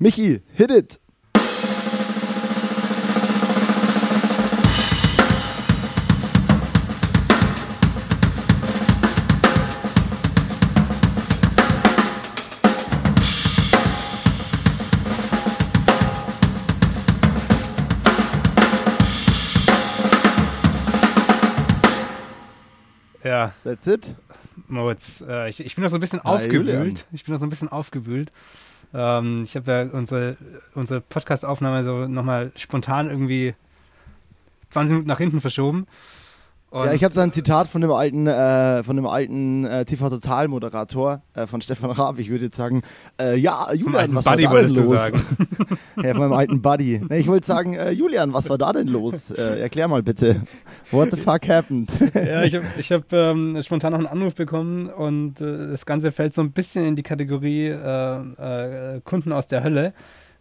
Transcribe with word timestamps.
Michi, 0.00 0.40
hit 0.54 0.70
it! 0.70 0.98
Ja. 23.22 23.52
That's 23.64 23.86
it. 23.86 24.14
Moritz, 24.68 25.22
äh, 25.26 25.48
ich, 25.48 25.60
ich 25.60 25.74
bin 25.74 25.84
noch 25.84 25.90
so 25.90 25.96
ein 25.96 26.00
bisschen 26.00 26.22
Hi, 26.22 26.36
aufgewühlt. 26.36 26.66
Julian. 26.66 26.94
Ich 27.12 27.24
bin 27.24 27.34
noch 27.34 27.38
so 27.38 27.46
ein 27.46 27.50
bisschen 27.50 27.68
aufgewühlt. 27.68 28.30
Ähm, 28.92 29.42
ich 29.44 29.56
habe 29.56 29.70
ja 29.70 29.82
unsere, 29.82 30.36
unsere 30.74 31.00
Podcast-Aufnahme 31.00 31.84
so 31.84 32.06
nochmal 32.06 32.52
spontan 32.56 33.08
irgendwie 33.08 33.54
20 34.70 34.92
Minuten 34.92 35.08
nach 35.08 35.18
hinten 35.18 35.40
verschoben. 35.40 35.86
Und 36.70 36.86
ja, 36.86 36.92
ich 36.92 37.02
habe 37.02 37.12
da 37.12 37.22
ein 37.24 37.32
Zitat 37.32 37.66
von 37.66 37.80
dem 37.80 37.90
alten, 37.90 38.28
äh, 38.28 38.84
von 38.84 38.94
dem 38.94 39.06
alten 39.06 39.64
äh, 39.64 39.84
TV 39.84 40.08
Total 40.08 40.46
Moderator 40.46 41.20
äh, 41.34 41.48
von 41.48 41.60
Stefan 41.60 41.90
Raab. 41.90 42.20
Ich 42.20 42.30
würde 42.30 42.44
jetzt 42.44 42.56
sagen, 42.56 42.82
äh, 43.20 43.36
ja, 43.36 43.72
Julian, 43.72 44.14
was 44.14 44.24
Buddy 44.24 44.44
war 44.44 44.54
da 44.54 44.62
denn 44.62 44.76
los? 44.76 44.86
sagen. 44.86 45.20
ja, 45.96 46.12
von 46.12 46.20
meinem 46.20 46.32
alten 46.32 46.62
Buddy. 46.62 47.00
Nee, 47.08 47.18
ich 47.18 47.26
wollte 47.26 47.44
sagen, 47.44 47.74
äh, 47.74 47.90
Julian, 47.90 48.32
was 48.32 48.48
war 48.48 48.56
da 48.56 48.72
denn 48.72 48.86
los? 48.86 49.32
Äh, 49.32 49.60
erklär 49.60 49.88
mal 49.88 50.04
bitte. 50.04 50.42
What 50.92 51.10
the 51.10 51.16
fuck 51.16 51.48
happened? 51.48 51.90
ja, 52.14 52.44
ich 52.44 52.54
habe 52.54 52.64
ich 52.78 52.92
hab, 52.92 53.12
ähm, 53.12 53.60
spontan 53.62 53.90
noch 53.90 53.98
einen 53.98 54.06
Anruf 54.06 54.36
bekommen 54.36 54.88
und 54.88 55.40
äh, 55.40 55.70
das 55.70 55.84
Ganze 55.84 56.12
fällt 56.12 56.34
so 56.34 56.40
ein 56.40 56.52
bisschen 56.52 56.86
in 56.86 56.94
die 56.94 57.02
Kategorie 57.02 57.74
Kunden 59.04 59.32
aus 59.32 59.48
der 59.48 59.64
Hölle 59.64 59.92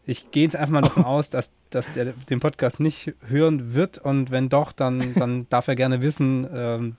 ich 0.09 0.31
gehe 0.31 0.43
jetzt 0.43 0.55
einfach 0.55 0.73
mal 0.73 0.81
davon 0.81 1.03
aus, 1.05 1.29
dass, 1.29 1.51
dass 1.69 1.93
der 1.93 2.13
den 2.29 2.39
Podcast 2.39 2.79
nicht 2.79 3.13
hören 3.27 3.73
wird 3.73 3.97
und 3.97 4.31
wenn 4.31 4.49
doch, 4.49 4.71
dann, 4.71 5.13
dann 5.15 5.47
darf 5.49 5.67
er 5.67 5.75
gerne 5.75 6.01
wissen, 6.01 6.47
ähm, 6.53 6.97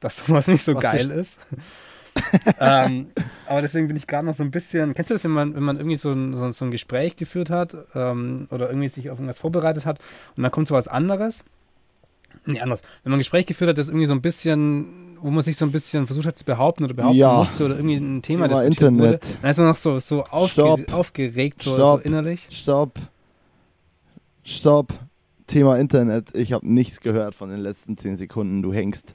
dass 0.00 0.18
sowas 0.18 0.48
nicht 0.48 0.62
so 0.62 0.74
Was 0.74 0.82
geil 0.82 1.10
ist. 1.10 1.38
ähm, 2.60 3.08
aber 3.46 3.60
deswegen 3.60 3.88
bin 3.88 3.96
ich 3.96 4.06
gerade 4.06 4.24
noch 4.24 4.34
so 4.34 4.42
ein 4.42 4.50
bisschen. 4.50 4.94
Kennst 4.94 5.10
du 5.10 5.14
das, 5.14 5.24
wenn 5.24 5.32
man, 5.32 5.54
wenn 5.54 5.62
man 5.62 5.76
irgendwie 5.76 5.96
so 5.96 6.10
ein, 6.10 6.32
so, 6.32 6.50
so 6.50 6.64
ein 6.64 6.70
Gespräch 6.70 7.16
geführt 7.16 7.50
hat 7.50 7.76
ähm, 7.94 8.48
oder 8.50 8.68
irgendwie 8.68 8.88
sich 8.88 9.10
auf 9.10 9.18
irgendwas 9.18 9.38
vorbereitet 9.38 9.84
hat 9.84 9.98
und 10.34 10.42
dann 10.42 10.50
kommt 10.50 10.68
so 10.68 10.74
was 10.74 10.88
anderes? 10.88 11.44
Nee, 12.46 12.60
anders. 12.60 12.82
Wenn 13.02 13.10
man 13.10 13.18
ein 13.18 13.20
Gespräch 13.20 13.46
geführt 13.46 13.70
hat, 13.70 13.78
das 13.78 13.88
irgendwie 13.88 14.06
so 14.06 14.14
ein 14.14 14.22
bisschen 14.22 15.06
wo 15.20 15.30
man 15.30 15.42
sich 15.42 15.56
so 15.56 15.64
ein 15.64 15.72
bisschen 15.72 16.06
versucht 16.06 16.26
hat 16.26 16.38
zu 16.38 16.44
behaupten 16.44 16.84
oder 16.84 16.94
behaupten 16.94 17.18
ja. 17.18 17.32
musste 17.34 17.64
oder 17.64 17.76
irgendwie 17.76 17.96
ein 17.96 18.22
Thema 18.22 18.48
Thema 18.48 18.62
Internet. 18.62 19.00
Wurde, 19.00 19.38
dann 19.42 19.50
ist 19.50 19.56
man 19.56 19.66
noch 19.66 19.76
so, 19.76 19.98
so 19.98 20.24
aufge 20.24 20.86
aufgeregt, 20.92 21.62
so, 21.62 21.74
Stopp. 21.74 22.02
so 22.02 22.08
innerlich. 22.08 22.48
Stopp. 22.50 22.98
Stopp. 24.44 24.92
Thema 25.46 25.78
Internet. 25.78 26.34
Ich 26.34 26.52
habe 26.52 26.68
nichts 26.68 27.00
gehört 27.00 27.34
von 27.34 27.50
den 27.50 27.60
letzten 27.60 27.96
10 27.96 28.16
Sekunden. 28.16 28.62
Du 28.62 28.72
hängst. 28.72 29.14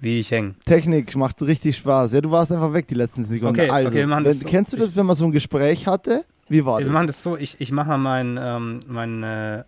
Wie 0.00 0.20
ich 0.20 0.30
hänge. 0.30 0.54
Technik 0.64 1.16
macht 1.16 1.40
richtig 1.42 1.76
Spaß. 1.78 2.12
Ja, 2.12 2.20
du 2.20 2.30
warst 2.30 2.52
einfach 2.52 2.72
weg 2.72 2.86
die 2.86 2.94
letzten 2.94 3.24
Sekunden. 3.24 3.60
Okay, 3.60 3.70
also, 3.70 3.88
okay, 3.88 3.98
wir 3.98 4.06
machen 4.06 4.24
das 4.24 4.44
wenn, 4.44 4.50
Kennst 4.50 4.72
du 4.72 4.76
das, 4.76 4.94
wenn 4.94 5.06
man 5.06 5.16
so 5.16 5.24
ein 5.24 5.32
Gespräch 5.32 5.86
hatte? 5.86 6.24
Wie 6.48 6.64
war 6.64 6.78
wir 6.78 6.84
das? 6.84 6.88
Wir 6.88 6.92
machen 6.92 7.06
das 7.06 7.22
so, 7.22 7.36
ich, 7.36 7.60
ich 7.60 7.72
mache 7.72 7.98
mein, 7.98 8.38
ähm, 8.40 8.80
meine, 8.86 9.64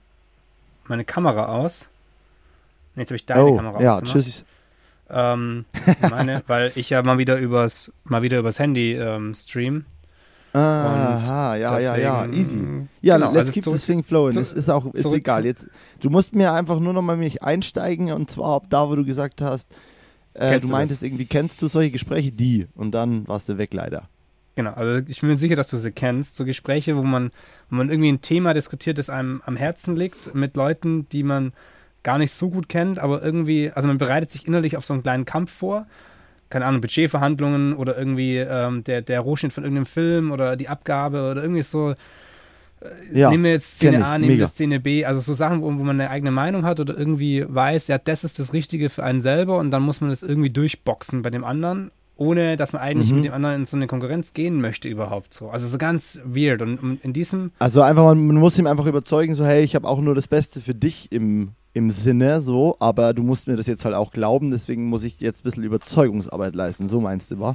meine 0.90 1.04
Kamera 1.04 1.46
aus. 1.46 1.88
Jetzt 2.96 3.10
habe 3.10 3.16
ich 3.16 3.24
deine 3.24 3.44
oh, 3.44 3.56
Kamera 3.56 3.80
ja, 3.80 3.90
ausgemacht. 3.94 4.12
Tschüss. 4.12 4.44
Ähm, 5.08 5.64
meine, 6.08 6.42
weil 6.46 6.72
ich 6.74 6.90
ja 6.90 7.02
mal 7.02 7.16
wieder 7.16 7.38
übers, 7.38 7.92
mal 8.04 8.22
wieder 8.22 8.38
übers 8.38 8.58
Handy 8.58 8.92
ähm, 8.94 9.34
stream. 9.34 9.86
Aha, 10.52 11.54
ja, 11.54 11.76
deswegen, 11.76 12.02
ja, 12.02 12.24
ja, 12.24 12.32
easy. 12.32 12.58
Ja, 13.00 13.16
genau, 13.16 13.28
let's 13.28 13.38
also 13.38 13.52
keep 13.52 13.62
zurück, 13.62 13.76
this 13.76 13.86
thing 13.86 14.02
flowing. 14.02 14.32
Zu, 14.32 14.40
ist, 14.40 14.52
ist 14.52 14.68
auch, 14.68 14.84
ist 14.92 15.06
egal. 15.06 15.46
Jetzt, 15.46 15.68
du 16.00 16.10
musst 16.10 16.34
mir 16.34 16.52
einfach 16.52 16.80
nur 16.80 16.92
noch 16.92 17.02
mal 17.02 17.16
mich 17.16 17.42
einsteigen 17.42 18.10
und 18.10 18.28
zwar 18.28 18.56
ab 18.56 18.64
da, 18.68 18.88
wo 18.88 18.96
du 18.96 19.04
gesagt 19.04 19.40
hast, 19.40 19.70
äh, 20.34 20.58
du 20.58 20.66
meintest 20.68 21.02
du 21.02 21.06
irgendwie, 21.06 21.26
kennst 21.26 21.62
du 21.62 21.68
solche 21.68 21.92
Gespräche? 21.92 22.32
Die. 22.32 22.66
Und 22.74 22.92
dann 22.92 23.28
warst 23.28 23.48
du 23.48 23.58
weg 23.58 23.72
leider. 23.72 24.08
Genau, 24.56 24.72
also 24.72 25.04
ich 25.08 25.20
bin 25.20 25.30
mir 25.30 25.36
sicher, 25.36 25.56
dass 25.56 25.70
du 25.70 25.76
sie 25.76 25.92
kennst. 25.92 26.36
So 26.36 26.44
Gespräche, 26.44 26.96
wo 26.96 27.02
man, 27.02 27.30
wo 27.70 27.76
man 27.76 27.88
irgendwie 27.88 28.12
ein 28.12 28.20
Thema 28.20 28.52
diskutiert, 28.52 28.98
das 28.98 29.08
einem 29.08 29.42
am 29.46 29.56
Herzen 29.56 29.96
liegt, 29.96 30.34
mit 30.34 30.56
Leuten, 30.56 31.08
die 31.08 31.22
man 31.22 31.52
gar 32.02 32.18
nicht 32.18 32.32
so 32.32 32.50
gut 32.50 32.68
kennt, 32.68 32.98
aber 32.98 33.22
irgendwie, 33.22 33.70
also 33.70 33.88
man 33.88 33.98
bereitet 33.98 34.30
sich 34.30 34.46
innerlich 34.46 34.76
auf 34.76 34.84
so 34.84 34.94
einen 34.94 35.02
kleinen 35.02 35.24
Kampf 35.24 35.52
vor. 35.52 35.86
Keine 36.48 36.64
Ahnung, 36.66 36.80
Budgetverhandlungen 36.80 37.74
oder 37.74 37.96
irgendwie 37.96 38.38
ähm, 38.38 38.82
der, 38.84 39.02
der 39.02 39.20
Rohschnitt 39.20 39.52
von 39.52 39.62
irgendeinem 39.62 39.86
Film 39.86 40.32
oder 40.32 40.56
die 40.56 40.68
Abgabe 40.68 41.30
oder 41.30 41.42
irgendwie 41.42 41.62
so. 41.62 41.94
Äh, 42.80 43.18
ja, 43.18 43.30
nehmen 43.30 43.44
wir 43.44 43.52
jetzt 43.52 43.76
Szene 43.76 44.04
A, 44.04 44.18
nehmen 44.18 44.36
wir 44.36 44.46
Szene 44.46 44.80
B, 44.80 45.04
also 45.04 45.20
so 45.20 45.32
Sachen, 45.32 45.62
wo, 45.62 45.66
wo, 45.66 45.84
man 45.84 46.00
eine 46.00 46.10
eigene 46.10 46.32
Meinung 46.32 46.64
hat 46.64 46.80
oder 46.80 46.98
irgendwie 46.98 47.44
weiß, 47.46 47.88
ja, 47.88 47.98
das 47.98 48.24
ist 48.24 48.38
das 48.38 48.52
Richtige 48.52 48.90
für 48.90 49.04
einen 49.04 49.20
selber 49.20 49.58
und 49.58 49.70
dann 49.70 49.82
muss 49.82 50.00
man 50.00 50.10
das 50.10 50.22
irgendwie 50.22 50.50
durchboxen 50.50 51.22
bei 51.22 51.30
dem 51.30 51.44
anderen, 51.44 51.92
ohne 52.20 52.56
dass 52.58 52.72
man 52.72 52.82
eigentlich 52.82 53.10
mhm. 53.10 53.16
mit 53.16 53.24
dem 53.24 53.32
anderen 53.32 53.56
in 53.56 53.66
so 53.66 53.76
eine 53.76 53.86
Konkurrenz 53.86 54.34
gehen 54.34 54.60
möchte 54.60 54.88
überhaupt 54.88 55.32
so. 55.32 55.48
Also 55.48 55.66
so 55.66 55.78
ganz 55.78 56.20
weird 56.24 56.60
und 56.60 57.00
in 57.02 57.12
diesem... 57.14 57.50
Also 57.58 57.80
einfach, 57.80 58.04
man, 58.04 58.26
man 58.26 58.36
muss 58.36 58.58
ihm 58.58 58.66
einfach 58.66 58.86
überzeugen, 58.86 59.34
so 59.34 59.44
hey, 59.44 59.62
ich 59.62 59.74
habe 59.74 59.88
auch 59.88 60.00
nur 60.00 60.14
das 60.14 60.28
Beste 60.28 60.60
für 60.60 60.74
dich 60.74 61.10
im 61.10 61.52
im 61.72 61.92
Sinne 61.92 62.40
so, 62.40 62.76
aber 62.80 63.14
du 63.14 63.22
musst 63.22 63.46
mir 63.46 63.56
das 63.56 63.68
jetzt 63.68 63.84
halt 63.84 63.94
auch 63.94 64.10
glauben, 64.10 64.50
deswegen 64.50 64.86
muss 64.86 65.04
ich 65.04 65.20
jetzt 65.20 65.40
ein 65.40 65.44
bisschen 65.44 65.62
Überzeugungsarbeit 65.62 66.56
leisten. 66.56 66.88
So 66.88 67.00
meinst 67.00 67.30
du, 67.30 67.38
wa? 67.38 67.54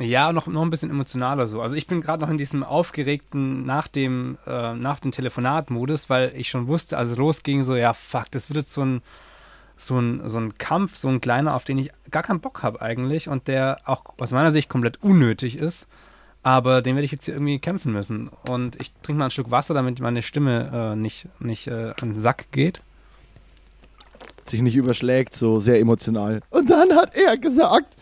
Ja, 0.00 0.34
noch, 0.34 0.46
noch 0.46 0.60
ein 0.60 0.68
bisschen 0.68 0.90
emotionaler 0.90 1.46
so. 1.46 1.62
Also 1.62 1.74
ich 1.74 1.86
bin 1.86 2.02
gerade 2.02 2.20
noch 2.20 2.28
in 2.28 2.36
diesem 2.36 2.62
aufgeregten 2.62 3.64
nach 3.64 3.88
dem, 3.88 4.36
äh, 4.46 4.74
nach 4.74 5.00
dem 5.00 5.12
Telefonat-Modus, 5.12 6.10
weil 6.10 6.32
ich 6.36 6.50
schon 6.50 6.66
wusste, 6.66 6.98
als 6.98 7.10
es 7.10 7.16
losging, 7.16 7.64
so, 7.64 7.74
ja, 7.74 7.94
fuck, 7.94 8.30
das 8.30 8.50
wird 8.50 8.58
jetzt 8.58 8.72
so 8.72 8.82
ein, 8.82 9.02
so 9.76 9.98
ein, 9.98 10.26
so 10.28 10.38
ein 10.38 10.56
Kampf, 10.58 10.96
so 10.96 11.08
ein 11.08 11.20
kleiner, 11.20 11.54
auf 11.54 11.64
den 11.64 11.78
ich 11.78 11.90
gar 12.10 12.22
keinen 12.22 12.40
Bock 12.40 12.62
habe 12.62 12.80
eigentlich 12.80 13.28
und 13.28 13.48
der 13.48 13.80
auch 13.84 14.04
aus 14.18 14.32
meiner 14.32 14.50
Sicht 14.50 14.68
komplett 14.68 15.02
unnötig 15.02 15.56
ist. 15.56 15.86
Aber 16.44 16.82
den 16.82 16.96
werde 16.96 17.04
ich 17.04 17.12
jetzt 17.12 17.24
hier 17.24 17.34
irgendwie 17.34 17.60
kämpfen 17.60 17.92
müssen. 17.92 18.28
Und 18.48 18.80
ich 18.80 18.92
trinke 19.02 19.20
mal 19.20 19.26
ein 19.26 19.30
Stück 19.30 19.52
Wasser, 19.52 19.74
damit 19.74 20.00
meine 20.00 20.22
Stimme 20.22 20.92
äh, 20.92 20.96
nicht, 20.96 21.28
nicht 21.38 21.68
äh, 21.68 21.92
an 22.00 22.14
den 22.14 22.18
Sack 22.18 22.50
geht 22.50 22.80
sich 24.48 24.62
nicht 24.62 24.76
überschlägt, 24.76 25.34
so 25.34 25.60
sehr 25.60 25.80
emotional. 25.80 26.40
Und 26.50 26.70
dann 26.70 26.94
hat 26.94 27.14
er 27.14 27.36
gesagt. 27.36 27.96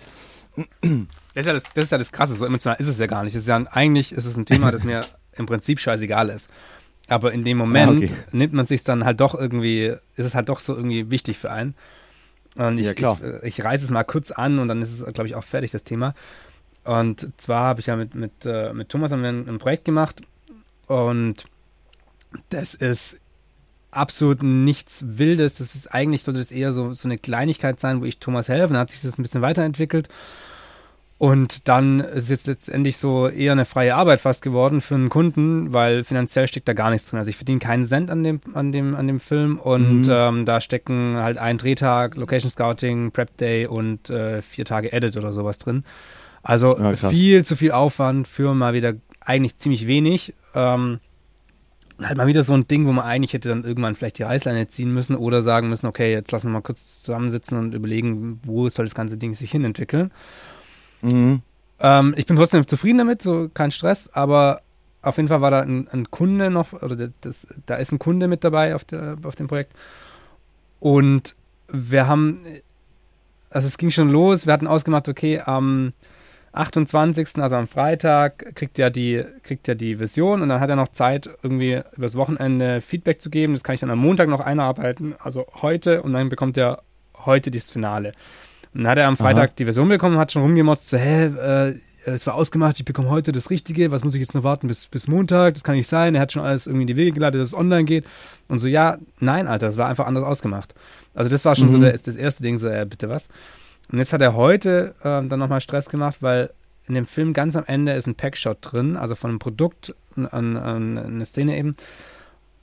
Das 0.56 1.44
ist, 1.44 1.46
ja 1.46 1.52
das, 1.52 1.64
das 1.74 1.84
ist 1.84 1.92
ja 1.92 1.98
das 1.98 2.12
Krasse, 2.12 2.34
so 2.34 2.44
emotional 2.44 2.78
ist 2.80 2.88
es 2.88 2.98
ja 2.98 3.06
gar 3.06 3.24
nicht. 3.24 3.34
Es 3.34 3.42
ist 3.42 3.48
ja, 3.48 3.56
eigentlich 3.70 4.12
ist 4.12 4.26
es 4.26 4.36
ein 4.36 4.46
Thema, 4.46 4.70
das 4.70 4.84
mir 4.84 5.02
im 5.32 5.46
Prinzip 5.46 5.80
scheißegal 5.80 6.28
ist. 6.28 6.50
Aber 7.10 7.32
in 7.32 7.42
dem 7.42 7.58
Moment 7.58 8.04
ah, 8.04 8.04
okay. 8.04 8.14
nimmt 8.30 8.52
man 8.52 8.66
sich 8.66 8.84
dann 8.84 9.04
halt 9.04 9.20
doch 9.20 9.34
irgendwie, 9.34 9.96
ist 10.16 10.26
es 10.26 10.34
halt 10.36 10.48
doch 10.48 10.60
so 10.60 10.76
irgendwie 10.76 11.10
wichtig 11.10 11.38
für 11.38 11.50
einen. 11.50 11.74
Und 12.56 12.78
ich, 12.78 12.86
ja, 12.86 12.92
ich, 12.92 13.22
äh, 13.22 13.46
ich 13.46 13.64
reiße 13.64 13.84
es 13.84 13.90
mal 13.90 14.04
kurz 14.04 14.30
an 14.30 14.60
und 14.60 14.68
dann 14.68 14.80
ist 14.80 14.92
es, 14.92 15.12
glaube 15.12 15.26
ich, 15.26 15.34
auch 15.34 15.42
fertig, 15.42 15.72
das 15.72 15.82
Thema. 15.82 16.14
Und 16.84 17.28
zwar 17.36 17.64
habe 17.64 17.80
ich 17.80 17.86
ja 17.86 17.96
mit, 17.96 18.14
mit, 18.14 18.46
äh, 18.46 18.72
mit 18.72 18.88
Thomas 18.90 19.12
ein, 19.12 19.24
ein 19.24 19.58
Projekt 19.58 19.84
gemacht 19.84 20.22
und 20.86 21.46
das 22.50 22.74
ist 22.74 23.20
absolut 23.90 24.44
nichts 24.44 25.18
Wildes. 25.18 25.56
Das 25.56 25.74
ist 25.74 25.88
eigentlich 25.88 26.22
sollte 26.22 26.38
das 26.38 26.52
eher 26.52 26.72
so, 26.72 26.92
so 26.92 27.08
eine 27.08 27.18
Kleinigkeit 27.18 27.80
sein, 27.80 28.00
wo 28.00 28.04
ich 28.04 28.18
Thomas 28.18 28.48
helfe. 28.48 28.72
Dann 28.72 28.82
hat 28.82 28.90
sich 28.90 29.02
das 29.02 29.18
ein 29.18 29.22
bisschen 29.22 29.42
weiterentwickelt. 29.42 30.08
Und 31.20 31.68
dann 31.68 32.00
ist 32.00 32.30
es 32.30 32.46
letztendlich 32.46 32.96
so 32.96 33.28
eher 33.28 33.52
eine 33.52 33.66
freie 33.66 33.94
Arbeit 33.94 34.22
fast 34.22 34.40
geworden 34.40 34.80
für 34.80 34.94
einen 34.94 35.10
Kunden, 35.10 35.74
weil 35.74 36.02
finanziell 36.02 36.48
steckt 36.48 36.66
da 36.66 36.72
gar 36.72 36.88
nichts 36.88 37.10
drin. 37.10 37.18
Also 37.18 37.28
ich 37.28 37.36
verdiene 37.36 37.58
keinen 37.58 37.84
Cent 37.84 38.10
an 38.10 38.22
dem, 38.22 38.40
an 38.54 38.72
dem, 38.72 38.94
an 38.94 39.06
dem 39.06 39.20
Film 39.20 39.58
und 39.58 40.06
mhm. 40.06 40.10
ähm, 40.10 40.44
da 40.46 40.62
stecken 40.62 41.18
halt 41.18 41.36
ein 41.36 41.58
Drehtag, 41.58 42.16
Location 42.16 42.50
Scouting, 42.50 43.10
Prep 43.10 43.36
Day 43.36 43.66
und 43.66 44.08
äh, 44.08 44.40
vier 44.40 44.64
Tage 44.64 44.94
Edit 44.94 45.18
oder 45.18 45.34
sowas 45.34 45.58
drin. 45.58 45.84
Also 46.42 46.78
ja, 46.78 46.96
viel 46.96 47.44
zu 47.44 47.54
viel 47.54 47.72
Aufwand 47.72 48.26
für 48.26 48.54
mal 48.54 48.72
wieder 48.72 48.94
eigentlich 49.20 49.58
ziemlich 49.58 49.86
wenig. 49.86 50.32
Ähm, 50.54 51.00
halt 52.00 52.16
mal 52.16 52.28
wieder 52.28 52.44
so 52.44 52.54
ein 52.54 52.66
Ding, 52.66 52.86
wo 52.86 52.92
man 52.92 53.04
eigentlich 53.04 53.34
hätte 53.34 53.50
dann 53.50 53.64
irgendwann 53.64 53.94
vielleicht 53.94 54.16
die 54.16 54.22
Reißleine 54.22 54.68
ziehen 54.68 54.94
müssen 54.94 55.16
oder 55.16 55.42
sagen 55.42 55.68
müssen, 55.68 55.86
okay, 55.86 56.12
jetzt 56.12 56.32
lassen 56.32 56.46
wir 56.46 56.52
mal 56.52 56.62
kurz 56.62 57.02
zusammensitzen 57.02 57.58
und 57.58 57.74
überlegen, 57.74 58.40
wo 58.42 58.70
soll 58.70 58.86
das 58.86 58.94
ganze 58.94 59.18
Ding 59.18 59.34
sich 59.34 59.50
hinentwickeln. 59.50 60.12
Mhm. 61.02 61.42
Ähm, 61.80 62.14
ich 62.16 62.26
bin 62.26 62.36
trotzdem 62.36 62.66
zufrieden 62.66 62.98
damit, 62.98 63.22
so 63.22 63.48
kein 63.52 63.70
Stress, 63.70 64.10
aber 64.12 64.62
auf 65.02 65.16
jeden 65.16 65.28
Fall 65.28 65.40
war 65.40 65.50
da 65.50 65.60
ein, 65.60 65.88
ein 65.88 66.10
Kunde 66.10 66.50
noch, 66.50 66.72
oder 66.72 67.10
das, 67.20 67.46
da 67.66 67.76
ist 67.76 67.92
ein 67.92 67.98
Kunde 67.98 68.28
mit 68.28 68.44
dabei 68.44 68.74
auf, 68.74 68.84
der, 68.84 69.16
auf 69.22 69.34
dem 69.34 69.46
Projekt. 69.46 69.72
Und 70.78 71.34
wir 71.68 72.06
haben, 72.06 72.40
also 73.50 73.66
es 73.66 73.78
ging 73.78 73.90
schon 73.90 74.10
los, 74.10 74.46
wir 74.46 74.52
hatten 74.52 74.66
ausgemacht, 74.66 75.08
okay, 75.08 75.40
am 75.40 75.86
ähm, 75.86 75.92
28., 76.52 77.38
also 77.38 77.56
am 77.56 77.68
Freitag, 77.68 78.56
kriegt 78.56 78.78
er 78.78 78.90
die, 78.90 79.24
kriegt 79.42 79.68
er 79.68 79.76
die 79.76 80.00
Vision 80.00 80.42
und 80.42 80.48
dann 80.48 80.60
hat 80.60 80.68
er 80.68 80.76
noch 80.76 80.88
Zeit, 80.88 81.30
irgendwie 81.42 81.80
übers 81.96 82.16
Wochenende 82.16 82.80
Feedback 82.80 83.20
zu 83.20 83.30
geben. 83.30 83.52
Das 83.52 83.62
kann 83.62 83.74
ich 83.74 83.80
dann 83.80 83.90
am 83.90 84.00
Montag 84.00 84.28
noch 84.28 84.40
einarbeiten, 84.40 85.14
also 85.18 85.46
heute, 85.62 86.02
und 86.02 86.12
dann 86.12 86.28
bekommt 86.28 86.56
er 86.56 86.82
heute 87.24 87.50
das 87.50 87.70
Finale. 87.70 88.14
Und 88.74 88.82
dann 88.82 88.92
hat 88.92 88.98
er 88.98 89.08
am 89.08 89.16
Freitag 89.16 89.50
Aha. 89.50 89.54
die 89.58 89.64
Version 89.64 89.88
bekommen, 89.88 90.18
hat 90.18 90.32
schon 90.32 90.42
rumgemotzt, 90.42 90.88
so, 90.88 90.96
hä, 90.96 91.26
äh, 91.26 91.74
es 92.06 92.26
war 92.26 92.34
ausgemacht, 92.34 92.78
ich 92.78 92.84
bekomme 92.84 93.10
heute 93.10 93.32
das 93.32 93.50
Richtige, 93.50 93.90
was 93.90 94.04
muss 94.04 94.14
ich 94.14 94.20
jetzt 94.20 94.34
noch 94.34 94.44
warten 94.44 94.68
bis, 94.68 94.86
bis 94.86 95.08
Montag, 95.08 95.54
das 95.54 95.64
kann 95.64 95.74
nicht 95.74 95.88
sein, 95.88 96.14
er 96.14 96.22
hat 96.22 96.32
schon 96.32 96.42
alles 96.42 96.66
irgendwie 96.66 96.82
in 96.82 96.86
die 96.86 96.96
Wege 96.96 97.12
geleitet, 97.12 97.40
dass 97.40 97.48
es 97.48 97.54
online 97.54 97.84
geht. 97.84 98.06
Und 98.48 98.58
so, 98.58 98.68
ja, 98.68 98.98
nein, 99.18 99.48
Alter, 99.48 99.66
das 99.66 99.76
war 99.76 99.88
einfach 99.88 100.06
anders 100.06 100.24
ausgemacht. 100.24 100.74
Also 101.14 101.30
das 101.30 101.44
war 101.44 101.56
schon 101.56 101.66
mhm. 101.66 101.72
so 101.72 101.78
der, 101.78 101.92
das 101.92 102.16
erste 102.16 102.42
Ding, 102.42 102.58
so, 102.58 102.68
äh, 102.68 102.86
bitte 102.88 103.08
was. 103.08 103.28
Und 103.90 103.98
jetzt 103.98 104.12
hat 104.12 104.22
er 104.22 104.34
heute 104.34 104.94
äh, 105.00 105.26
dann 105.26 105.38
nochmal 105.38 105.60
Stress 105.60 105.88
gemacht, 105.88 106.18
weil 106.20 106.50
in 106.86 106.94
dem 106.94 107.06
Film 107.06 107.32
ganz 107.32 107.56
am 107.56 107.64
Ende 107.66 107.92
ist 107.92 108.06
ein 108.06 108.14
Packshot 108.14 108.58
drin, 108.60 108.96
also 108.96 109.14
von 109.14 109.30
einem 109.30 109.38
Produkt, 109.38 109.94
an, 110.16 110.56
an, 110.56 110.98
eine 110.98 111.26
Szene 111.26 111.56
eben. 111.56 111.76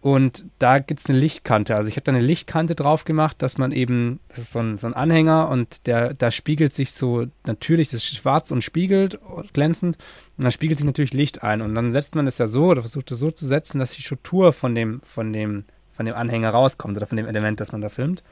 Und 0.08 0.46
da 0.58 0.80
gibt 0.80 1.02
es 1.02 1.10
eine 1.10 1.20
Lichtkante. 1.20 1.76
Also 1.76 1.90
ich 1.90 1.98
habe 1.98 2.06
da 2.06 2.14
eine 2.14 2.22
Lichtkante 2.22 2.76
drauf 2.76 3.04
gemacht, 3.04 3.42
dass 3.42 3.58
man 3.58 3.74
eben, 3.74 4.22
das 4.30 4.38
ist 4.38 4.52
so 4.52 4.60
ein, 4.60 4.78
so 4.78 4.88
ein 4.88 4.94
Anhänger 4.94 5.50
und 5.50 5.86
der, 5.86 6.14
da 6.14 6.32
spiegelt 6.32 6.72
sich 6.72 6.94
so 6.94 7.26
natürlich, 7.46 7.90
das 7.90 8.06
ist 8.06 8.16
schwarz 8.16 8.52
und 8.52 8.62
spiegelt, 8.62 9.20
glänzend, 9.52 9.98
und 10.38 10.46
da 10.46 10.52
spiegelt 10.52 10.78
sich 10.78 10.86
natürlich 10.86 11.14
Licht 11.14 11.44
ein. 11.44 11.62
Und 11.62 11.76
dann 11.76 11.92
setzt 11.92 12.16
man 12.16 12.26
es 12.26 12.38
ja 12.38 12.48
so 12.48 12.68
oder 12.68 12.84
versucht 12.84 13.12
es 13.12 13.20
so 13.20 13.32
zu 13.32 13.46
setzen, 13.46 13.80
dass 13.80 13.92
die 13.92 14.02
Struktur 14.02 14.54
von 14.54 14.74
dem, 14.76 15.02
von 15.02 15.34
dem, 15.34 15.66
von 15.92 16.06
dem 16.06 16.16
Anhänger 16.16 16.52
rauskommt 16.52 16.96
oder 16.96 17.06
von 17.06 17.18
dem 17.18 17.28
Element, 17.28 17.60
das 17.60 17.74
man 17.74 17.82
da 17.82 17.90
filmt. 17.90 18.24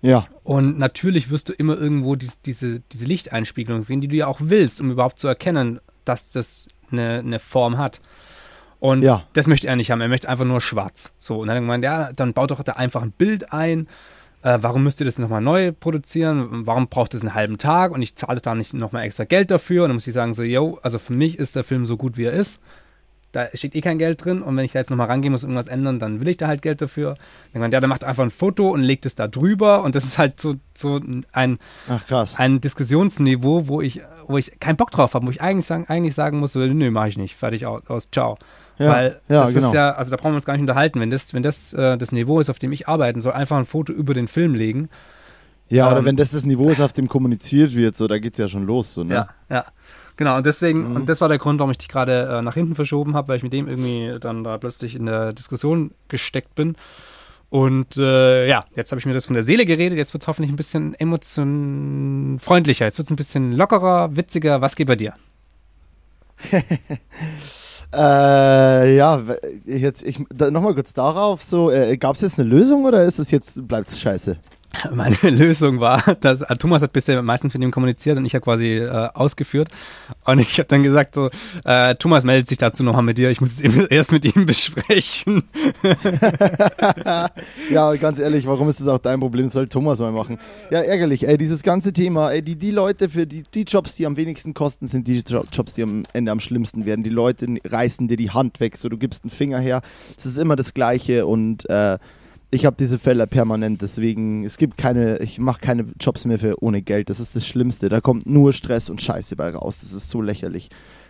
Ja. 0.00 0.26
Und 0.42 0.80
natürlich 0.80 1.30
wirst 1.30 1.48
du 1.48 1.52
immer 1.52 1.78
irgendwo 1.78 2.16
dies, 2.16 2.42
diese, 2.42 2.80
diese 2.90 3.06
Lichteinspiegelung 3.06 3.82
sehen, 3.82 4.00
die 4.00 4.08
du 4.08 4.16
ja 4.16 4.26
auch 4.26 4.40
willst, 4.40 4.80
um 4.80 4.90
überhaupt 4.90 5.20
zu 5.20 5.28
erkennen, 5.28 5.78
dass 6.04 6.32
das 6.32 6.66
eine, 6.90 7.20
eine 7.20 7.38
Form 7.38 7.78
hat. 7.78 8.00
Und 8.82 9.02
ja. 9.02 9.22
das 9.34 9.46
möchte 9.46 9.68
er 9.68 9.76
nicht 9.76 9.92
haben. 9.92 10.00
Er 10.00 10.08
möchte 10.08 10.28
einfach 10.28 10.44
nur 10.44 10.60
schwarz. 10.60 11.12
So, 11.20 11.38
und 11.38 11.46
dann 11.46 11.54
hat 11.54 11.58
er 11.58 11.60
gemeint, 11.60 11.84
ja, 11.84 12.12
dann 12.12 12.32
baut 12.32 12.50
doch 12.50 12.64
da 12.64 12.72
einfach 12.72 13.02
ein 13.02 13.12
Bild 13.12 13.52
ein. 13.52 13.86
Äh, 14.42 14.58
warum 14.60 14.82
müsst 14.82 15.00
ihr 15.00 15.04
das 15.04 15.20
nochmal 15.20 15.40
neu 15.40 15.70
produzieren? 15.70 16.66
Warum 16.66 16.88
braucht 16.88 17.14
es 17.14 17.20
einen 17.20 17.32
halben 17.32 17.58
Tag? 17.58 17.92
Und 17.92 18.02
ich 18.02 18.16
zahle 18.16 18.40
da 18.40 18.56
nicht 18.56 18.74
nochmal 18.74 19.04
extra 19.04 19.22
Geld 19.22 19.52
dafür. 19.52 19.84
Und 19.84 19.90
dann 19.90 19.94
muss 19.94 20.06
ich 20.08 20.14
sagen, 20.14 20.34
so, 20.34 20.42
yo, 20.42 20.80
also 20.82 20.98
für 20.98 21.12
mich 21.12 21.38
ist 21.38 21.54
der 21.54 21.62
Film 21.62 21.84
so 21.84 21.96
gut, 21.96 22.16
wie 22.16 22.24
er 22.24 22.32
ist 22.32 22.60
da 23.32 23.48
steht 23.54 23.74
eh 23.74 23.80
kein 23.80 23.98
Geld 23.98 24.22
drin 24.22 24.42
und 24.42 24.56
wenn 24.56 24.64
ich 24.64 24.72
da 24.72 24.78
jetzt 24.78 24.90
nochmal 24.90 25.06
rangehen 25.06 25.32
muss, 25.32 25.42
irgendwas 25.42 25.66
ändern, 25.66 25.98
dann 25.98 26.20
will 26.20 26.28
ich 26.28 26.36
da 26.36 26.48
halt 26.48 26.60
Geld 26.60 26.82
dafür. 26.82 27.16
Dann 27.54 27.72
ja, 27.72 27.80
der 27.80 27.88
macht 27.88 28.04
einfach 28.04 28.22
ein 28.22 28.30
Foto 28.30 28.68
und 28.68 28.82
legt 28.82 29.06
es 29.06 29.14
da 29.14 29.26
drüber 29.26 29.82
und 29.82 29.94
das 29.94 30.04
ist 30.04 30.18
halt 30.18 30.38
so, 30.38 30.56
so 30.74 31.00
ein, 31.32 31.58
Ach, 31.88 32.02
ein 32.36 32.60
Diskussionsniveau, 32.60 33.68
wo 33.68 33.80
ich, 33.80 34.02
wo 34.26 34.36
ich 34.36 34.60
keinen 34.60 34.76
Bock 34.76 34.90
drauf 34.90 35.14
habe, 35.14 35.26
wo 35.26 35.30
ich 35.30 35.40
eigentlich 35.40 35.66
sagen, 35.66 35.86
eigentlich 35.88 36.14
sagen 36.14 36.38
muss, 36.38 36.52
so, 36.52 36.60
nö, 36.60 36.90
mache 36.90 37.08
ich 37.08 37.16
nicht, 37.16 37.34
fertig 37.34 37.64
aus 37.64 38.10
ciao. 38.10 38.38
Ja, 38.78 38.92
Weil 38.92 39.20
das 39.28 39.54
genau. 39.54 39.66
ist 39.66 39.74
ja, 39.74 39.92
also 39.92 40.10
da 40.10 40.16
brauchen 40.16 40.32
wir 40.32 40.36
uns 40.36 40.44
gar 40.44 40.54
nicht 40.54 40.62
unterhalten. 40.62 41.00
Wenn 41.00 41.10
das, 41.10 41.34
wenn 41.34 41.42
das 41.42 41.72
äh, 41.72 41.96
das 41.98 42.12
Niveau 42.12 42.40
ist, 42.40 42.50
auf 42.50 42.58
dem 42.58 42.72
ich 42.72 42.88
arbeiten 42.88 43.20
soll, 43.20 43.32
einfach 43.32 43.56
ein 43.58 43.66
Foto 43.66 43.92
über 43.92 44.14
den 44.14 44.28
Film 44.28 44.54
legen. 44.54 44.88
Ja, 45.68 45.86
ähm, 45.86 45.92
oder 45.92 46.04
wenn 46.04 46.16
das 46.16 46.30
das 46.30 46.44
Niveau 46.44 46.68
ist, 46.70 46.80
auf 46.80 46.92
dem 46.92 47.08
kommuniziert 47.08 47.74
wird, 47.74 47.96
so, 47.96 48.06
da 48.08 48.18
geht 48.18 48.34
es 48.34 48.38
ja 48.38 48.48
schon 48.48 48.66
los. 48.66 48.92
So, 48.94 49.04
ne? 49.04 49.14
Ja, 49.14 49.28
ja. 49.48 49.64
Genau, 50.16 50.36
und 50.36 50.46
deswegen, 50.46 50.90
mhm. 50.90 50.96
und 50.96 51.08
das 51.08 51.20
war 51.20 51.28
der 51.28 51.38
Grund, 51.38 51.58
warum 51.58 51.70
ich 51.70 51.78
dich 51.78 51.88
gerade 51.88 52.28
äh, 52.38 52.42
nach 52.42 52.54
hinten 52.54 52.74
verschoben 52.74 53.14
habe, 53.14 53.28
weil 53.28 53.38
ich 53.38 53.42
mit 53.42 53.52
dem 53.52 53.66
irgendwie 53.66 54.18
dann 54.20 54.44
da 54.44 54.58
plötzlich 54.58 54.94
in 54.94 55.06
der 55.06 55.32
Diskussion 55.32 55.92
gesteckt 56.08 56.54
bin. 56.54 56.76
Und 57.48 57.96
äh, 57.96 58.46
ja, 58.46 58.64
jetzt 58.74 58.92
habe 58.92 58.98
ich 58.98 59.06
mir 59.06 59.12
das 59.12 59.26
von 59.26 59.34
der 59.34 59.42
Seele 59.42 59.66
geredet, 59.66 59.98
jetzt 59.98 60.14
wird 60.14 60.22
es 60.22 60.26
hoffentlich 60.26 60.50
ein 60.52 60.56
bisschen 60.56 60.94
emotion 60.94 62.38
freundlicher, 62.40 62.86
jetzt 62.86 62.98
wird 62.98 63.06
es 63.06 63.10
ein 63.10 63.16
bisschen 63.16 63.52
lockerer, 63.52 64.16
witziger. 64.16 64.60
Was 64.60 64.76
geht 64.76 64.86
bei 64.86 64.96
dir? 64.96 65.14
äh, 67.94 68.96
ja, 68.96 69.22
jetzt 69.64 70.02
ich 70.02 70.18
nochmal 70.30 70.74
kurz 70.74 70.94
darauf, 70.94 71.42
so, 71.42 71.70
äh, 71.70 71.96
gab 71.96 72.16
es 72.16 72.22
jetzt 72.22 72.38
eine 72.38 72.48
Lösung 72.48 72.84
oder 72.84 73.04
ist 73.04 73.18
es 73.18 73.30
jetzt, 73.30 73.66
bleibt 73.68 73.88
es 73.88 74.00
scheiße? 74.00 74.36
Meine 74.94 75.16
Lösung 75.22 75.80
war, 75.80 76.02
dass 76.20 76.42
äh, 76.42 76.54
Thomas 76.56 76.82
hat 76.82 76.92
bisher 76.92 77.22
meistens 77.22 77.54
mit 77.54 77.62
ihm 77.62 77.70
kommuniziert 77.70 78.18
und 78.18 78.24
ich 78.24 78.34
habe 78.34 78.42
quasi 78.42 78.78
äh, 78.78 79.08
ausgeführt. 79.14 79.68
Und 80.24 80.40
ich 80.40 80.58
habe 80.58 80.68
dann 80.68 80.82
gesagt 80.82 81.14
so, 81.14 81.30
äh, 81.64 81.94
Thomas 81.96 82.24
meldet 82.24 82.48
sich 82.48 82.58
dazu 82.58 82.82
nochmal 82.82 83.02
mit 83.02 83.18
dir. 83.18 83.30
Ich 83.30 83.40
muss 83.40 83.60
es 83.60 83.60
erst 83.90 84.12
mit 84.12 84.24
ihm 84.24 84.46
besprechen. 84.46 85.44
ja, 87.70 87.94
ganz 87.96 88.18
ehrlich, 88.18 88.46
warum 88.46 88.68
ist 88.68 88.80
das 88.80 88.88
auch 88.88 88.98
dein 88.98 89.20
Problem? 89.20 89.46
Das 89.46 89.54
soll 89.54 89.68
Thomas 89.68 90.00
mal 90.00 90.12
machen. 90.12 90.38
Ja, 90.70 90.80
ärgerlich. 90.80 91.28
Ey, 91.28 91.38
dieses 91.38 91.62
ganze 91.62 91.92
Thema, 91.92 92.30
ey, 92.30 92.42
die, 92.42 92.56
die 92.56 92.70
Leute 92.70 93.08
für 93.08 93.26
die, 93.26 93.44
die 93.54 93.62
Jobs, 93.62 93.96
die 93.96 94.06
am 94.06 94.16
wenigsten 94.16 94.54
kosten, 94.54 94.86
sind 94.88 95.06
die 95.06 95.18
Jobs, 95.18 95.74
die 95.74 95.82
am 95.82 96.04
Ende 96.12 96.32
am 96.32 96.40
schlimmsten 96.40 96.86
werden. 96.86 97.02
Die 97.02 97.10
Leute 97.10 97.46
reißen 97.64 98.08
dir 98.08 98.16
die 98.16 98.30
Hand 98.30 98.60
weg, 98.60 98.76
so 98.76 98.88
du 98.88 98.96
gibst 98.96 99.24
einen 99.24 99.30
Finger 99.30 99.58
her. 99.58 99.82
Es 100.16 100.26
ist 100.26 100.38
immer 100.38 100.56
das 100.56 100.74
Gleiche 100.74 101.26
und 101.26 101.68
äh, 101.68 101.98
ich 102.54 102.66
habe 102.66 102.76
diese 102.78 102.98
Fälle 102.98 103.26
permanent, 103.26 103.80
deswegen, 103.80 104.44
es 104.44 104.58
gibt 104.58 104.76
keine, 104.76 105.18
ich 105.18 105.38
mache 105.38 105.60
keine 105.60 105.86
Jobs 105.98 106.26
mehr 106.26 106.38
für 106.38 106.62
ohne 106.62 106.82
Geld. 106.82 107.08
Das 107.08 107.18
ist 107.18 107.34
das 107.34 107.46
Schlimmste. 107.46 107.88
Da 107.88 108.02
kommt 108.02 108.26
nur 108.26 108.52
Stress 108.52 108.90
und 108.90 109.00
Scheiße 109.00 109.36
bei 109.36 109.50
raus. 109.50 109.80
Das 109.80 109.92
ist 109.92 110.10
so 110.10 110.20
lächerlich. 110.20 110.68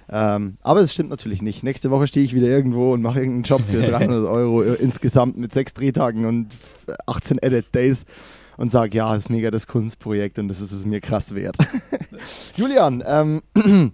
Ähm, 0.09 0.57
aber 0.63 0.81
es 0.81 0.93
stimmt 0.93 1.11
natürlich 1.11 1.43
nicht. 1.43 1.65
Nächste 1.65 1.91
Woche 1.91 2.07
stehe 2.07 2.25
ich 2.25 2.33
wieder 2.33 2.47
irgendwo 2.47 2.93
und 2.93 3.03
mache 3.03 3.19
irgendeinen 3.19 3.43
Job 3.43 3.61
für 3.69 3.83
300 3.91 4.25
Euro 4.25 4.63
insgesamt 4.63 5.37
mit 5.37 5.53
sechs 5.53 5.75
Drehtagen 5.75 6.27
und 6.27 6.57
18 7.07 7.39
Edit 7.43 7.75
Days 7.75 8.05
und 8.57 8.71
sage, 8.71 8.97
ja, 8.97 9.13
das 9.13 9.25
ist 9.25 9.31
mega 9.31 9.51
das 9.51 9.67
Kunstprojekt 9.67 10.39
und 10.39 10.47
das 10.47 10.61
ist 10.61 10.71
es 10.71 10.87
mir 10.87 11.01
krass 11.01 11.35
wert. 11.35 11.57
Julian, 12.57 13.03
ähm, 13.05 13.43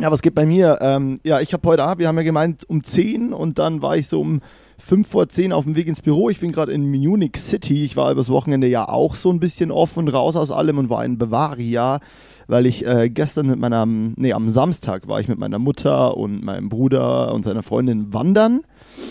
ja, 0.00 0.10
was 0.10 0.22
geht 0.22 0.34
bei 0.34 0.46
mir? 0.46 0.78
Ähm, 0.80 1.18
ja, 1.22 1.40
ich 1.40 1.52
habe 1.52 1.68
heute 1.68 1.84
Abend, 1.84 2.00
wir 2.00 2.08
haben 2.08 2.16
ja 2.16 2.22
gemeint 2.22 2.64
um 2.66 2.82
10 2.82 3.34
und 3.34 3.58
dann 3.58 3.82
war 3.82 3.98
ich 3.98 4.08
so 4.08 4.22
um 4.22 4.40
fünf 4.78 5.08
vor 5.08 5.28
zehn 5.28 5.52
auf 5.52 5.64
dem 5.64 5.76
Weg 5.76 5.86
ins 5.86 6.00
Büro. 6.00 6.30
Ich 6.30 6.40
bin 6.40 6.52
gerade 6.52 6.72
in 6.72 6.88
Munich 6.88 7.36
City. 7.36 7.84
Ich 7.84 7.96
war 7.96 8.10
übers 8.10 8.30
Wochenende 8.30 8.66
ja 8.68 8.88
auch 8.88 9.16
so 9.16 9.30
ein 9.30 9.40
bisschen 9.40 9.70
offen 9.70 10.08
raus 10.08 10.36
aus 10.36 10.50
allem 10.50 10.78
und 10.78 10.88
war 10.88 11.04
in 11.04 11.18
Bavaria, 11.18 12.00
weil 12.48 12.66
ich 12.66 12.84
äh, 12.84 13.10
gestern 13.10 13.46
mit 13.46 13.58
meiner, 13.58 13.86
nee, 13.86 14.32
am 14.32 14.50
Samstag 14.50 15.06
war 15.06 15.20
ich 15.20 15.28
mit 15.28 15.38
meiner 15.38 15.58
Mutter 15.58 16.16
und 16.16 16.42
meinem 16.42 16.70
Bruder 16.70 17.32
und 17.32 17.44
seiner 17.44 17.62
Freundin 17.62 18.12
wandern. 18.12 18.62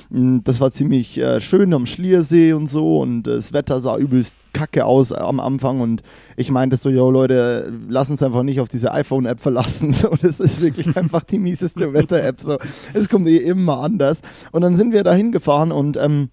Mm, 0.10 0.40
das 0.44 0.60
war 0.60 0.72
ziemlich 0.72 1.18
äh, 1.20 1.40
schön 1.40 1.74
am 1.74 1.86
Schliersee 1.86 2.54
und 2.54 2.68
so 2.68 3.00
und 3.00 3.24
das 3.24 3.54
Wetter 3.54 3.80
sah 3.80 3.96
übelst 3.96 4.38
kacke 4.54 4.86
aus 4.86 5.14
am 5.14 5.40
Anfang 5.40 5.82
und 5.82 6.02
ich 6.36 6.50
meinte 6.50 6.78
so, 6.78 6.90
yo 6.90 7.12
Leute, 7.12 7.72
lass 7.88 8.10
uns 8.10 8.24
einfach 8.24 8.42
nicht 8.42 8.60
auf 8.60 8.70
diese 8.70 8.92
iPhone-App 8.92 9.40
verlassen. 9.40 9.78
So, 9.98 10.10
das 10.22 10.40
ist 10.40 10.62
wirklich 10.62 10.96
einfach 10.98 11.24
die 11.24 11.40
mieseste 11.40 11.94
Wetter-App. 11.94 12.42
So, 12.42 12.58
es 12.94 13.10
kommt 13.10 13.28
eh 13.28 13.38
immer 13.38 13.80
anders. 13.82 14.22
Und 14.52 14.62
dann 14.62 14.76
sind 14.76 14.92
wir 14.92 15.04
da 15.04 15.14
hingefahren 15.14 15.72
und 15.72 15.98
ähm, 15.98 16.30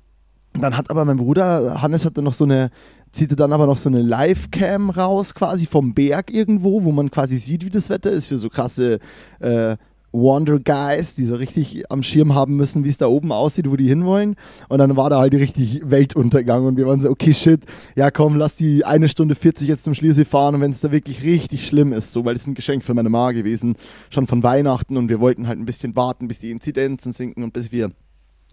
dann 0.61 0.77
hat 0.77 0.91
aber 0.91 1.05
mein 1.05 1.17
Bruder, 1.17 1.83
Hannes 1.83 2.05
hatte 2.05 2.23
noch 2.23 2.33
so 2.33 2.45
eine, 2.45 2.71
zieht 3.15 3.31
er 3.31 3.37
dann 3.37 3.53
aber 3.53 3.67
noch 3.67 3.77
so 3.77 3.89
eine 3.89 4.03
Live-Cam 4.03 4.91
raus, 4.91 5.35
quasi 5.35 5.67
vom 5.67 5.95
Berg 5.95 6.33
irgendwo, 6.33 6.85
wo 6.85 6.93
man 6.93 7.11
quasi 7.11 7.37
sieht, 7.37 7.65
wie 7.65 7.71
das 7.71 7.91
Wetter 7.91 8.11
ist, 8.11 8.27
für 8.27 8.39
so 8.39 8.49
krasse 8.49 8.99
äh, 9.41 9.77
Wonder 10.15 10.61
Guys, 10.61 11.17
die 11.17 11.25
so 11.25 11.35
richtig 11.35 11.91
am 11.91 12.03
Schirm 12.05 12.35
haben 12.35 12.55
müssen, 12.55 12.85
wie 12.85 12.89
es 12.89 12.99
da 12.99 13.09
oben 13.09 13.33
aussieht, 13.33 13.69
wo 13.69 13.75
die 13.75 13.89
hinwollen. 13.89 14.37
Und 14.69 14.79
dann 14.79 14.97
war 14.97 15.11
da 15.11 15.19
halt 15.19 15.35
richtig 15.35 15.83
Weltuntergang 15.85 16.67
und 16.67 16.77
wir 16.77 16.87
waren 16.87 17.01
so, 17.01 17.11
okay, 17.11 17.35
shit, 17.35 17.65
ja 17.97 18.13
komm, 18.13 18.37
lass 18.37 18.55
die 18.55 18.85
eine 18.85 19.09
Stunde 19.09 19.35
40 19.35 19.69
jetzt 19.69 19.85
zum 19.85 19.95
Schliersee 19.95 20.25
fahren 20.25 20.55
und 20.55 20.61
wenn 20.61 20.71
es 20.71 20.81
da 20.81 20.93
wirklich 20.93 21.25
richtig 21.25 21.67
schlimm 21.67 21.93
ist, 21.93 22.13
so, 22.13 22.25
weil 22.25 22.37
es 22.37 22.47
ein 22.47 22.55
Geschenk 22.55 22.85
für 22.85 22.95
meine 22.95 23.09
Mama 23.09 23.33
gewesen, 23.33 23.75
schon 24.09 24.29
von 24.29 24.43
Weihnachten 24.45 24.97
und 24.97 25.09
wir 25.09 25.19
wollten 25.19 25.49
halt 25.49 25.59
ein 25.59 25.67
bisschen 25.67 25.97
warten, 25.97 26.29
bis 26.29 26.39
die 26.39 26.53
Inzidenzen 26.53 27.11
sinken 27.11 27.43
und 27.43 27.53
bis 27.53 27.73
wir 27.73 27.91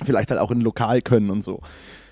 vielleicht 0.03 0.31
halt 0.31 0.39
auch 0.39 0.49
in 0.49 0.59
ein 0.59 0.63
Lokal 0.63 1.01
können 1.01 1.29
und 1.29 1.43
so. 1.43 1.61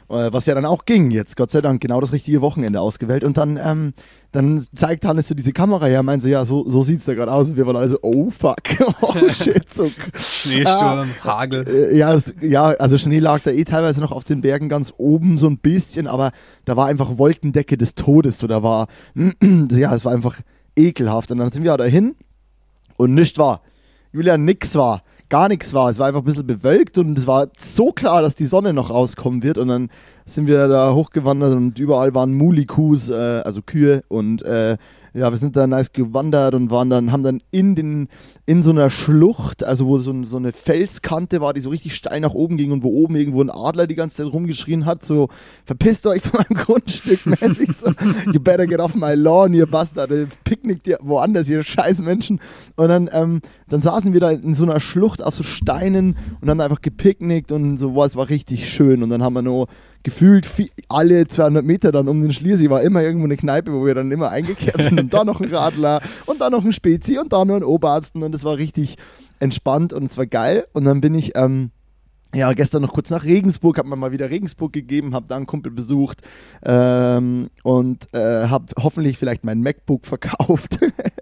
Äh, 0.10 0.34
was 0.34 0.48
ja 0.48 0.56
dann 0.56 0.66
auch 0.66 0.86
ging 0.86 1.12
jetzt, 1.12 1.38
Gott 1.38 1.52
sei 1.52 1.62
Dank, 1.62 1.82
genau 1.82 2.02
das 2.02 2.12
richtige 2.12 2.42
Wochenende 2.42 2.82
ausgewählt. 2.82 3.24
Und 3.24 3.38
dann, 3.38 3.60
ähm, 3.64 3.94
dann 4.32 4.60
zeigt 4.74 5.06
Hannes 5.06 5.28
so 5.28 5.36
diese 5.36 5.54
Kamera 5.54 5.86
her, 5.86 6.02
meint 6.02 6.24
so, 6.24 6.28
ja, 6.28 6.46
so, 6.46 6.68
so 6.68 6.82
sieht's 6.82 7.06
da 7.06 7.14
gerade 7.14 7.32
aus. 7.32 7.50
Und 7.50 7.58
wir 7.58 7.68
waren 7.68 7.76
alle 7.76 7.90
so, 7.90 8.00
oh 8.02 8.32
fuck, 8.32 8.58
oh 9.02 9.30
shit. 9.30 9.70
So. 9.70 9.92
Schneesturm, 10.16 11.10
ah, 11.22 11.24
Hagel. 11.24 11.68
Äh, 11.68 11.98
ja, 11.98 12.12
das, 12.12 12.34
ja, 12.42 12.66
also 12.70 12.98
Schnee 12.98 13.20
lag 13.20 13.42
da 13.44 13.52
eh 13.52 13.64
teilweise 13.64 14.02
noch 14.02 14.12
auf 14.12 14.24
den 14.24 14.42
Bergen 14.42 14.68
ganz 14.68 14.94
oben 14.98 15.38
so 15.38 15.48
ein 15.48 15.60
bisschen, 15.60 16.08
aber 16.08 16.32
da 16.66 16.76
war 16.76 16.88
einfach 16.88 17.18
Wolkendecke 17.18 17.78
des 17.78 17.94
Todes. 17.94 18.40
So, 18.40 18.48
da 18.48 18.64
war, 18.64 18.88
ja, 19.72 19.94
es 19.94 20.06
war 20.06 20.14
einfach 20.14 20.40
ekelhaft. 20.76 21.32
Und 21.32 21.38
dann 21.38 21.52
sind 21.52 21.64
wir 21.64 21.78
dahin 21.78 22.16
und 22.98 23.14
nichts 23.14 23.38
war. 23.38 23.62
Julian, 24.12 24.44
nix 24.44 24.74
war 24.74 25.04
gar 25.30 25.48
nichts 25.48 25.74
war. 25.74 25.90
Es 25.90 26.00
war 26.00 26.08
einfach 26.08 26.22
ein 26.22 26.26
bisschen 26.26 26.48
bewölkt 26.48 26.98
und 26.98 27.18
es 27.18 27.28
war 27.28 27.48
so 27.58 27.92
klar, 27.92 28.22
dass 28.22 28.36
die 28.36 28.46
Sonne 28.46 28.74
noch 28.74 28.90
rauskommen 28.90 29.44
wird. 29.44 29.58
Und 29.58 29.68
dann 29.68 29.90
sind 30.26 30.48
wir 30.48 30.68
da 30.68 30.94
hochgewandert 30.94 31.56
und 31.56 31.80
überall 31.80 32.14
waren 32.14 32.34
Mulikus, 32.34 33.10
äh, 33.10 33.14
also 33.14 33.62
Kühe 33.62 34.04
und 34.08 34.42
äh, 34.42 34.78
ja, 35.14 35.30
wir 35.32 35.38
sind 35.38 35.56
da 35.56 35.68
nice 35.68 35.92
gewandert 35.92 36.54
und 36.54 36.72
waren 36.72 36.90
dann, 36.90 37.12
haben 37.12 37.24
dann 37.24 37.42
in 37.52 37.76
den, 37.76 38.08
in 38.46 38.64
so 38.64 38.72
einer 38.72 38.90
Schlucht, 38.90 39.64
also 39.64 39.88
wo 39.88 39.98
so, 39.98 40.24
so 40.24 40.38
eine 40.38 40.52
Felskante 40.52 41.42
war, 41.42 41.54
die 41.54 41.62
so 41.62 41.70
richtig 41.70 41.96
steil 41.96 42.20
nach 42.20 42.34
oben 42.34 42.58
ging 42.58 42.72
und 42.72 42.84
wo 42.84 42.90
oben 42.90 43.16
irgendwo 43.16 43.42
ein 43.42 43.50
Adler 43.50 43.88
die 43.88 43.96
ganze 43.96 44.18
Zeit 44.18 44.34
rumgeschrien 44.34 44.86
hat, 44.86 45.04
so, 45.04 45.30
verpisst 45.66 46.06
euch 46.08 46.22
von 46.22 46.42
meinem 46.42 46.58
Grundstück 46.66 47.26
mäßig, 47.26 47.74
so, 47.74 47.92
you 48.32 48.40
better 48.40 48.68
get 48.68 48.80
off 48.80 48.96
my 48.96 49.14
lawn, 49.14 49.54
ihr 49.54 49.66
Bastard, 49.66 50.12
picknickt 50.44 50.88
ihr 50.88 51.00
woanders, 51.02 51.50
ihr 51.50 51.64
scheiß 51.64 52.02
Menschen. 52.02 52.40
Und 52.76 52.90
dann, 52.90 53.10
ähm, 53.12 53.42
dann 53.68 53.82
saßen 53.82 54.14
wir 54.14 54.20
da 54.20 54.32
in 54.32 54.54
so 54.54 54.64
einer 54.64 54.80
Schlucht 54.80 55.24
auf 55.24 55.36
so 55.36 55.44
Steinen 55.44 56.18
und 56.42 56.50
haben 56.50 56.60
einfach 56.60 56.82
gepicknickt 56.82 57.52
und 57.52 57.78
so, 57.78 57.92
boah, 57.92 58.06
es 58.06 58.16
war 58.16 58.30
richtig 58.30 58.70
schön 58.70 59.04
und 59.04 59.10
dann 59.10 59.24
haben 59.24 59.34
wir 59.34 59.42
nur 59.42 59.68
gefühlt 60.04 60.48
alle 60.88 61.28
200 61.28 61.66
Meter 61.66 61.92
dann 61.92 62.08
um 62.08 62.22
den 62.22 62.34
Schliersee 62.34 62.70
war 62.70 62.82
immer 62.82 63.04
irgendwo 63.04 63.26
eine 63.26 63.38
Kneipe, 63.38 63.74
wo 63.74 63.86
wir 63.86 63.96
dann 63.96 64.12
immer 64.12 64.30
eingekehrt 64.30 64.82
sind 64.82 65.00
und 65.00 65.14
da 65.14 65.24
noch 65.24 65.42
ein 65.42 65.50
Radler 65.50 66.02
und 66.26 66.42
da 66.42 66.50
noch 66.50 66.64
ein 66.64 66.72
Spezi 66.72 67.18
und 67.18 67.34
da 67.34 67.46
noch 67.46 67.56
ein 67.56 67.64
Oberarzt 67.64 68.16
und 68.16 68.34
es 68.34 68.44
war 68.44 68.58
richtig 68.58 68.98
entspannt 69.40 69.94
und 69.94 70.10
es 70.10 70.18
war 70.18 70.26
geil 70.26 70.66
und 70.74 70.86
dann 70.86 71.02
bin 71.02 71.16
ich 71.16 71.36
ähm, 71.36 71.72
ja, 72.34 72.54
gestern 72.54 72.84
noch 72.84 72.94
kurz 72.94 73.10
nach 73.10 73.24
Regensburg, 73.24 73.78
habe 73.80 73.90
mir 73.90 73.96
mal 73.96 74.12
wieder 74.12 74.30
Regensburg 74.30 74.72
gegeben, 74.72 75.16
habe 75.16 75.26
da 75.28 75.36
einen 75.36 75.48
Kumpel 75.48 75.72
besucht 75.72 76.22
ähm, 76.64 77.50
und 77.64 78.08
äh, 78.14 78.48
habe 78.48 78.66
hoffentlich 78.80 79.18
vielleicht 79.18 79.44
mein 79.44 79.62
MacBook 79.62 80.06
verkauft. 80.06 80.78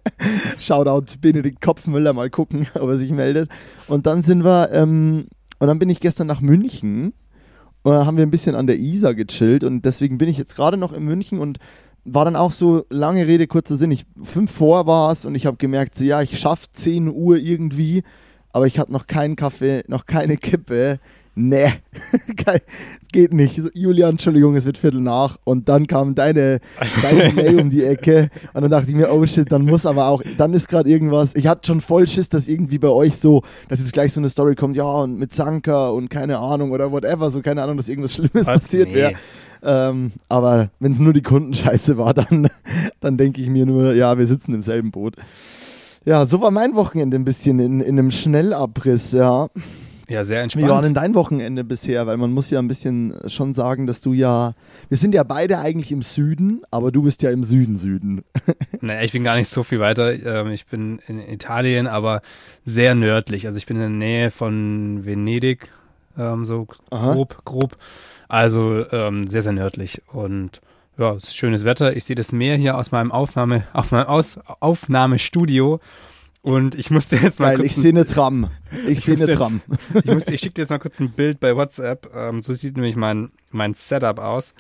Shoutout 0.60 1.18
Benedikt 1.22 1.62
Kopfmüller, 1.62 2.12
mal 2.12 2.30
gucken, 2.30 2.68
ob 2.74 2.90
er 2.90 2.98
sich 2.98 3.12
meldet. 3.12 3.50
Und 3.88 4.06
dann 4.06 4.22
sind 4.22 4.44
wir, 4.44 4.70
ähm, 4.74 5.28
und 5.60 5.68
dann 5.68 5.80
bin 5.80 5.90
ich 5.90 6.02
gestern 6.02 6.28
nach 6.28 6.42
München 6.42 7.14
und 7.88 7.94
dann 7.94 8.06
haben 8.06 8.18
wir 8.18 8.26
ein 8.26 8.32
bisschen 8.32 8.56
an 8.56 8.68
der 8.68 8.78
Isar 8.78 9.16
gechillt 9.16 9.64
und 9.64 9.86
deswegen 9.86 10.18
bin 10.18 10.28
ich 10.28 10.38
jetzt 10.38 10.56
gerade 10.56 10.78
noch 10.78 10.92
in 10.92 11.04
München 11.04 11.40
und 11.40 11.60
war 12.04 12.26
dann 12.26 12.36
auch 12.36 12.52
so 12.52 12.86
lange 12.90 13.28
Rede, 13.28 13.48
kurzer 13.48 13.78
Sinn. 13.78 13.92
Ich, 13.92 14.06
fünf 14.22 14.52
vor 14.52 14.88
war 14.88 15.12
es 15.12 15.26
und 15.26 15.36
ich 15.36 15.46
habe 15.46 15.58
gemerkt, 15.58 15.96
so, 15.96 16.04
ja, 16.04 16.22
ich 16.22 16.38
schaffe 16.40 16.68
10 16.74 17.10
Uhr 17.10 17.38
irgendwie 17.38 18.04
aber 18.58 18.66
ich 18.66 18.80
hatte 18.80 18.92
noch 18.92 19.06
keinen 19.06 19.36
Kaffee, 19.36 19.84
noch 19.88 20.08
keine 20.08 20.36
Kippe. 20.36 20.98
Nee, 21.40 21.72
geht 23.12 23.32
nicht. 23.32 23.62
Julian, 23.76 24.12
Entschuldigung, 24.12 24.56
es 24.56 24.66
wird 24.66 24.80
Viertel 24.80 25.02
nach. 25.02 25.38
Und 25.44 25.70
dann 25.70 25.86
kam 25.86 26.16
deine, 26.16 26.60
deine 27.04 27.32
Mail 27.36 27.62
um 27.62 27.70
die 27.70 27.84
Ecke. 27.84 28.32
Und 28.56 28.64
dann 28.64 28.72
dachte 28.72 28.90
ich 28.90 28.96
mir, 28.96 29.14
oh 29.14 29.24
shit, 29.24 29.52
dann 29.52 29.64
muss 29.66 29.86
aber 29.86 30.08
auch, 30.08 30.24
dann 30.40 30.54
ist 30.54 30.68
gerade 30.68 30.90
irgendwas. 30.90 31.36
Ich 31.36 31.46
hatte 31.46 31.68
schon 31.68 31.82
voll 31.82 32.08
Schiss, 32.08 32.30
dass 32.30 32.48
irgendwie 32.48 32.80
bei 32.80 32.88
euch 32.88 33.18
so, 33.18 33.44
dass 33.70 33.80
jetzt 33.80 33.94
gleich 33.94 34.14
so 34.14 34.20
eine 34.20 34.30
Story 34.30 34.56
kommt, 34.56 34.76
ja, 34.76 34.86
und 34.86 35.20
mit 35.20 35.32
Zanka 35.32 35.90
und 35.90 36.10
keine 36.10 36.40
Ahnung 36.40 36.72
oder 36.72 36.92
whatever, 36.92 37.30
so 37.30 37.44
keine 37.44 37.62
Ahnung, 37.62 37.78
dass 37.78 37.88
irgendwas 37.88 38.16
Schlimmes 38.16 38.48
Was? 38.48 38.60
passiert 38.60 38.88
nee. 38.88 38.96
wäre. 38.96 39.14
Ähm, 39.62 40.14
aber 40.30 40.72
wenn 40.80 40.92
es 40.92 41.00
nur 41.00 41.14
die 41.14 41.22
Kundenscheiße 41.22 42.00
war, 42.00 42.16
dann, 42.16 42.50
dann 43.00 43.18
denke 43.18 43.44
ich 43.44 43.50
mir 43.50 43.68
nur, 43.68 43.94
ja, 43.94 44.18
wir 44.18 44.26
sitzen 44.26 44.56
im 44.56 44.64
selben 44.64 44.90
Boot. 44.90 45.16
Ja, 46.04 46.26
so 46.26 46.42
war 46.42 46.50
mein 46.50 46.74
Wochenende 46.74 47.16
ein 47.16 47.26
bisschen 47.26 47.60
in, 47.60 47.80
in 47.80 48.00
einem 48.00 48.10
Schnellabriss, 48.10 49.12
ja. 49.12 49.50
Ja, 50.10 50.24
sehr 50.24 50.42
entspannt. 50.42 50.66
Wie 50.66 50.70
war 50.70 50.82
denn 50.82 50.94
dein 50.94 51.16
Wochenende 51.16 51.64
bisher? 51.64 52.08
Weil 52.08 52.18
man 52.18 52.32
muss 52.32 52.50
ja 52.50 52.60
ein 52.60 52.68
bisschen 52.68 53.14
schon 53.28 53.54
sagen, 53.54 53.88
dass 53.88 54.00
du 54.00 54.14
ja, 54.14 54.54
wir 54.88 54.98
sind 54.98 55.14
ja 55.14 55.24
beide 55.24 55.60
eigentlich 55.60 55.92
im 55.92 56.02
Süden, 56.02 56.62
aber 56.72 56.92
du 56.92 57.04
bist 57.04 57.22
ja 57.24 57.32
im 57.32 57.44
Süden 57.44 57.78
Süden. 57.78 58.24
naja, 58.82 59.02
ich 59.02 59.12
bin 59.12 59.24
gar 59.24 59.36
nicht 59.36 59.50
so 59.50 59.64
viel 59.64 59.80
weiter. 59.80 60.14
Ähm, 60.14 60.52
ich 60.52 60.66
bin 60.68 61.00
in 61.08 61.20
Italien, 61.20 61.88
aber 61.88 62.22
sehr 62.64 62.96
nördlich. 62.96 63.48
Also 63.48 63.58
ich 63.58 63.66
bin 63.66 63.76
in 63.78 63.82
der 63.82 63.90
Nähe 63.90 64.32
von 64.32 65.06
Venedig, 65.06 65.68
ähm, 66.18 66.46
so 66.46 66.68
Aha. 66.90 67.12
grob, 67.12 67.44
grob. 67.44 67.78
Also 68.30 68.86
ähm, 68.92 69.28
sehr, 69.28 69.42
sehr 69.42 69.54
nördlich. 69.54 70.02
Und 70.08 70.62
ja, 70.98 71.14
es 71.14 71.26
ist 71.26 71.36
schönes 71.36 71.66
Wetter. 71.66 71.96
Ich 71.96 72.06
sehe 72.06 72.16
das 72.16 72.32
Meer 72.32 72.56
hier 72.56 72.78
aus 72.78 72.92
meinem 72.92 73.12
Aufnahme, 73.12 73.68
auf 73.74 73.92
meinem 73.92 74.08
aus, 74.08 74.40
Aufnahmestudio. 74.60 75.80
Und 76.48 76.76
ich 76.76 76.92
musste 76.92 77.18
jetzt 77.18 77.42
mal. 77.42 77.58
Geil, 77.58 77.66
ich 77.66 77.76
sehe 77.76 77.90
eine 77.90 78.06
Tram. 78.06 78.50
Ich, 78.88 79.02
sehe 79.02 79.18
eine 79.18 79.36
Tram. 79.36 79.60
ich, 79.94 80.06
ich 80.30 80.40
schicke 80.40 80.54
dir 80.54 80.62
jetzt 80.62 80.70
mal 80.70 80.80
kurz 80.80 80.98
ein 81.02 81.12
Bild 81.12 81.42
bei 81.42 81.58
WhatsApp. 81.58 82.10
Ähm, 82.16 82.40
so 82.40 82.54
sieht 82.54 82.78
nämlich 82.78 82.96
mein, 82.96 83.32
mein 83.52 83.74
Setup 83.74 84.18
aus. 84.18 84.56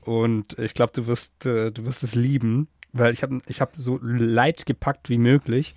Und 0.00 0.58
ich 0.58 0.72
glaube, 0.72 0.92
du 0.94 1.06
wirst, 1.06 1.44
äh, 1.44 1.70
du 1.70 1.84
wirst 1.84 2.02
es 2.02 2.14
lieben, 2.14 2.66
weil 2.94 3.12
ich 3.12 3.22
habe 3.22 3.40
ich 3.46 3.60
hab 3.60 3.76
so 3.76 3.98
light 4.00 4.64
gepackt 4.64 5.10
wie 5.10 5.18
möglich. 5.18 5.74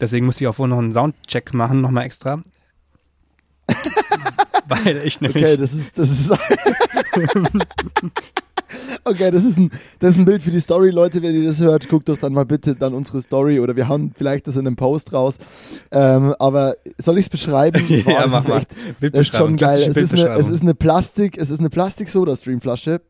Deswegen 0.00 0.24
musste 0.24 0.44
ich 0.44 0.48
auch 0.48 0.58
wohl 0.58 0.68
noch 0.68 0.78
einen 0.78 0.92
Soundcheck 0.92 1.52
machen, 1.52 1.82
nochmal 1.82 2.06
extra. 2.06 2.40
weil 4.68 5.02
ich 5.04 5.20
nämlich. 5.20 5.44
Okay, 5.44 5.58
das 5.58 5.74
ist, 5.74 5.98
das 5.98 6.10
ist. 6.10 6.32
Okay, 9.04 9.30
das 9.30 9.44
ist, 9.44 9.58
ein, 9.58 9.70
das 9.98 10.10
ist 10.10 10.18
ein 10.18 10.24
Bild 10.24 10.42
für 10.42 10.50
die 10.50 10.60
Story. 10.60 10.90
Leute, 10.90 11.22
wenn 11.22 11.34
ihr 11.34 11.46
das 11.46 11.60
hört, 11.60 11.88
guckt 11.88 12.08
doch 12.08 12.18
dann 12.18 12.32
mal 12.32 12.44
bitte 12.44 12.74
dann 12.74 12.94
unsere 12.94 13.20
Story 13.22 13.60
oder 13.60 13.76
wir 13.76 13.88
hauen 13.88 14.12
vielleicht 14.14 14.46
das 14.46 14.56
in 14.56 14.66
einem 14.66 14.76
Post 14.76 15.12
raus. 15.12 15.38
Ähm, 15.90 16.34
aber 16.38 16.76
soll 16.98 17.18
ich 17.18 17.26
es 17.26 17.28
beschreiben? 17.28 17.84
Boah, 18.04 18.12
ja, 18.12 18.26
mach 18.26 18.46
mal. 18.48 18.62
Das 19.00 19.12
ist 19.12 19.36
schon 19.36 19.56
geil. 19.56 19.82
Es 19.88 19.96
ist, 19.96 20.12
eine, 20.12 20.28
es 20.36 20.48
ist 20.48 20.62
eine 20.62 20.74
Plastik, 20.74 21.38
es 21.38 21.50
ist 21.50 21.60
eine 21.60 21.70
Plastik-Soda-Stream-Flasche, 21.70 23.02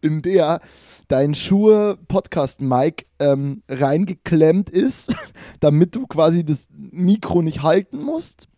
in 0.00 0.22
der 0.22 0.60
dein 1.08 1.34
Schuhe-Podcast-Mic 1.34 3.06
ähm, 3.18 3.62
reingeklemmt 3.68 4.70
ist, 4.70 5.14
damit 5.60 5.94
du 5.94 6.06
quasi 6.06 6.44
das 6.44 6.68
Mikro 6.72 7.42
nicht 7.42 7.62
halten 7.62 8.02
musst. 8.02 8.48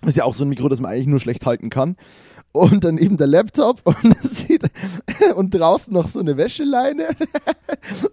Das 0.00 0.10
ist 0.10 0.16
ja 0.16 0.24
auch 0.24 0.34
so 0.34 0.44
ein 0.44 0.48
Mikro, 0.48 0.68
das 0.68 0.80
man 0.80 0.92
eigentlich 0.92 1.08
nur 1.08 1.20
schlecht 1.20 1.44
halten 1.44 1.68
kann 1.68 1.96
und 2.52 2.84
dann 2.84 2.98
eben 2.98 3.16
der 3.16 3.26
Laptop 3.26 3.80
und, 3.84 4.16
sieht, 4.22 4.64
und 5.36 5.50
draußen 5.50 5.92
noch 5.92 6.08
so 6.08 6.20
eine 6.20 6.36
Wäscheleine. 6.36 7.08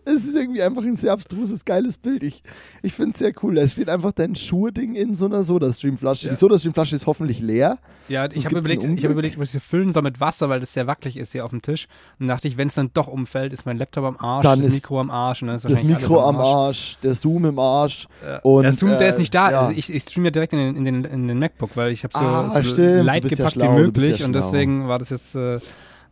Es 0.06 0.26
ist 0.26 0.36
irgendwie 0.36 0.62
einfach 0.62 0.84
ein 0.84 0.96
sehr 0.96 1.12
abstruses, 1.12 1.66
geiles 1.66 1.98
Bild. 1.98 2.24
Ich, 2.24 2.42
ich 2.82 2.94
finde 2.94 3.12
es 3.12 3.20
sehr 3.20 3.34
cool. 3.44 3.58
Es 3.58 3.74
steht 3.74 3.90
einfach 3.90 4.12
dein 4.12 4.36
Schuhding 4.36 4.96
in 4.96 5.14
so 5.16 5.26
einer 5.26 5.44
Soda-Stream-Flasche. 5.44 6.28
Ja. 6.28 6.34
Die 6.34 6.38
Soda-Stream-Flasche 6.38 6.96
ist 6.96 7.06
hoffentlich 7.06 7.42
leer. 7.42 7.78
Ja, 8.08 8.26
ich 8.32 8.46
habe 8.46 8.60
überlegt, 8.60 8.84
hab 8.84 9.12
überlegt, 9.12 9.36
ob 9.36 9.44
ich 9.44 9.50
sie 9.50 9.60
füllen 9.60 9.92
soll 9.92 10.04
mit 10.04 10.20
Wasser, 10.20 10.50
weil 10.50 10.60
das 10.60 10.74
sehr 10.74 10.88
wackelig 10.88 11.18
ist 11.18 11.34
hier 11.34 11.44
auf 11.44 11.52
dem 11.52 11.62
Tisch. 11.62 11.88
Und 12.20 12.28
dachte 12.28 12.48
ich, 12.48 12.58
wenn 12.58 12.70
es 12.70 12.76
dann 12.76 12.92
doch 12.94 13.08
umfällt, 13.08 13.52
ist 13.52 13.66
mein 13.66 13.78
Laptop 13.78 14.06
am 14.06 14.18
Arsch, 14.18 14.44
dann 14.44 14.62
das 14.62 14.72
Mikro 14.72 15.02
am 15.02 15.10
Arsch. 15.10 15.42
Und 15.42 15.50
dann 15.50 15.58
ist 15.58 15.70
das 15.70 15.84
Mikro 15.84 16.22
am 16.22 16.38
Arsch. 16.38 16.48
Arsch. 16.48 16.98
der 17.04 17.14
Zoom 17.14 17.46
im 17.46 17.60
Arsch. 17.60 18.08
Ja. 18.26 18.40
Und, 18.40 18.64
der 18.64 18.72
Zoom, 18.72 18.90
der 18.90 19.10
ist 19.10 19.20
nicht 19.20 19.34
da. 19.34 19.52
Ja. 19.52 19.60
Also 19.62 19.74
ich, 19.74 19.94
ich 19.94 20.04
streame 20.04 20.28
ja 20.28 20.32
direkt 20.32 20.54
in 20.54 20.60
den, 20.60 20.76
in 20.78 20.86
den, 20.86 21.04
in 21.04 21.28
den 21.28 21.40
MacBook, 21.40 21.72
weil 21.76 21.92
ich 21.92 22.04
habe 22.04 22.14
so, 22.14 22.24
ah, 22.24 22.50
so 22.50 22.82
light 22.82 23.28
gepackt 23.28 23.58
wie 23.58 23.68
möglich. 23.68 24.27
Und 24.28 24.34
deswegen 24.34 24.88
war 24.88 25.00
das 25.00 25.10
jetzt 25.10 25.36
äh, 25.36 25.60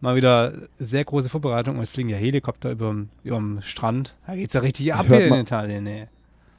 mal 0.02 0.16
wieder 0.16 0.54
sehr 0.80 1.04
große 1.04 1.30
Vorbereitung 1.30 1.78
und 1.78 1.84
es 1.84 1.90
fliegen 1.90 2.10
ja 2.10 2.18
Helikopter 2.18 2.72
über 2.72 2.96
dem 3.24 3.62
Strand. 3.62 4.16
Da 4.28 4.36
geht 4.36 4.48
es 4.48 4.54
ja 4.54 4.62
richtig 4.62 4.94
ab 4.94 5.06
hier 5.08 5.28
in 5.28 5.34
Italien, 5.34 5.88
ey. 5.88 6.08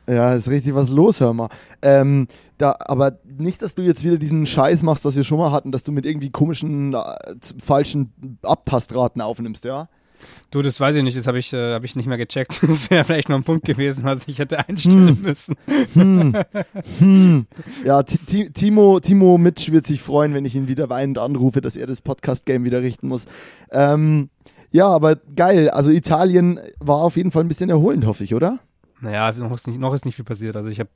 Ja, 0.08 0.34
ist 0.34 0.48
richtig 0.48 0.75
was 0.75 0.88
los, 0.88 1.20
hör 1.20 1.32
mal. 1.32 1.48
Ähm, 1.82 2.28
da, 2.58 2.76
aber 2.78 3.18
nicht, 3.25 3.60
dass 3.60 3.75
du 3.75 3.82
jetzt 3.82 4.04
wieder 4.04 4.18
diesen 4.18 4.46
Scheiß 4.46 4.82
machst, 4.84 5.04
das 5.04 5.16
wir 5.16 5.25
schon 5.25 5.38
mal 5.38 5.50
hatten, 5.50 5.72
dass 5.72 5.82
du 5.82 5.90
mit 5.90 6.06
irgendwie 6.06 6.30
komischen, 6.30 6.94
äh, 6.94 7.00
falschen 7.60 8.38
Abtastraten 8.42 9.20
aufnimmst, 9.20 9.64
ja? 9.64 9.88
Du, 10.50 10.62
das 10.62 10.78
weiß 10.78 10.96
ich 10.96 11.02
nicht, 11.02 11.16
das 11.16 11.26
habe 11.26 11.38
ich, 11.38 11.52
äh, 11.52 11.75
hab 11.75 11.85
ich 11.85 11.96
nicht 11.96 12.06
mehr 12.06 12.18
gecheckt. 12.18 12.61
Das 12.66 12.90
wäre 12.90 13.04
vielleicht 13.04 13.28
noch 13.28 13.37
ein 13.37 13.44
Punkt 13.44 13.64
gewesen, 13.64 14.04
was 14.04 14.28
ich 14.28 14.38
hätte 14.38 14.66
einstellen 14.68 15.16
hm. 15.16 15.23
müssen. 15.23 15.56
Hm. 15.94 16.37
Hm. 16.99 17.46
Ja, 17.85 18.02
Timo, 18.02 19.00
Timo 19.00 19.38
Mitsch 19.38 19.70
wird 19.70 19.87
sich 19.87 20.00
freuen, 20.00 20.35
wenn 20.35 20.44
ich 20.44 20.54
ihn 20.54 20.68
wieder 20.68 20.88
weinend 20.88 21.18
anrufe, 21.18 21.61
dass 21.61 21.76
er 21.76 21.87
das 21.87 22.00
Podcast-Game 22.00 22.64
wieder 22.64 22.80
richten 22.80 23.08
muss. 23.08 23.26
Ähm, 23.70 24.30
ja, 24.70 24.88
aber 24.88 25.16
geil. 25.16 25.70
Also 25.70 25.90
Italien 25.90 26.61
war 26.78 26.99
auf 26.99 27.16
jeden 27.16 27.32
Fall 27.32 27.44
ein 27.44 27.49
bisschen 27.49 27.70
erholend, 27.70 28.06
hoffe 28.06 28.25
ich, 28.25 28.35
oder? 28.35 28.61
Naja, 29.00 29.32
noch 29.32 29.54
ist 29.54 29.66
nicht, 29.66 29.78
noch 29.78 29.94
ist 29.94 30.04
nicht 30.04 30.16
viel 30.16 30.25
passiert. 30.25 30.56
Also 30.56 30.68
ich 30.68 30.80
habe, 30.80 30.90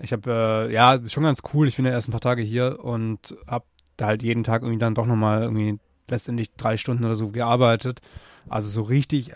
ich 0.00 0.12
habe, 0.12 0.68
äh, 0.68 0.72
ja, 0.72 0.98
schon 1.08 1.22
ganz 1.22 1.42
cool. 1.52 1.68
Ich 1.68 1.76
bin 1.76 1.84
ja 1.84 1.92
erst 1.92 2.08
ein 2.08 2.12
paar 2.12 2.20
Tage 2.20 2.42
hier 2.42 2.78
und 2.82 3.36
habe 3.46 3.64
da 3.96 4.06
halt 4.06 4.22
jeden 4.22 4.44
Tag 4.44 4.62
irgendwie 4.62 4.78
dann 4.78 4.94
doch 4.94 5.06
nochmal 5.06 5.42
irgendwie 5.42 5.78
letztendlich 6.08 6.50
drei 6.56 6.76
Stunden 6.76 7.04
oder 7.04 7.14
so 7.14 7.28
gearbeitet. 7.28 8.00
Also 8.48 8.68
so 8.68 8.82
richtig 8.82 9.32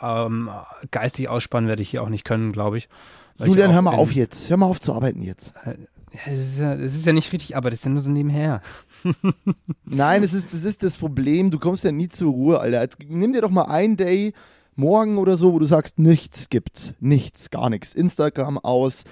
ähm, 0.00 0.50
geistig 0.90 1.28
ausspannen 1.28 1.68
werde 1.68 1.82
ich 1.82 1.90
hier 1.90 2.02
auch 2.02 2.08
nicht 2.08 2.24
können, 2.24 2.52
glaube 2.52 2.78
ich. 2.78 2.88
Julian, 3.38 3.70
ich 3.70 3.74
hör 3.74 3.82
mal 3.82 3.94
auf 3.94 4.12
jetzt. 4.12 4.50
Hör 4.50 4.56
mal 4.56 4.66
auf 4.66 4.80
zu 4.80 4.92
arbeiten 4.92 5.22
jetzt. 5.22 5.54
Äh, 5.64 5.76
es 6.26 6.40
ist, 6.40 6.58
ja, 6.58 6.74
es 6.74 6.94
ist 6.94 7.06
ja 7.06 7.12
nicht 7.12 7.32
richtig 7.32 7.56
Arbeit, 7.56 7.72
es 7.72 7.80
ist 7.80 7.84
ja 7.86 7.90
nur 7.90 8.02
so 8.02 8.10
nebenher. 8.10 8.60
Nein, 9.84 10.22
es 10.22 10.34
ist, 10.34 10.52
das 10.52 10.64
ist 10.64 10.82
das 10.82 10.96
Problem. 10.96 11.50
Du 11.50 11.58
kommst 11.58 11.84
ja 11.84 11.92
nie 11.92 12.08
zur 12.08 12.32
Ruhe, 12.32 12.60
Alter. 12.60 12.82
Jetzt, 12.82 12.98
nimm 13.08 13.32
dir 13.32 13.40
doch 13.40 13.50
mal 13.50 13.64
einen 13.64 13.96
Day 13.96 14.34
morgen 14.76 15.18
oder 15.18 15.36
so, 15.36 15.52
wo 15.52 15.58
du 15.58 15.64
sagst, 15.64 15.98
nichts 15.98 16.50
gibt's. 16.50 16.94
Nichts, 17.00 17.50
gar 17.50 17.70
nichts. 17.70 17.94
Instagram 17.94 18.58
aus, 18.58 19.04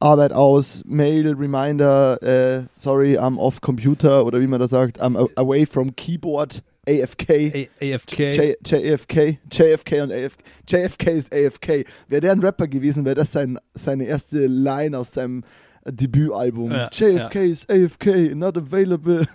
Arbeit 0.00 0.32
aus, 0.32 0.82
Mail, 0.86 1.34
Reminder, 1.34 2.22
äh, 2.22 2.64
sorry, 2.72 3.18
I'm 3.18 3.36
off 3.36 3.60
Computer 3.60 4.24
oder 4.24 4.40
wie 4.40 4.46
man 4.46 4.60
das 4.60 4.70
sagt, 4.70 5.00
I'm 5.02 5.28
away 5.36 5.66
from 5.66 5.94
Keyboard. 5.96 6.62
AFK. 6.88 7.68
A 7.80 7.94
AFK. 7.94 8.18
J 8.32 8.56
JFK. 8.64 9.38
JFK 9.50 10.02
und 10.02 10.10
AFK. 10.12 10.42
JFK 10.66 11.06
ist 11.08 11.34
AFK. 11.34 11.84
Wäre 12.08 12.20
der 12.22 12.32
ein 12.32 12.40
Rapper 12.40 12.66
gewesen, 12.66 13.04
wäre 13.04 13.16
das 13.16 13.32
sein, 13.32 13.58
seine 13.74 14.04
erste 14.04 14.46
Line 14.46 14.96
aus 14.96 15.12
seinem 15.12 15.44
Debütalbum. 15.90 16.70
Ja, 16.70 16.88
JFK 16.92 17.34
ja. 17.34 17.42
is 17.42 17.68
AFK, 17.68 18.34
not 18.34 18.56
available. 18.56 19.26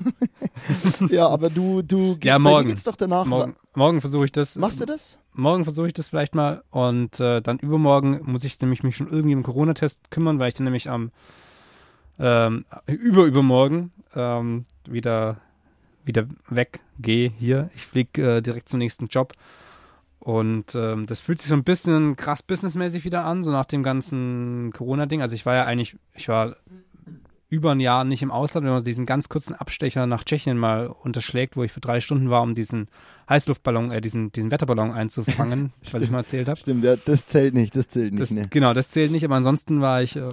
ja, 1.10 1.28
aber 1.28 1.50
du, 1.50 1.82
du 1.82 2.18
ja, 2.24 2.40
morgen. 2.40 2.70
geht's 2.70 2.84
doch 2.84 2.96
danach. 2.96 3.26
Morgen, 3.26 3.56
morgen 3.76 4.02
versuche 4.02 4.26
ich 4.26 4.32
das. 4.32 4.56
Machst 4.56 4.82
du 4.82 4.86
das? 4.86 5.18
Morgen 5.34 5.64
versuche 5.64 5.88
ich 5.88 5.94
das 5.94 6.10
vielleicht 6.10 6.36
mal 6.36 6.64
und 6.70 7.20
äh, 7.20 7.42
dann 7.42 7.58
übermorgen 7.60 8.22
muss 8.24 8.44
ich 8.44 8.60
nämlich 8.62 8.84
mich 8.84 8.96
schon 8.96 9.08
irgendwie 9.08 9.34
im 9.34 9.44
Corona-Test 9.44 10.12
kümmern, 10.12 10.40
weil 10.40 10.50
ich 10.50 10.54
dann 10.54 10.66
nämlich 10.66 10.90
am 10.90 11.12
ähm, 12.20 12.66
über 12.86 13.26
übermorgen 13.26 13.92
ähm, 14.16 14.64
wieder 14.86 15.38
wieder 16.06 16.28
weggehe 16.50 17.32
hier. 17.40 17.70
Ich 17.76 17.86
fliege 17.86 18.38
äh, 18.38 18.42
direkt 18.42 18.70
zum 18.70 18.80
nächsten 18.80 19.08
Job 19.08 19.34
und 20.24 20.74
ähm, 20.74 21.06
das 21.06 21.20
fühlt 21.20 21.40
sich 21.40 21.50
so 21.50 21.54
ein 21.54 21.66
bisschen 21.66 22.16
krass 22.16 22.44
businessmäßig 22.44 23.04
wieder 23.04 23.26
an, 23.26 23.44
so 23.44 23.52
nach 23.52 23.66
dem 23.66 23.84
ganzen 23.84 24.72
Corona-Ding. 24.72 25.22
Also 25.22 25.36
ich 25.36 25.46
war 25.46 25.54
ja 25.54 25.66
eigentlich, 25.66 25.98
ich 26.16 26.30
war 26.30 26.56
über 27.50 27.72
ein 27.72 27.82
Jahr 27.82 28.06
nicht 28.06 28.22
im 28.22 28.32
Ausland, 28.32 28.66
wenn 28.66 28.72
man 28.72 28.82
diesen 28.86 29.06
ganz 29.06 29.28
kurzen 29.28 29.54
Abstecher 29.54 30.08
nach 30.08 30.24
Tschechien 30.24 30.58
mal 30.58 30.88
unterschlägt, 30.88 31.58
wo 31.58 31.64
ich 31.66 31.74
für 31.74 31.82
drei 31.82 32.00
Stunden 32.00 32.30
war, 32.30 32.42
um 32.42 32.56
diesen 32.56 32.88
Heißluftballon, 33.28 33.92
äh, 33.92 34.00
diesen, 34.00 34.32
diesen 34.32 34.50
Wetterballon 34.50 34.92
einzufangen, 34.92 35.74
was 35.92 36.02
ich 36.02 36.10
mal 36.10 36.20
erzählt 36.20 36.48
habe. 36.48 36.58
Stimmt, 36.58 36.86
ja, 36.86 36.96
das 36.96 37.26
zählt 37.26 37.54
nicht, 37.54 37.76
das 37.76 37.90
zählt 37.90 38.14
nicht. 38.14 38.22
Das, 38.22 38.32
nee. 38.32 38.44
Genau, 38.50 38.74
das 38.74 38.90
zählt 38.92 39.12
nicht, 39.12 39.26
aber 39.26 39.36
ansonsten 39.36 39.82
war 39.82 40.02
ich 40.02 40.16
äh, 40.16 40.32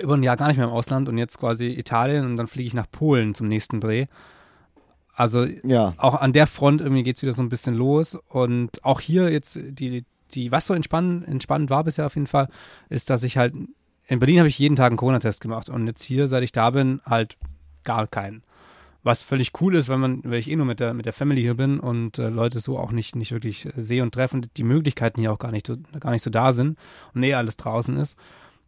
über 0.00 0.14
ein 0.14 0.22
Jahr 0.22 0.38
gar 0.38 0.48
nicht 0.48 0.56
mehr 0.56 0.68
im 0.68 0.72
Ausland 0.72 1.10
und 1.10 1.18
jetzt 1.18 1.38
quasi 1.38 1.66
Italien 1.66 2.24
und 2.24 2.38
dann 2.38 2.46
fliege 2.46 2.68
ich 2.68 2.74
nach 2.74 2.90
Polen 2.90 3.34
zum 3.34 3.46
nächsten 3.46 3.78
Dreh. 3.78 4.06
Also 5.16 5.44
ja. 5.64 5.94
auch 5.96 6.14
an 6.14 6.32
der 6.32 6.46
Front 6.46 6.82
irgendwie 6.82 7.02
geht 7.02 7.16
es 7.16 7.22
wieder 7.22 7.32
so 7.32 7.42
ein 7.42 7.48
bisschen 7.48 7.74
los 7.74 8.18
und 8.28 8.84
auch 8.84 9.00
hier 9.00 9.30
jetzt 9.30 9.58
die, 9.62 10.04
die 10.34 10.52
was 10.52 10.66
so 10.66 10.74
entspannend, 10.74 11.26
entspannend 11.26 11.70
war 11.70 11.84
bisher 11.84 12.06
auf 12.06 12.14
jeden 12.14 12.26
Fall, 12.26 12.48
ist, 12.90 13.08
dass 13.08 13.24
ich 13.24 13.38
halt 13.38 13.54
in 14.08 14.18
Berlin 14.18 14.38
habe 14.38 14.48
ich 14.48 14.58
jeden 14.58 14.76
Tag 14.76 14.88
einen 14.88 14.98
Corona-Test 14.98 15.40
gemacht 15.40 15.68
und 15.68 15.86
jetzt 15.86 16.02
hier, 16.02 16.28
seit 16.28 16.42
ich 16.42 16.52
da 16.52 16.70
bin, 16.70 17.00
halt 17.04 17.36
gar 17.82 18.06
keinen. 18.06 18.42
Was 19.02 19.22
völlig 19.22 19.52
cool 19.60 19.74
ist, 19.74 19.88
weil 19.88 19.98
man, 19.98 20.22
weil 20.24 20.38
ich 20.38 20.50
eh 20.50 20.56
nur 20.56 20.66
mit 20.66 20.80
der, 20.80 20.92
mit 20.92 21.06
der 21.06 21.12
Family 21.12 21.40
hier 21.40 21.54
bin 21.54 21.80
und 21.80 22.18
äh, 22.18 22.28
Leute 22.28 22.60
so 22.60 22.78
auch 22.78 22.92
nicht, 22.92 23.16
nicht 23.16 23.32
wirklich 23.32 23.68
sehe 23.76 24.02
und 24.02 24.12
treffe 24.12 24.36
und 24.36 24.50
die 24.56 24.64
Möglichkeiten 24.64 25.20
hier 25.20 25.32
auch 25.32 25.38
gar 25.38 25.52
nicht, 25.52 25.70
gar 26.00 26.10
nicht 26.10 26.22
so 26.22 26.30
da 26.30 26.52
sind 26.52 26.76
und 27.14 27.22
eh 27.22 27.34
alles 27.34 27.56
draußen 27.56 27.96
ist. 27.96 28.18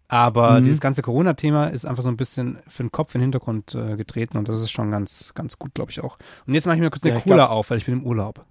Aber 0.09 0.59
mhm. 0.59 0.65
dieses 0.65 0.81
ganze 0.81 1.03
Corona-Thema 1.03 1.67
ist 1.67 1.85
einfach 1.85 2.03
so 2.03 2.09
ein 2.09 2.17
bisschen 2.17 2.59
für 2.67 2.83
den 2.83 2.91
Kopf 2.91 3.15
in 3.15 3.21
den 3.21 3.27
Hintergrund 3.27 3.75
äh, 3.75 3.97
getreten 3.97 4.39
und 4.39 4.49
das 4.49 4.63
ist 4.63 4.71
schon 4.71 4.91
ganz, 4.91 5.35
ganz 5.35 5.59
gut, 5.59 5.75
glaube 5.75 5.91
ich 5.91 6.01
auch. 6.01 6.17
Und 6.47 6.55
jetzt 6.55 6.67
mache 6.67 6.77
ich 6.77 6.81
mir 6.81 6.91
kurz 6.91 7.05
eine 7.05 7.15
ja, 7.15 7.21
Cola 7.21 7.37
glaub, 7.37 7.51
auf, 7.51 7.71
weil 7.71 7.79
ich 7.79 7.85
bin 7.85 7.95
im 7.95 8.07
Urlaub. 8.07 8.45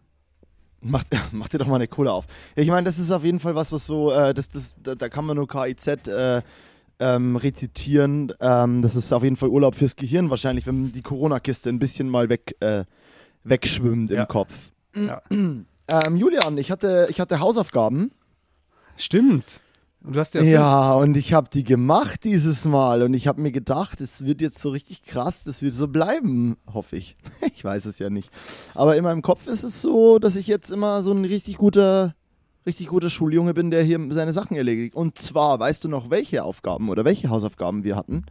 Mach, 0.82 1.04
mach 1.32 1.50
dir 1.50 1.58
doch 1.58 1.66
mal 1.66 1.76
eine 1.76 1.88
Cola 1.88 2.12
auf. 2.12 2.28
Ja, 2.56 2.62
ich 2.62 2.70
meine, 2.70 2.84
das 2.84 3.00
ist 3.00 3.10
auf 3.12 3.24
jeden 3.24 3.40
Fall 3.40 3.56
was, 3.56 3.72
was 3.72 3.88
so, 3.88 4.12
äh, 4.12 4.36
das, 4.36 4.50
das, 4.50 4.78
da, 4.82 4.94
da, 4.94 5.10
kann 5.10 5.26
man 5.26 5.36
nur 5.36 5.48
KIZ 5.48 6.08
äh, 6.08 6.44
ähm, 7.00 7.36
rezitieren. 7.36 8.34
Ähm, 8.40 8.84
das 8.84 8.96
ist 8.96 9.12
auf 9.12 9.24
jeden 9.24 9.36
Fall 9.36 9.50
Urlaub 9.50 9.74
fürs 9.74 9.96
Gehirn 9.96 10.30
wahrscheinlich, 10.30 10.68
wenn 10.68 10.92
die 10.92 11.02
Corona-Kiste 11.02 11.70
ein 11.70 11.80
bisschen 11.80 12.08
mal 12.08 12.30
weg, 12.30 12.56
äh, 12.60 12.86
wegschwimmt 13.44 14.12
ja. 14.12 14.22
im 14.22 14.28
Kopf. 14.28 14.54
Ja. 14.96 15.22
Ähm, 15.90 16.18
Julian, 16.18 16.58
ich 16.58 16.70
hatte, 16.70 17.08
ich 17.10 17.22
hatte 17.22 17.40
Hausaufgaben. 17.40 18.12
Stimmt. 18.98 19.62
Und 20.08 20.16
du 20.16 20.22
hast 20.22 20.36
ja, 20.36 20.42
ja 20.42 20.94
und 20.94 21.18
ich 21.18 21.34
habe 21.34 21.50
die 21.52 21.66
gemacht 21.66 22.24
dieses 22.24 22.64
Mal 22.64 23.04
und 23.04 23.14
ich 23.14 23.28
habe 23.28 23.42
mir 23.42 23.52
gedacht, 23.52 24.00
es 24.00 24.24
wird 24.24 24.42
jetzt 24.42 24.58
so 24.58 24.70
richtig 24.70 25.04
krass, 25.04 25.44
das 25.44 25.62
wird 25.62 25.74
so 25.74 25.90
bleiben, 25.90 26.56
hoffe 26.74 26.96
ich. 26.96 27.18
ich 27.54 27.62
weiß 27.62 27.84
es 27.84 28.00
ja 28.00 28.10
nicht. 28.10 28.32
Aber 28.74 28.96
in 28.96 29.04
meinem 29.04 29.22
Kopf 29.22 29.48
ist 29.48 29.64
es 29.64 29.82
so, 29.82 30.18
dass 30.18 30.38
ich 30.38 30.48
jetzt 30.48 30.72
immer 30.72 31.04
so 31.04 31.12
ein 31.12 31.26
richtig 31.26 31.58
guter 31.58 32.16
richtig 32.66 32.88
guter 32.88 33.10
Schuljunge 33.10 33.54
bin, 33.54 33.70
der 33.70 33.84
hier 33.84 34.00
seine 34.12 34.32
Sachen 34.32 34.56
erledigt. 34.56 34.96
Und 34.96 35.18
zwar, 35.18 35.60
weißt 35.60 35.84
du 35.84 35.90
noch, 35.90 36.10
welche 36.10 36.46
Aufgaben 36.46 36.88
oder 36.88 37.04
welche 37.04 37.30
Hausaufgaben 37.30 37.84
wir 37.84 37.98
hatten? 37.98 38.26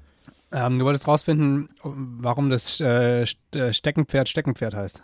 Ähm, 0.53 0.79
du 0.79 0.87
wolltest 0.87 1.07
rausfinden, 1.07 1.69
warum 1.83 2.49
das 2.49 2.81
äh, 2.81 3.27
äh, 3.55 3.73
Steckenpferd 3.75 4.31
Steckenpferd 4.31 4.75
heißt. 4.75 5.03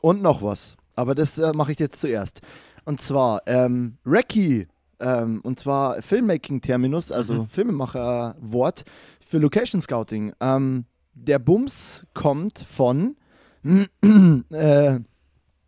Und 0.00 0.20
noch 0.20 0.42
was. 0.42 0.76
Aber 0.96 1.14
das 1.14 1.38
äh, 1.38 1.52
mache 1.54 1.70
ich 1.70 1.78
jetzt 1.78 2.00
zuerst. 2.00 2.40
Und 2.84 3.00
zwar, 3.00 3.42
ähm, 3.46 3.98
Recce, 4.04 4.66
ähm, 5.00 5.40
und 5.42 5.58
zwar 5.58 6.02
Filmmaking-Terminus, 6.02 7.10
also 7.10 7.34
mhm. 7.34 7.48
Filmemacher-Wort 7.48 8.84
für 9.20 9.38
Location 9.38 9.80
Scouting. 9.80 10.32
Ähm, 10.40 10.84
der 11.14 11.38
Bums 11.38 12.06
kommt 12.14 12.58
von 12.58 13.16
äh, 13.62 15.00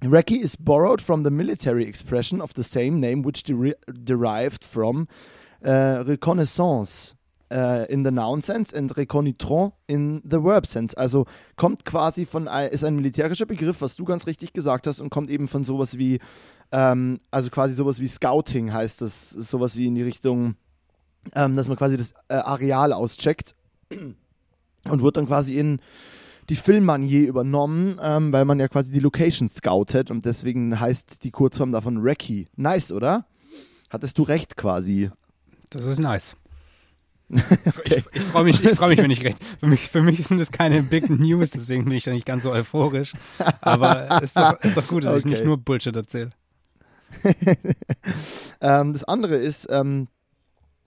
Recce 0.04 0.36
is 0.36 0.56
borrowed 0.56 1.00
from 1.00 1.24
the 1.24 1.30
military 1.30 1.84
expression 1.84 2.40
of 2.40 2.52
the 2.56 2.62
same 2.62 3.00
name, 3.00 3.24
which 3.24 3.44
de 3.44 3.74
derived 3.86 4.64
from 4.64 5.06
uh, 5.64 6.02
reconnaissance 6.06 7.14
uh, 7.52 7.84
in 7.88 8.04
the 8.04 8.10
noun 8.10 8.40
sense 8.40 8.74
and 8.74 8.96
reconnaître 8.96 9.72
in 9.86 10.22
the 10.24 10.42
verb 10.42 10.66
sense. 10.66 10.96
Also 10.96 11.26
kommt 11.56 11.84
quasi 11.84 12.24
von, 12.26 12.46
ist 12.46 12.84
ein 12.84 12.96
militärischer 12.96 13.46
Begriff, 13.46 13.80
was 13.80 13.96
du 13.96 14.04
ganz 14.04 14.26
richtig 14.26 14.52
gesagt 14.52 14.86
hast, 14.86 15.00
und 15.00 15.10
kommt 15.10 15.30
eben 15.30 15.48
von 15.48 15.64
sowas 15.64 15.98
wie, 15.98 16.18
ähm, 16.72 17.20
also 17.30 17.50
quasi 17.50 17.74
sowas 17.74 18.00
wie 18.00 18.08
Scouting 18.08 18.72
heißt 18.72 19.02
das, 19.02 19.30
sowas 19.30 19.76
wie 19.76 19.86
in 19.86 19.94
die 19.94 20.02
Richtung, 20.02 20.56
ähm, 21.34 21.56
dass 21.56 21.68
man 21.68 21.76
quasi 21.76 21.96
das 21.96 22.12
äh, 22.28 22.34
Areal 22.34 22.92
auscheckt 22.92 23.54
und 23.90 25.02
wird 25.02 25.16
dann 25.16 25.26
quasi 25.26 25.58
in 25.58 25.80
die 26.48 26.56
Filmmanier 26.56 27.28
übernommen, 27.28 28.00
ähm, 28.02 28.32
weil 28.32 28.44
man 28.44 28.58
ja 28.58 28.68
quasi 28.68 28.92
die 28.92 29.00
Location 29.00 29.48
scoutet 29.48 30.10
und 30.10 30.24
deswegen 30.24 30.80
heißt 30.80 31.22
die 31.22 31.30
Kurzform 31.30 31.70
davon 31.70 31.98
Recce. 31.98 32.46
Nice, 32.56 32.90
oder? 32.90 33.26
Hattest 33.90 34.18
du 34.18 34.22
recht 34.22 34.56
quasi. 34.56 35.10
Das 35.70 35.84
ist 35.84 36.00
nice. 36.00 36.36
Okay. 37.32 38.02
Ich, 38.12 38.16
ich 38.16 38.22
freue 38.22 38.44
mich, 38.44 38.60
freu 38.60 38.88
mich, 38.88 38.98
wenn 38.98 39.10
ich 39.10 39.24
recht. 39.24 39.38
Für 39.58 39.66
mich, 39.66 39.88
für 39.88 40.02
mich 40.02 40.26
sind 40.26 40.38
das 40.38 40.52
keine 40.52 40.82
Big 40.82 41.08
News, 41.08 41.50
deswegen 41.50 41.84
bin 41.84 41.94
ich 41.94 42.04
da 42.04 42.10
nicht 42.10 42.26
ganz 42.26 42.42
so 42.42 42.52
euphorisch. 42.52 43.12
Aber 43.60 44.22
ist 44.22 44.36
doch, 44.36 44.60
ist 44.60 44.76
doch 44.76 44.86
gut, 44.86 45.04
dass 45.04 45.12
okay. 45.12 45.20
ich 45.20 45.24
nicht 45.24 45.44
nur 45.44 45.56
Bullshit 45.56 45.96
erzähle. 45.96 46.30
ähm, 48.60 48.92
das 48.92 49.04
andere 49.04 49.36
ist 49.36 49.66
ähm, 49.70 50.08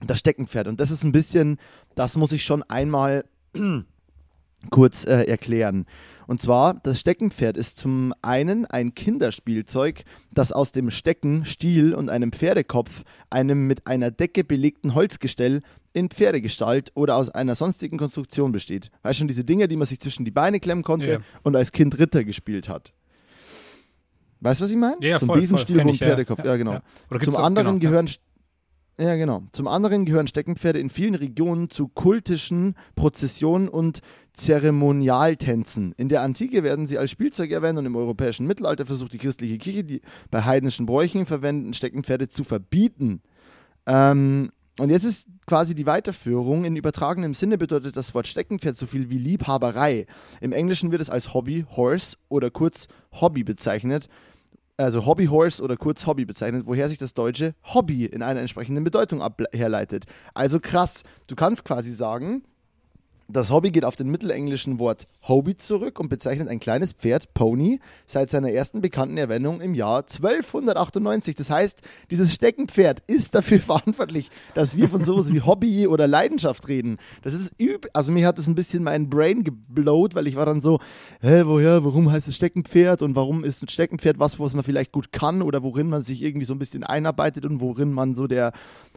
das 0.00 0.18
Steckenpferd. 0.18 0.68
Und 0.68 0.80
das 0.80 0.90
ist 0.90 1.04
ein 1.04 1.12
bisschen, 1.12 1.58
das 1.94 2.16
muss 2.16 2.32
ich 2.32 2.44
schon 2.44 2.62
einmal 2.64 3.24
kurz 4.70 5.04
äh, 5.04 5.24
erklären. 5.24 5.86
Und 6.26 6.40
zwar, 6.40 6.74
das 6.74 6.98
Steckenpferd 6.98 7.56
ist 7.56 7.78
zum 7.78 8.12
einen 8.20 8.66
ein 8.66 8.94
Kinderspielzeug, 8.94 10.04
das 10.32 10.50
aus 10.50 10.72
dem 10.72 10.90
Stecken, 10.90 11.44
Stiel 11.44 11.94
und 11.94 12.10
einem 12.10 12.32
Pferdekopf, 12.32 13.04
einem 13.30 13.66
mit 13.68 13.86
einer 13.86 14.10
Decke 14.10 14.42
belegten 14.42 14.94
Holzgestell 14.94 15.62
in 15.96 16.10
Pferdegestalt 16.10 16.92
oder 16.94 17.16
aus 17.16 17.30
einer 17.30 17.54
sonstigen 17.54 17.96
Konstruktion 17.96 18.52
besteht. 18.52 18.90
Weißt 19.02 19.16
du 19.16 19.20
schon, 19.20 19.28
diese 19.28 19.44
Dinge, 19.44 19.66
die 19.66 19.76
man 19.76 19.86
sich 19.86 19.98
zwischen 19.98 20.26
die 20.26 20.30
Beine 20.30 20.60
klemmen 20.60 20.84
konnte 20.84 21.10
ja. 21.10 21.18
und 21.42 21.56
als 21.56 21.72
Kind 21.72 21.98
Ritter 21.98 22.22
gespielt 22.22 22.68
hat. 22.68 22.92
Weißt 24.40 24.60
du, 24.60 24.64
was 24.64 24.70
ich 24.70 24.76
meine? 24.76 24.96
Ja, 25.00 25.18
Zum 25.18 25.28
voll, 25.28 25.40
Besenstiel 25.40 25.80
und 25.80 25.96
Pferdekopf, 25.96 26.40
ja, 26.40 26.50
ja 26.52 26.56
genau. 26.58 26.80
Zum 27.18 27.36
anderen 27.36 27.80
genau, 27.80 27.90
gehören 27.90 28.10
ja, 28.98 29.16
genau. 29.16 29.42
Zum 29.52 29.68
anderen 29.68 30.06
gehören 30.06 30.26
Steckenpferde 30.26 30.78
in 30.78 30.88
vielen 30.88 31.14
Regionen 31.14 31.68
zu 31.68 31.88
kultischen 31.88 32.74
Prozessionen 32.94 33.68
und 33.68 34.00
Zeremonialtänzen. 34.32 35.92
In 35.98 36.08
der 36.08 36.22
Antike 36.22 36.62
werden 36.62 36.86
sie 36.86 36.96
als 36.96 37.10
Spielzeug 37.10 37.50
erwähnt 37.50 37.78
und 37.78 37.84
im 37.84 37.96
europäischen 37.96 38.46
Mittelalter 38.46 38.86
versucht 38.86 39.12
die 39.12 39.18
christliche 39.18 39.58
Kirche, 39.58 39.84
die 39.84 40.00
bei 40.30 40.42
heidnischen 40.42 40.86
Bräuchen 40.86 41.26
verwendeten 41.26 41.74
Steckenpferde 41.74 42.28
zu 42.28 42.42
verbieten. 42.42 43.20
Ähm, 43.86 44.50
und 44.78 44.90
jetzt 44.90 45.04
ist 45.04 45.26
quasi 45.46 45.74
die 45.74 45.86
Weiterführung. 45.86 46.64
In 46.64 46.76
übertragenem 46.76 47.34
Sinne 47.34 47.58
bedeutet 47.58 47.96
das 47.96 48.14
Wort 48.14 48.26
Steckenpferd 48.26 48.76
so 48.76 48.86
viel 48.86 49.10
wie 49.10 49.18
Liebhaberei. 49.18 50.06
Im 50.40 50.52
Englischen 50.52 50.90
wird 50.92 51.00
es 51.00 51.10
als 51.10 51.32
Hobby, 51.32 51.64
Horse 51.76 52.16
oder 52.28 52.50
kurz 52.50 52.88
Hobby 53.12 53.42
bezeichnet 53.42 54.08
also 54.76 55.06
Hobbyhorse 55.06 55.62
oder 55.62 55.76
kurz 55.76 56.06
Hobby 56.06 56.24
bezeichnet, 56.24 56.66
woher 56.66 56.88
sich 56.88 56.98
das 56.98 57.14
deutsche 57.14 57.54
Hobby 57.64 58.04
in 58.04 58.22
einer 58.22 58.40
entsprechenden 58.40 58.84
Bedeutung 58.84 59.22
herleitet. 59.52 60.04
Also 60.34 60.60
krass, 60.60 61.02
du 61.28 61.34
kannst 61.34 61.64
quasi 61.64 61.92
sagen, 61.92 62.42
das 63.28 63.50
Hobby 63.50 63.70
geht 63.70 63.84
auf 63.84 63.96
den 63.96 64.08
mittelenglischen 64.08 64.78
Wort 64.78 65.06
Hobby 65.26 65.56
zurück 65.56 65.98
und 65.98 66.08
bezeichnet 66.08 66.48
ein 66.48 66.60
kleines 66.60 66.92
Pferd, 66.92 67.34
Pony, 67.34 67.80
seit 68.06 68.30
seiner 68.30 68.50
ersten 68.50 68.80
bekannten 68.80 69.16
Erwähnung 69.16 69.60
im 69.60 69.74
Jahr 69.74 69.98
1298. 69.98 71.34
Das 71.34 71.50
heißt, 71.50 71.82
dieses 72.10 72.32
Steckenpferd 72.32 73.02
ist 73.06 73.34
dafür 73.34 73.60
verantwortlich, 73.60 74.30
dass 74.54 74.76
wir 74.76 74.88
von 74.88 75.02
sowas 75.02 75.32
wie 75.32 75.40
Hobby 75.40 75.86
oder 75.86 76.06
Leidenschaft 76.06 76.68
reden. 76.68 76.98
Das 77.22 77.34
ist 77.34 77.54
üb, 77.60 77.88
also 77.92 78.12
mir 78.12 78.26
hat 78.26 78.38
das 78.38 78.46
ein 78.46 78.54
bisschen 78.54 78.84
mein 78.84 79.10
Brain 79.10 79.42
geblowt, 79.42 80.14
weil 80.14 80.26
ich 80.26 80.36
war 80.36 80.46
dann 80.46 80.62
so, 80.62 80.78
hä, 81.20 81.42
woher, 81.44 81.84
warum 81.84 82.10
heißt 82.10 82.28
es 82.28 82.36
Steckenpferd 82.36 83.02
und 83.02 83.16
warum 83.16 83.42
ist 83.42 83.62
ein 83.62 83.68
Steckenpferd 83.68 84.18
was, 84.18 84.38
was 84.38 84.54
man 84.54 84.64
vielleicht 84.64 84.92
gut 84.92 85.12
kann 85.12 85.42
oder 85.42 85.62
worin 85.62 85.88
man 85.88 86.02
sich 86.02 86.22
irgendwie 86.22 86.46
so 86.46 86.54
ein 86.54 86.58
bisschen 86.58 86.84
einarbeitet 86.84 87.44
und 87.44 87.60
worin 87.60 87.92
man 87.92 88.14
so 88.14 88.26
der 88.26 88.52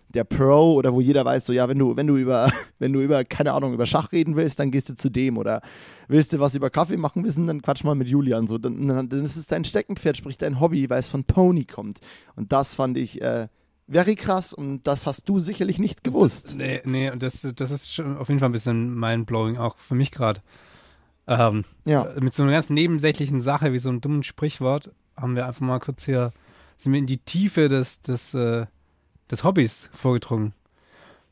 der 0.09 0.23
Pro 0.23 0.73
oder 0.73 0.93
wo 0.93 1.01
jeder 1.01 1.23
weiß, 1.23 1.45
so 1.45 1.53
ja, 1.53 1.69
wenn 1.69 1.77
du, 1.77 1.95
wenn 1.95 2.07
du 2.07 2.17
über, 2.17 2.51
wenn 2.79 2.93
du 2.93 2.99
über, 2.99 3.23
keine 3.23 3.53
Ahnung, 3.53 3.73
über 3.73 3.85
Schach 3.85 4.11
reden 4.19 4.36
willst, 4.36 4.60
dann 4.60 4.71
gehst 4.71 4.89
du 4.89 4.95
zu 4.95 5.10
dem 5.10 5.38
oder 5.38 5.62
willst 6.08 6.34
du 6.34 6.39
was 6.39 6.55
über 6.55 6.69
Kaffee 6.69 6.97
machen 6.97 7.23
wissen, 7.23 7.47
dann 7.47 7.62
quatsch 7.62 7.84
mal 7.84 7.95
mit 7.95 8.08
Julian. 8.08 8.47
So, 8.47 8.58
dann, 8.58 8.88
dann 9.10 9.23
ist 9.23 9.36
es 9.36 9.47
dein 9.47 9.63
Steckenpferd, 9.63 10.17
sprich 10.17 10.38
dein 10.38 10.60
Hobby, 10.60 10.89
weil 10.89 10.99
es 10.99 11.08
von 11.08 11.23
Pony 11.23 11.65
kommt. 11.65 11.99
Und 12.36 12.51
das 12.51 12.73
fand 12.73 12.97
ich 12.97 13.21
äh, 13.21 13.47
very 13.88 14.15
krass 14.15 14.53
und 14.53 14.84
das 14.84 15.08
hast 15.08 15.27
du 15.29 15.39
sicherlich 15.39 15.79
nicht 15.79 16.03
gewusst. 16.03 16.55
Nee, 16.58 16.82
nee, 16.86 17.12
das, 17.17 17.47
das 17.55 17.71
ist 17.71 17.93
schon 17.93 18.17
auf 18.17 18.29
jeden 18.29 18.39
Fall 18.39 18.49
ein 18.49 18.53
bisschen 18.53 18.93
mindblowing, 18.93 19.58
auch 19.58 19.77
für 19.77 19.95
mich 19.95 20.12
gerade. 20.12 20.41
Ähm, 21.27 21.63
ja. 21.86 22.08
Mit 22.19 22.34
so 22.34 22.43
einer 22.43 22.51
ganz 22.51 22.69
nebensächlichen 22.69 23.41
Sache 23.41 23.73
wie 23.73 23.79
so 23.79 23.89
einem 23.89 24.01
dummen 24.01 24.23
Sprichwort 24.23 24.91
haben 25.15 25.36
wir 25.36 25.47
einfach 25.47 25.62
mal 25.62 25.79
kurz 25.79 26.05
hier, 26.05 26.32
sind 26.77 26.93
wir 26.93 26.99
in 26.99 27.05
die 27.05 27.17
Tiefe 27.17 27.67
des, 27.67 28.01
des 28.01 28.34
äh, 28.34 28.65
des 29.29 29.43
Hobbys 29.43 29.89
vorgedrungen. 29.93 30.53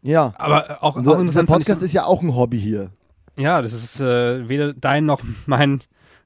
Ja. 0.08 0.34
Aber 0.38 0.82
auch, 0.82 0.96
auch 0.96 1.22
Dieser 1.22 1.44
Podcast 1.44 1.82
ist 1.82 1.94
ja 1.94 2.06
auch 2.06 2.22
ein 2.22 2.34
Hobby 2.34 2.60
hier. 2.60 2.92
Ja, 3.38 3.62
das 3.62 3.74
ist 3.74 4.00
äh, 4.00 4.48
weder 4.48 4.74
dein 4.74 5.06
noch 5.06 5.22
mein. 5.46 5.82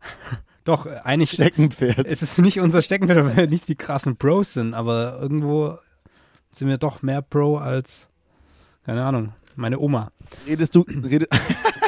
Doch, 0.63 0.86
eigentlich. 0.86 1.32
Steckenpferd. 1.32 2.06
Es 2.06 2.22
ist 2.22 2.38
nicht 2.38 2.60
unser 2.60 2.84
Steckenpferd, 2.84 3.26
weil 3.26 3.36
wir 3.36 3.48
nicht 3.48 3.67
die 3.67 3.76
krassen 3.76 4.17
Pros 4.17 4.54
sind, 4.54 4.76
aber 4.76 5.17
irgendwo 5.20 5.80
sind 6.52 6.67
wir 6.67 6.78
doch 6.78 7.02
mehr 7.02 7.24
Pro 7.24 7.58
als. 7.58 8.08
Keine 8.86 9.04
Ahnung. 9.04 9.34
Meine 9.56 9.80
Oma. 9.80 10.12
Redest 10.46 10.76
du, 10.76 10.86
red, 11.04 11.28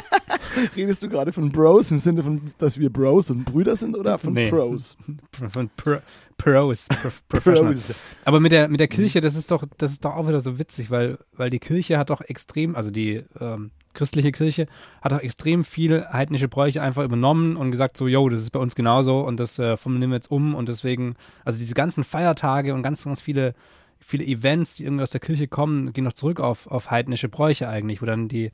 redest 0.76 1.04
du 1.04 1.10
gerade 1.10 1.32
von 1.32 1.52
Bros 1.52 1.92
im 1.92 2.00
Sinne 2.00 2.24
von, 2.24 2.42
dass 2.58 2.80
wir 2.80 2.92
Bros 2.92 3.30
und 3.30 3.46
Brüder 3.46 3.76
sind 3.76 3.98
oder 3.98 4.18
von 4.18 4.34
nee. 4.34 4.50
Pros? 4.50 4.98
Von 5.50 5.70
Pro, 5.76 5.98
Pros, 6.38 6.88
Pros. 7.28 7.94
Aber 8.26 8.40
mit 8.40 8.52
der, 8.52 8.68
mit 8.68 8.80
der 8.80 8.88
Kirche, 8.88 9.22
das 9.22 9.36
ist 9.36 9.52
doch, 9.52 9.64
das 9.78 9.92
ist 9.92 10.06
doch 10.06 10.16
auch 10.16 10.28
wieder 10.28 10.40
so 10.40 10.60
witzig, 10.60 10.92
weil, 10.92 11.18
weil 11.34 11.50
die 11.50 11.60
Kirche 11.60 11.98
hat 11.98 12.10
doch 12.10 12.22
extrem, 12.22 12.76
also 12.76 12.92
die 12.92 13.24
ähm, 13.40 13.72
christliche 13.94 14.32
Kirche 14.32 14.68
hat 15.02 15.14
auch 15.14 15.20
extrem 15.20 15.64
viel 15.64 16.06
heidnische 16.12 16.48
Bräuche 16.48 16.82
einfach 16.82 17.04
übernommen 17.04 17.56
und 17.56 17.72
gesagt 17.72 17.98
so, 17.98 18.08
yo, 18.08 18.28
das 18.30 18.42
ist 18.42 18.52
bei 18.52 18.60
uns 18.60 18.76
genauso 18.76 19.22
und 19.22 19.40
das 19.40 19.60
äh, 19.60 19.78
formulieren 19.78 20.12
wir 20.12 20.18
jetzt 20.18 20.32
um 20.32 20.56
und 20.56 20.70
deswegen, 20.70 21.16
also 21.46 21.60
diese 21.60 21.76
ganzen 21.76 22.04
Feiertage 22.04 22.74
und 22.74 22.84
ganz, 22.84 23.04
ganz 23.04 23.22
viele, 23.22 23.54
viele 24.00 24.26
Events, 24.26 24.76
die 24.76 24.86
irgendwie 24.86 25.04
aus 25.04 25.12
der 25.12 25.22
Kirche 25.22 25.48
kommen, 25.48 25.94
gehen 25.94 26.04
noch 26.04 26.14
zurück 26.14 26.40
auf, 26.40 26.68
auf 26.68 26.92
heidnische 26.92 27.30
Bräuche 27.30 27.70
eigentlich, 27.70 28.02
wo 28.02 28.06
dann 28.06 28.28
die, 28.28 28.52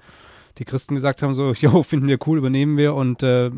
die 0.60 0.66
Christen 0.66 0.96
gesagt 0.96 1.22
haben 1.24 1.34
so, 1.34 1.54
yo, 1.58 1.84
finden 1.84 2.08
wir 2.08 2.20
cool, 2.28 2.38
übernehmen 2.38 2.78
wir 2.78 2.94
und 2.94 3.24
äh, 3.24 3.48
äh, 3.48 3.52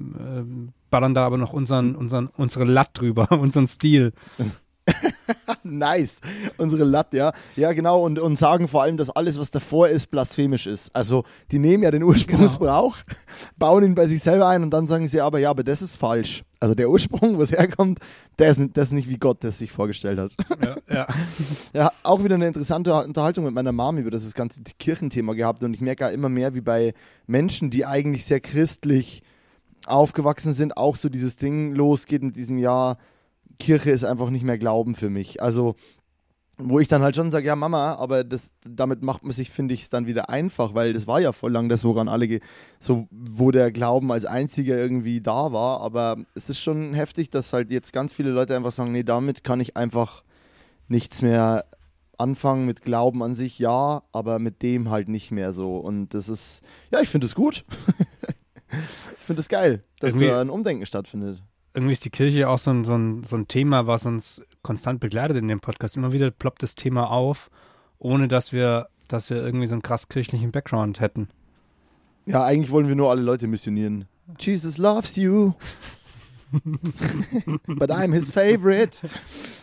ballern 0.90 1.14
da 1.14 1.26
aber 1.26 1.38
noch 1.38 1.54
unseren, 1.54 1.96
unseren, 1.96 2.30
unsere 2.38 2.66
Latt 2.66 2.92
drüber, 2.94 3.32
unseren 3.40 3.68
Stil. 3.68 4.14
nice. 5.64 6.22
Unsere 6.58 6.84
Latte, 6.84 7.18
ja. 7.18 7.34
Ja, 7.56 7.74
genau. 7.74 8.04
Und, 8.04 8.20
und 8.20 8.38
sagen 8.38 8.68
vor 8.68 8.84
allem, 8.84 8.98
dass 8.98 9.10
alles, 9.10 9.40
was 9.40 9.52
davor 9.52 9.90
ist, 9.90 10.08
blasphemisch 10.08 10.68
ist. 10.68 10.96
Also, 10.96 11.24
die 11.52 11.60
nehmen 11.60 11.84
ja 11.84 11.92
den 11.92 12.04
Ursprungsbrauch, 12.04 12.98
genau. 13.06 13.20
bauen 13.58 13.84
ihn 13.84 13.96
bei 13.96 14.08
sich 14.08 14.22
selber 14.22 14.48
ein 14.48 14.64
und 14.64 14.72
dann 14.72 14.88
sagen 14.88 15.08
sie 15.08 15.22
aber, 15.22 15.40
ja, 15.40 15.50
aber 15.50 15.64
das 15.64 15.82
ist 15.82 15.96
falsch. 15.96 16.44
Also, 16.60 16.76
der 16.76 16.90
Ursprung, 16.90 17.38
wo 17.38 17.42
es 17.42 17.52
herkommt, 17.52 18.00
der 18.40 18.50
ist, 18.50 18.62
das 18.74 18.90
ist 18.90 18.94
nicht 18.94 19.10
wie 19.10 19.18
Gott 19.18 19.44
das 19.44 19.58
sich 19.58 19.72
vorgestellt 19.72 20.20
hat. 20.20 20.36
Ja, 20.64 20.78
ja. 20.94 21.08
ja, 21.74 21.92
auch 22.04 22.24
wieder 22.24 22.36
eine 22.36 22.48
interessante 22.48 22.94
Unterhaltung 22.94 23.46
mit 23.46 23.54
meiner 23.54 23.72
Mom 23.72 23.98
über 23.98 24.12
das 24.12 24.34
ganze 24.34 24.62
Kirchenthema 24.80 25.34
gehabt. 25.34 25.64
Und 25.64 25.74
ich 25.74 25.82
merke 25.82 26.04
ja 26.06 26.10
immer 26.10 26.30
mehr, 26.30 26.54
wie 26.54 26.62
bei 26.62 26.94
Menschen, 27.28 27.70
die 27.70 27.86
eigentlich 27.86 28.26
sehr 28.26 28.40
christlich 28.40 29.24
aufgewachsen 29.86 30.54
sind, 30.54 30.78
auch 30.78 30.96
so 30.96 31.10
dieses 31.10 31.38
Ding 31.38 31.74
losgeht 31.74 32.24
mit 32.24 32.36
diesem 32.36 32.58
Jahr 32.58 32.98
Kirche 33.62 33.92
ist 33.92 34.04
einfach 34.04 34.30
nicht 34.30 34.44
mehr 34.44 34.58
Glauben 34.58 34.96
für 34.96 35.10
mich. 35.10 35.42
Also, 35.42 35.76
wo 36.58 36.80
ich 36.80 36.88
dann 36.88 37.02
halt 37.02 37.16
schon 37.16 37.32
sage, 37.32 37.48
ja 37.48 37.56
Mama, 37.56 37.96
aber 37.96 38.24
das, 38.24 38.52
damit 38.64 39.02
macht 39.02 39.24
man 39.24 39.32
sich, 39.32 39.50
finde 39.50 39.74
ich, 39.74 39.84
es 39.84 39.90
dann 39.90 40.08
wieder 40.08 40.30
einfach, 40.30 40.74
weil 40.74 40.94
das 40.94 41.08
war 41.08 41.20
ja 41.20 41.32
voll 41.32 41.52
lang 41.52 41.70
das, 41.70 41.84
woran 41.84 42.08
alle, 42.08 42.40
so, 42.80 43.08
wo 43.12 43.52
der 43.52 43.72
Glauben 43.72 44.12
als 44.12 44.26
einziger 44.26 44.78
irgendwie 44.78 45.22
da 45.22 45.54
war. 45.54 45.82
Aber 45.82 46.18
es 46.36 46.50
ist 46.50 46.60
schon 46.60 46.94
heftig, 46.94 47.30
dass 47.30 47.54
halt 47.54 47.72
jetzt 47.72 47.94
ganz 47.94 48.12
viele 48.12 48.32
Leute 48.32 48.56
einfach 48.56 48.72
sagen, 48.72 48.92
nee, 48.92 49.04
damit 49.04 49.44
kann 49.44 49.60
ich 49.60 49.78
einfach 49.78 50.24
nichts 50.88 51.22
mehr 51.22 51.66
anfangen 52.18 52.66
mit 52.66 52.82
Glauben 52.84 53.24
an 53.24 53.34
sich, 53.34 53.58
ja, 53.58 54.04
aber 54.12 54.38
mit 54.40 54.62
dem 54.62 54.90
halt 54.90 55.08
nicht 55.08 55.32
mehr 55.32 55.54
so. 55.54 55.78
Und 55.78 56.14
das 56.14 56.30
ist, 56.30 56.62
ja, 56.92 57.00
ich 57.00 57.10
finde 57.10 57.26
es 57.26 57.36
gut. 57.36 57.64
ich 58.72 59.26
finde 59.26 59.40
es 59.40 59.50
geil, 59.50 59.82
dass 60.00 60.18
da 60.18 60.42
ein 60.42 60.50
Umdenken 60.50 60.86
stattfindet 60.86 61.42
irgendwie 61.74 61.94
ist 61.94 62.06
die 62.06 62.10
Kirche 62.10 62.50
auch 62.50 62.60
so 62.60 62.72
ein, 62.72 62.84
so, 62.84 62.96
ein, 62.96 63.24
so 63.24 63.36
ein 63.36 63.48
Thema, 63.48 63.88
was 63.88 64.06
uns 64.06 64.42
konstant 64.62 65.00
begleitet 65.00 65.38
in 65.38 65.48
dem 65.48 65.60
Podcast. 65.60 65.96
Immer 65.96 66.12
wieder 66.12 66.32
ploppt 66.32 66.64
das 66.64 66.76
Thema 66.76 67.10
auf, 67.10 67.50
ohne 68.00 68.28
dass 68.28 68.52
wir, 68.52 68.90
dass 69.08 69.30
wir 69.30 69.38
irgendwie 69.38 69.68
so 69.68 69.76
einen 69.76 69.82
krass 69.82 70.10
kirchlichen 70.10 70.52
Background 70.52 71.00
hätten. 71.00 71.30
Ja, 72.26 72.44
eigentlich 72.44 72.72
wollen 72.72 72.88
wir 72.88 72.96
nur 72.96 73.10
alle 73.10 73.22
Leute 73.22 73.48
missionieren. 73.48 74.06
Jesus 74.40 74.78
loves 74.78 75.16
you. 75.16 75.54
But 77.68 77.90
I'm 77.92 78.14
his 78.14 78.30
favorite. 78.30 79.00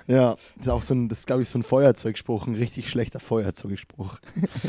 Ja, 0.07 0.37
das 0.57 0.67
ist 0.67 0.69
auch 0.69 0.83
so 0.83 0.95
ein, 0.95 1.09
das 1.09 1.21
ist 1.21 1.27
glaube 1.27 1.43
ich 1.43 1.49
so 1.51 1.59
ein 1.59 1.63
Feuerzeugspruch, 1.63 2.47
ein 2.47 2.55
richtig 2.55 2.89
schlechter 2.89 3.21
Feuerzeugspruch. 3.21 4.19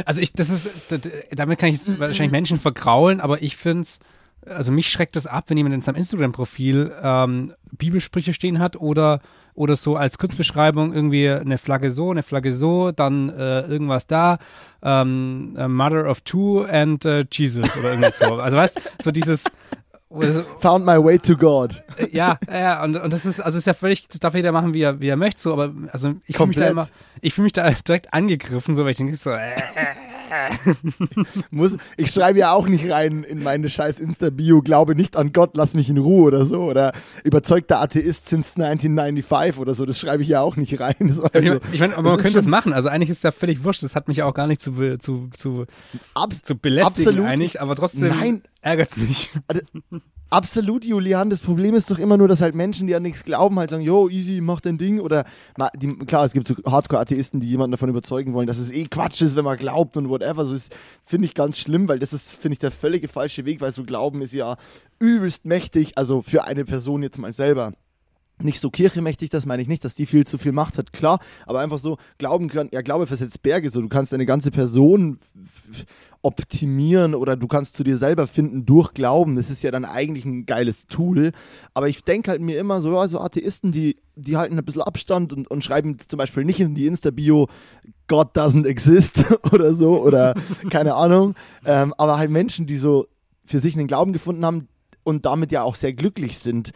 Also 0.06 0.19
ich, 0.19 0.34
das 0.34 0.49
ist, 0.49 0.93
damit 1.32 1.60
kann 1.60 1.69
ich 1.69 1.99
wahrscheinlich 1.99 2.32
Menschen 2.32 2.60
vergraulen, 2.60 3.21
aber 3.21 3.41
ich 3.41 3.56
finde 3.56 3.84
es, 3.84 3.99
also 4.45 4.71
mich 4.71 4.89
schreckt 4.89 5.15
das 5.15 5.28
ab, 5.28 5.45
wenn 5.47 5.58
jemand 5.58 5.75
in 5.75 5.82
seinem 5.82 5.95
Instagram-Profil 5.95 6.91
ähm, 7.02 7.54
Bibelsprüche 7.71 8.34
stehen 8.34 8.60
hat 8.60 8.75
oder, 8.75 9.21
oder 9.54 9.75
so 9.75 9.95
als 9.95 10.17
Kurzbeschreibung 10.17 10.93
irgendwie 10.93 11.30
eine 11.30 11.58
Flagge 11.58 11.91
so, 11.91 12.12
eine 12.12 12.23
Flagge 12.23 12.54
so, 12.54 12.91
dann 12.91 13.30
äh, 13.30 13.62
irgendwas 13.62 14.08
da, 14.08 14.38
ähm, 14.82 15.54
Mother 15.54 16.10
of 16.10 16.21
Two 16.21 16.63
and 16.63 17.06
äh, 17.06 17.25
Jesus 17.32 17.75
oder 17.78 17.89
irgendwas 17.89 18.19
so. 18.19 18.36
Also 18.36 18.58
weißt 18.58 18.82
so 19.02 19.12
dieses 19.12 19.45
Found 20.62 20.86
my 20.86 20.97
way 20.97 21.19
to 21.19 21.38
God. 21.38 21.84
Äh, 21.97 22.08
ja, 22.12 22.39
ja, 22.52 22.84
und, 22.84 22.97
und 22.97 23.13
das 23.13 23.28
ist, 23.28 23.39
also 23.39 23.60
ist 23.60 23.67
ja 23.67 23.75
völlig, 23.75 24.08
das 24.08 24.19
darf 24.19 24.34
jeder 24.34 24.52
machen, 24.52 24.73
wie 24.73 24.82
er, 24.82 24.99
wie 25.02 25.08
er 25.08 25.17
möchte, 25.17 25.39
so, 25.39 25.54
aber 25.54 25.71
also 25.91 26.15
ich 26.25 26.36
fühle 26.36 26.47
mich 26.47 26.58
da 26.58 26.67
immer, 26.67 26.88
ich 27.21 27.36
fühle 27.36 27.43
mich 27.43 27.54
da 27.54 27.69
direkt 27.69 28.12
angegriffen, 28.12 28.73
so, 28.73 28.86
weil 28.86 28.91
ich 28.91 28.97
denke 28.97 29.15
so, 29.15 29.30
äh, 29.30 29.56
Muss, 31.52 31.78
ich 31.98 32.12
schreibe 32.12 32.39
ja 32.39 32.54
auch 32.54 32.68
nicht 32.68 32.92
rein 32.92 33.24
in 33.24 33.44
meine 33.44 33.70
scheiß 33.70 34.00
Insta-Bio, 34.00 34.62
glaube 34.62 34.96
nicht 34.96 35.15
an 35.18 35.34
Gott, 35.34 35.52
lass 35.56 35.74
mich 35.74 35.89
in 35.89 35.98
Ruhe 35.98 36.28
oder 36.28 36.46
so. 36.46 36.62
Oder 36.63 36.94
überzeugter 37.24 37.82
Atheist 37.82 38.28
since 38.28 38.62
1995 38.62 39.60
oder 39.60 39.74
so. 39.74 39.86
Das 39.86 40.00
schreibe 40.00 40.24
ich 40.24 40.30
ja 40.30 40.42
auch 40.42 40.56
nicht 40.56 40.80
rein. 40.80 40.96
Also, 41.32 41.60
ich 41.72 41.80
meine, 41.80 41.96
aber 41.98 42.12
man 42.12 42.20
könnte 42.20 42.38
das 42.38 42.48
machen. 42.48 42.74
Also 42.74 42.89
eigentlich 42.89 43.10
ist 43.10 43.18
es 43.18 43.24
ja 43.24 43.32
völlig 43.32 43.63
wurscht. 43.63 43.84
Das 43.84 43.96
hat 43.96 44.08
mich 44.08 44.24
auch 44.24 44.34
gar 44.34 44.48
nicht 44.48 44.62
zu, 44.62 44.98
zu, 44.98 45.30
zu, 45.34 45.65
Abs 46.13 46.42
zu 46.42 46.56
belästigen 46.56 47.08
absolut 47.10 47.30
eigentlich, 47.30 47.62
aber 47.62 47.76
trotzdem 47.76 48.42
ärgert 48.62 48.89
es 48.89 48.98
mich. 48.98 49.32
Also, 49.48 49.62
Absolut, 50.32 50.86
Julian. 50.86 51.32
Das 51.32 51.42
Problem 51.42 51.74
ist 51.74 51.89
doch 51.89 51.98
immer 51.98 52.15
nur, 52.15 52.28
dass 52.28 52.42
halt 52.42 52.54
Menschen, 52.54 52.86
die 52.86 52.94
an 52.94 53.02
nichts 53.02 53.24
glauben, 53.24 53.58
halt 53.58 53.72
sagen, 53.72 53.84
yo, 53.84 54.10
easy, 54.10 54.42
mach 54.42 54.62
dein 54.62 54.78
Ding. 54.78 55.00
Oder 55.00 55.26
die, 55.76 55.88
klar, 55.88 56.24
es 56.24 56.34
gibt 56.34 56.48
so 56.48 56.56
Hardcore-Atheisten, 56.65 57.39
die 57.39 57.50
jemanden 57.50 57.72
davon 57.72 57.89
überzeugen 57.89 58.34
wollen, 58.34 58.46
dass 58.46 58.60
es 58.60 58.70
eh 58.70 58.86
Quatsch 58.86 59.22
ist, 59.22 59.36
wenn 59.36 59.46
man 59.46 59.58
glaubt 59.58 59.98
und 59.98 60.08
whatever. 60.08 60.46
So 60.46 60.54
ist, 60.54 60.76
finde 61.04 61.26
ich 61.26 61.34
ganz 61.34 61.58
schlimm, 61.58 61.88
weil 61.88 61.98
das 61.98 62.13
ist, 62.13 62.32
finde 62.32 62.54
ich, 62.54 62.60
der 62.60 62.70
völlige 62.70 63.08
falsche 63.08 63.46
Weg, 63.46 63.60
weil 63.60 63.72
so 63.72 63.84
Glauben 63.84 64.22
ist 64.22 64.34
ja 64.34 64.58
übelst 65.00 65.46
mächtig, 65.46 65.98
also 65.98 66.22
für 66.22 66.44
eine 66.44 66.63
Person 66.63 67.02
jetzt 67.02 67.18
mal 67.18 67.34
selber 67.34 67.74
nicht 68.41 68.60
so 68.60 68.69
kirchemächtig, 68.69 69.30
das 69.30 69.45
meine 69.45 69.62
ich 69.62 69.67
nicht, 69.67 69.84
dass 69.86 69.95
die 69.95 70.06
viel 70.06 70.25
zu 70.25 70.38
viel 70.38 70.52
Macht 70.52 70.78
hat, 70.78 70.93
klar, 70.93 71.19
aber 71.45 71.60
einfach 71.60 71.78
so 71.78 71.97
glauben 72.17 72.49
können, 72.49 72.69
ja, 72.73 72.82
Glaube 72.82 73.08
versetzt 73.08 73.41
Berge, 73.41 73.69
so 73.69 73.82
du 73.82 73.89
kannst 73.89 74.13
deine 74.13 74.25
ganze 74.25 74.52
Person 74.52 75.19
optimieren 76.21 77.15
oder 77.15 77.38
du 77.38 77.47
kannst 77.47 77.75
zu 77.75 77.84
dir 77.84 77.97
selber 77.97 78.28
finden 78.28 78.65
durch 78.65 78.93
Glauben. 78.93 79.36
Das 79.36 79.49
ist 79.49 79.62
ja 79.62 79.71
dann 79.71 79.86
eigentlich 79.86 80.25
ein 80.25 80.45
geiles 80.45 80.86
Tool. 80.88 81.32
Aber 81.73 81.88
ich 81.88 82.04
denke 82.04 82.32
halt 82.32 82.41
mir 82.41 82.60
immer 82.60 82.82
so, 82.82 82.93
ja, 82.93 83.08
so 83.08 83.19
Atheisten, 83.19 83.71
die, 83.71 83.97
die 84.15 84.36
halten 84.36 84.58
ein 84.58 84.65
bisschen 84.65 84.82
Abstand 84.82 85.32
und, 85.32 85.49
und 85.49 85.63
schreiben 85.63 85.97
zum 85.99 86.17
Beispiel 86.17 86.43
nicht 86.43 86.60
in 86.60 86.75
die 86.75 86.88
Insta-Bio, 86.88 87.47
God 88.08 88.36
doesn't 88.36 88.67
exist 88.67 89.23
oder 89.52 89.73
so 89.73 90.02
oder 90.04 90.36
keine 90.69 90.95
Ahnung. 90.95 91.36
Ähm, 91.65 91.93
aber 91.97 92.17
halt 92.17 92.32
Menschen, 92.32 92.65
die 92.65 92.78
so 92.78 93.08
für 93.45 93.60
sich 93.60 93.78
einen 93.78 93.88
Glauben 93.88 94.12
gefunden 94.12 94.45
haben 94.45 94.67
und 95.04 95.25
damit 95.25 95.52
ja 95.52 95.63
auch 95.63 95.75
sehr 95.75 95.93
glücklich 95.93 96.38
sind, 96.38 96.71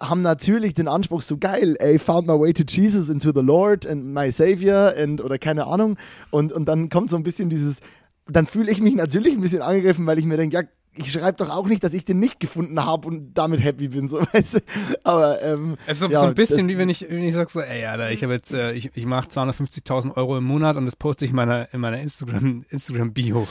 haben 0.00 0.22
natürlich 0.22 0.74
den 0.74 0.88
Anspruch 0.88 1.22
so 1.22 1.36
geil, 1.38 1.76
ey, 1.78 1.98
found 1.98 2.26
my 2.26 2.34
way 2.34 2.52
to 2.52 2.64
Jesus 2.66 3.08
and 3.08 3.22
to 3.22 3.32
the 3.32 3.44
Lord 3.44 3.86
and 3.86 4.12
my 4.12 4.30
Savior 4.30 4.94
and 4.96 5.20
oder 5.20 5.38
keine 5.38 5.66
Ahnung 5.66 5.96
und, 6.30 6.52
und 6.52 6.66
dann 6.66 6.88
kommt 6.88 7.10
so 7.10 7.16
ein 7.16 7.22
bisschen 7.22 7.48
dieses, 7.48 7.80
dann 8.26 8.46
fühle 8.46 8.72
ich 8.72 8.80
mich 8.80 8.94
natürlich 8.94 9.34
ein 9.34 9.40
bisschen 9.40 9.62
angegriffen, 9.62 10.06
weil 10.06 10.18
ich 10.18 10.24
mir 10.24 10.36
denke, 10.36 10.56
ja, 10.56 10.62
ich 10.94 11.10
schreibe 11.10 11.38
doch 11.38 11.50
auch 11.50 11.66
nicht, 11.66 11.82
dass 11.84 11.94
ich 11.94 12.04
den 12.04 12.18
nicht 12.18 12.38
gefunden 12.38 12.84
habe 12.84 13.08
und 13.08 13.34
damit 13.34 13.62
happy 13.62 13.88
bin, 13.88 14.08
so 14.08 14.20
weißt 14.32 14.54
du. 14.54 14.58
Aber 15.04 15.42
ähm, 15.42 15.76
es 15.86 15.94
ist 15.94 16.00
so, 16.00 16.10
ja, 16.10 16.20
so 16.20 16.26
ein 16.26 16.34
bisschen 16.34 16.68
wie 16.68 16.76
wenn 16.76 16.88
ich, 16.88 17.06
wenn 17.08 17.22
ich 17.22 17.34
sag 17.34 17.50
so, 17.50 17.60
ey, 17.60 17.86
Alter, 17.86 18.10
ich 18.10 18.22
habe 18.22 18.34
jetzt, 18.34 18.52
äh, 18.52 18.72
ich, 18.72 18.90
ich 18.94 19.06
mache 19.06 19.28
250.000 19.28 20.16
Euro 20.16 20.36
im 20.36 20.44
Monat 20.44 20.76
und 20.76 20.84
das 20.84 20.96
poste 20.96 21.24
ich 21.24 21.30
in 21.30 21.36
meiner, 21.36 21.72
in 21.72 21.80
meiner 21.80 22.00
Instagram, 22.00 22.64
Instagram 22.68 23.12
Bio. 23.12 23.46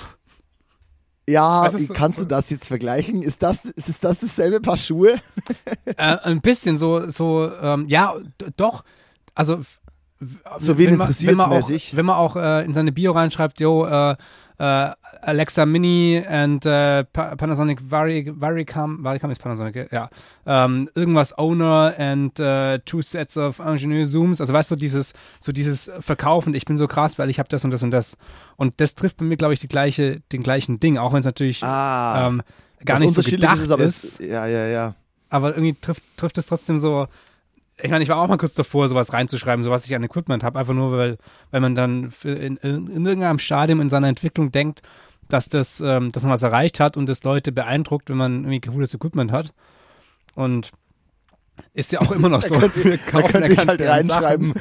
Ja, 1.28 1.70
so, 1.70 1.94
kannst 1.94 2.20
du 2.20 2.26
das 2.26 2.50
jetzt 2.50 2.68
vergleichen? 2.68 3.22
Ist 3.22 3.44
das, 3.44 3.66
ist 3.66 4.04
das 4.04 4.20
dasselbe 4.20 4.60
Paar 4.60 4.78
Schuhe? 4.78 5.20
Äh, 5.86 6.18
ein 6.24 6.42
bisschen 6.42 6.78
so, 6.78 7.10
so 7.10 7.52
ähm, 7.62 7.86
ja, 7.88 8.16
doch. 8.56 8.84
Also, 9.36 9.62
so 10.58 10.78
wen 10.78 10.94
interessiert 10.94 11.38
es 11.40 11.48
mäßig? 11.48 11.96
Wenn 11.96 12.06
man 12.06 12.16
auch 12.16 12.36
äh, 12.36 12.64
in 12.64 12.74
seine 12.74 12.92
Bio 12.92 13.12
reinschreibt, 13.12 13.60
yo, 13.60 13.86
äh, 13.86 14.16
uh, 14.60 14.94
Alexa 15.22 15.66
Mini 15.66 16.24
and 16.28 16.66
uh, 16.66 17.04
Panasonic 17.14 17.80
Vari 17.82 18.32
Varicam, 18.36 19.04
Varicam 19.04 19.32
ist 19.32 19.42
Panasonic, 19.42 19.92
ja. 19.92 20.10
Um, 20.46 20.90
irgendwas 20.96 21.38
Owner 21.38 21.94
and 21.98 22.40
uh, 22.40 22.78
two 22.86 23.02
sets 23.02 23.38
of 23.38 23.60
Ingenieur 23.60 24.06
Zooms. 24.06 24.42
Also 24.42 24.54
weißt 24.54 24.72
du, 24.72 24.76
dieses, 24.76 25.14
so 25.40 25.52
dieses 25.52 25.92
Verkaufen, 26.00 26.54
ich 26.54 26.66
bin 26.66 26.78
so 26.78 26.88
krass, 26.88 27.20
weil 27.20 27.30
ich 27.30 27.40
habe 27.40 27.50
das 27.50 27.64
und 27.64 27.72
das 27.72 27.84
und 27.84 27.92
das. 27.92 28.18
Und 28.58 28.82
das 28.82 28.96
trifft 28.96 29.18
bei 29.18 29.26
mir, 29.26 29.38
glaube 29.38 29.54
ich, 29.54 29.60
die 29.60 29.68
gleiche, 29.68 30.22
den 30.32 30.44
gleichen 30.44 30.80
Ding, 30.80 30.98
auch 30.98 31.14
wenn 31.14 31.20
es 31.20 31.26
natürlich 31.26 31.64
ah, 31.64 32.28
ähm, 32.28 32.42
gar 32.84 33.00
nicht 33.00 33.14
so 33.14 33.22
gedacht 33.22 33.62
ist. 33.62 33.80
ist. 33.80 34.20
Ja, 34.20 34.48
ja, 34.48 34.68
ja. 34.68 34.96
Aber 35.30 35.52
irgendwie 35.52 35.74
trifft, 35.74 36.04
trifft 36.18 36.38
es 36.38 36.48
trotzdem 36.48 36.78
so, 36.78 37.08
ich 37.84 37.90
meine, 37.90 38.04
ich 38.04 38.10
war 38.10 38.18
auch 38.18 38.28
mal 38.28 38.38
kurz 38.38 38.54
davor, 38.54 38.88
sowas 38.90 39.14
reinzuschreiben, 39.14 39.64
so 39.64 39.72
was 39.72 39.86
ich 39.86 39.96
an 39.96 40.04
Equipment 40.04 40.44
habe, 40.44 40.60
einfach 40.60 40.74
nur, 40.74 40.92
weil, 40.92 41.18
weil 41.52 41.62
man 41.62 41.76
dann 41.76 42.12
in, 42.24 42.58
in, 42.58 42.58
in, 42.58 43.06
irgendeinem 43.06 43.40
Stadium 43.40 43.82
in 43.82 43.90
seiner 43.90 44.08
Entwicklung 44.08 44.52
denkt, 44.52 44.82
dass 45.34 45.50
das, 45.50 45.82
ähm, 45.82 46.12
dass 46.12 46.24
man 46.24 46.32
was 46.32 46.44
erreicht 46.44 46.80
hat 46.80 46.98
und 46.98 47.08
das 47.08 47.24
Leute 47.24 47.52
beeindruckt, 47.52 48.10
wenn 48.10 48.18
man 48.18 48.44
irgendwie 48.44 48.62
cooles 48.62 48.94
Equipment 48.94 49.32
hat. 49.32 49.54
Und 50.36 50.72
Ist 51.74 51.92
ja 51.92 52.02
auch 52.02 52.12
immer 52.12 52.30
noch 52.30 52.42
so. 52.42 52.56
Da 52.60 52.68
könnte, 52.68 53.00
da 53.12 53.22
könnte 53.22 53.54
ich 53.54 53.66
halt 53.66 53.82
reinschreiben, 53.82 54.54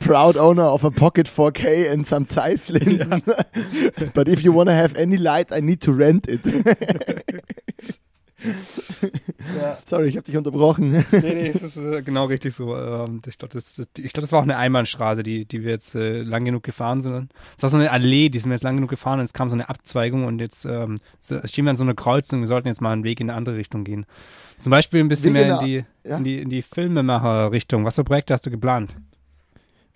Proud 0.00 0.36
owner 0.36 0.72
of 0.72 0.84
a 0.84 0.90
Pocket 0.90 1.28
4K 1.28 1.90
and 1.92 2.06
some 2.06 2.26
Zeiss 2.26 2.68
Linsen. 2.68 3.22
Ja. 3.26 4.06
But 4.14 4.28
if 4.28 4.42
you 4.42 4.54
wanna 4.54 4.72
have 4.72 4.96
any 5.00 5.16
light, 5.16 5.50
I 5.52 5.60
need 5.60 5.82
to 5.82 5.92
rent 5.92 6.28
it. 6.28 6.42
Ja. 9.60 9.78
Sorry, 9.84 10.08
ich 10.08 10.16
habe 10.16 10.24
dich 10.24 10.36
unterbrochen. 10.36 10.90
Nee, 10.90 11.04
nee, 11.34 11.52
das 11.52 11.62
ist 11.62 11.76
äh, 11.76 12.02
genau 12.02 12.24
richtig 12.24 12.52
so. 12.54 12.76
Ähm, 12.76 13.22
ich 13.26 13.38
glaube, 13.38 13.54
das, 13.54 13.80
glaub, 13.94 14.12
das 14.14 14.32
war 14.32 14.40
auch 14.40 14.44
eine 14.44 14.56
Einbahnstraße, 14.56 15.22
die, 15.22 15.44
die 15.44 15.62
wir 15.62 15.70
jetzt 15.70 15.94
äh, 15.94 16.22
lang 16.22 16.44
genug 16.44 16.64
gefahren 16.64 17.00
sind. 17.00 17.32
Es 17.56 17.62
war 17.62 17.70
so 17.70 17.76
eine 17.76 17.90
Allee, 17.90 18.28
die 18.28 18.38
sind 18.38 18.50
wir 18.50 18.54
jetzt 18.56 18.64
lang 18.64 18.74
genug 18.74 18.90
gefahren 18.90 19.20
und 19.20 19.24
es 19.24 19.32
kam 19.32 19.48
so 19.48 19.54
eine 19.54 19.68
Abzweigung 19.68 20.24
und 20.24 20.40
jetzt 20.40 20.64
ähm, 20.64 20.98
stehen 21.20 21.64
wir 21.64 21.70
an 21.70 21.76
so 21.76 21.84
einer 21.84 21.94
Kreuzung. 21.94 22.40
Wir 22.40 22.46
sollten 22.48 22.68
jetzt 22.68 22.80
mal 22.80 22.92
einen 22.92 23.04
Weg 23.04 23.20
in 23.20 23.30
eine 23.30 23.36
andere 23.36 23.56
Richtung 23.56 23.84
gehen. 23.84 24.04
Zum 24.58 24.70
Beispiel 24.70 25.00
ein 25.00 25.08
bisschen 25.08 25.34
Weg 25.34 25.46
mehr 25.46 25.60
in 25.60 25.64
die, 25.64 25.84
ja? 26.04 26.16
in 26.16 26.24
die, 26.24 26.40
in 26.40 26.50
die 26.50 26.62
Filmemacher-Richtung. 26.62 27.84
Was 27.84 27.94
für 27.94 28.04
Projekte 28.04 28.34
hast 28.34 28.46
du 28.46 28.50
geplant? 28.50 28.96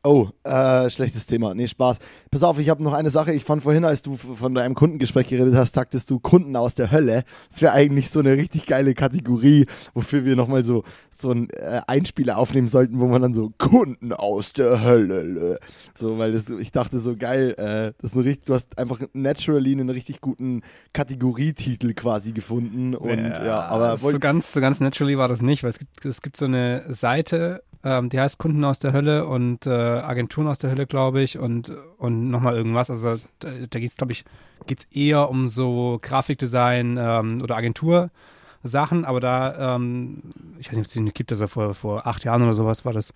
Oh, 0.03 0.29
äh, 0.45 0.89
schlechtes 0.89 1.27
Thema. 1.27 1.53
Nee, 1.53 1.69
Spaß. 1.69 1.99
Pass 2.31 2.43
auf, 2.43 2.59
ich 2.59 2.71
habe 2.71 2.83
noch 2.83 2.95
eine 2.95 3.11
Sache. 3.11 3.35
Ich 3.35 3.45
fand 3.45 3.63
vorhin, 3.63 3.85
als 3.85 4.01
du 4.01 4.17
von 4.17 4.55
deinem 4.55 4.75
Kundengespräch 4.75 5.27
geredet 5.27 5.55
hast, 5.55 5.75
sagtest 5.75 6.09
du 6.09 6.19
Kunden 6.19 6.57
aus 6.57 6.75
der 6.75 6.91
Hölle. 6.91 7.25
Das 7.51 7.61
wäre 7.61 7.75
eigentlich 7.75 8.09
so 8.09 8.21
eine 8.21 8.35
richtig 8.39 8.65
geile 8.65 8.95
Kategorie, 8.95 9.67
wofür 9.93 10.25
wir 10.25 10.37
nochmal 10.37 10.65
so, 10.65 10.85
so 11.11 11.31
einen 11.31 11.51
äh, 11.51 11.83
Einspieler 11.87 12.39
aufnehmen 12.39 12.69
sollten, 12.69 12.99
wo 12.99 13.09
man 13.09 13.21
dann 13.21 13.35
so 13.35 13.53
Kunden 13.59 14.15
aus 14.15 14.55
der 14.55 14.83
Hölle. 14.83 15.59
So, 15.95 16.17
weil 16.17 16.33
das, 16.33 16.49
ich 16.49 16.73
dachte 16.73 16.99
so 16.99 17.15
geil, 17.15 17.55
äh, 17.59 17.93
das 18.01 18.13
ist 18.13 18.17
ein 18.17 18.23
richtig, 18.23 18.47
du 18.47 18.55
hast 18.55 18.79
einfach 18.79 19.01
naturally 19.13 19.73
einen 19.73 19.91
richtig 19.91 20.23
guten 20.23 20.63
Kategorietitel 20.95 21.93
quasi 21.93 22.33
gefunden. 22.33 22.95
Und 22.95 23.19
ja, 23.19 23.45
ja 23.45 23.61
aber. 23.67 23.99
So 23.99 24.19
ganz, 24.19 24.55
so 24.55 24.63
ganz 24.63 24.81
naturally 24.81 25.19
war 25.19 25.29
das 25.29 25.43
nicht, 25.43 25.63
weil 25.63 25.71
es 25.71 25.79
gibt, 25.79 26.07
es 26.07 26.23
gibt 26.23 26.39
so 26.39 26.47
eine 26.47 26.85
Seite, 26.89 27.63
ähm, 27.83 28.09
die 28.09 28.21
heißt 28.21 28.39
Kunden 28.39 28.65
aus 28.65 28.79
der 28.79 28.93
Hölle 28.93 29.27
und 29.27 29.67
äh, 29.67 29.90
Agenturen 29.99 30.47
aus 30.47 30.59
der 30.59 30.71
Hölle, 30.71 30.87
glaube 30.87 31.21
ich, 31.23 31.39
und, 31.39 31.73
und 31.99 32.31
nochmal 32.31 32.57
irgendwas. 32.57 32.91
Also 32.91 33.17
da, 33.39 33.51
da 33.51 33.79
geht 33.79 33.91
es, 33.91 33.97
glaube 33.97 34.13
ich, 34.13 34.25
geht's 34.67 34.85
eher 34.93 35.31
um 35.31 35.47
so 35.49 35.99
Grafikdesign 36.03 36.97
ähm, 36.99 37.43
oder 37.43 37.57
Agentursachen, 37.57 39.05
aber 39.05 39.21
da, 39.21 39.77
ähm, 39.77 40.23
ich 40.59 40.67
weiß 40.69 40.77
nicht, 40.77 40.81
ob 40.81 40.87
es 40.87 40.93
die 40.93 41.05
gibt, 41.13 41.33
also 41.33 41.47
vor, 41.47 41.75
vor 41.75 42.07
acht 42.07 42.25
Jahren 42.25 42.43
oder 42.43 42.55
sowas 42.55 42.85
war 42.85 42.93
das, 42.93 43.13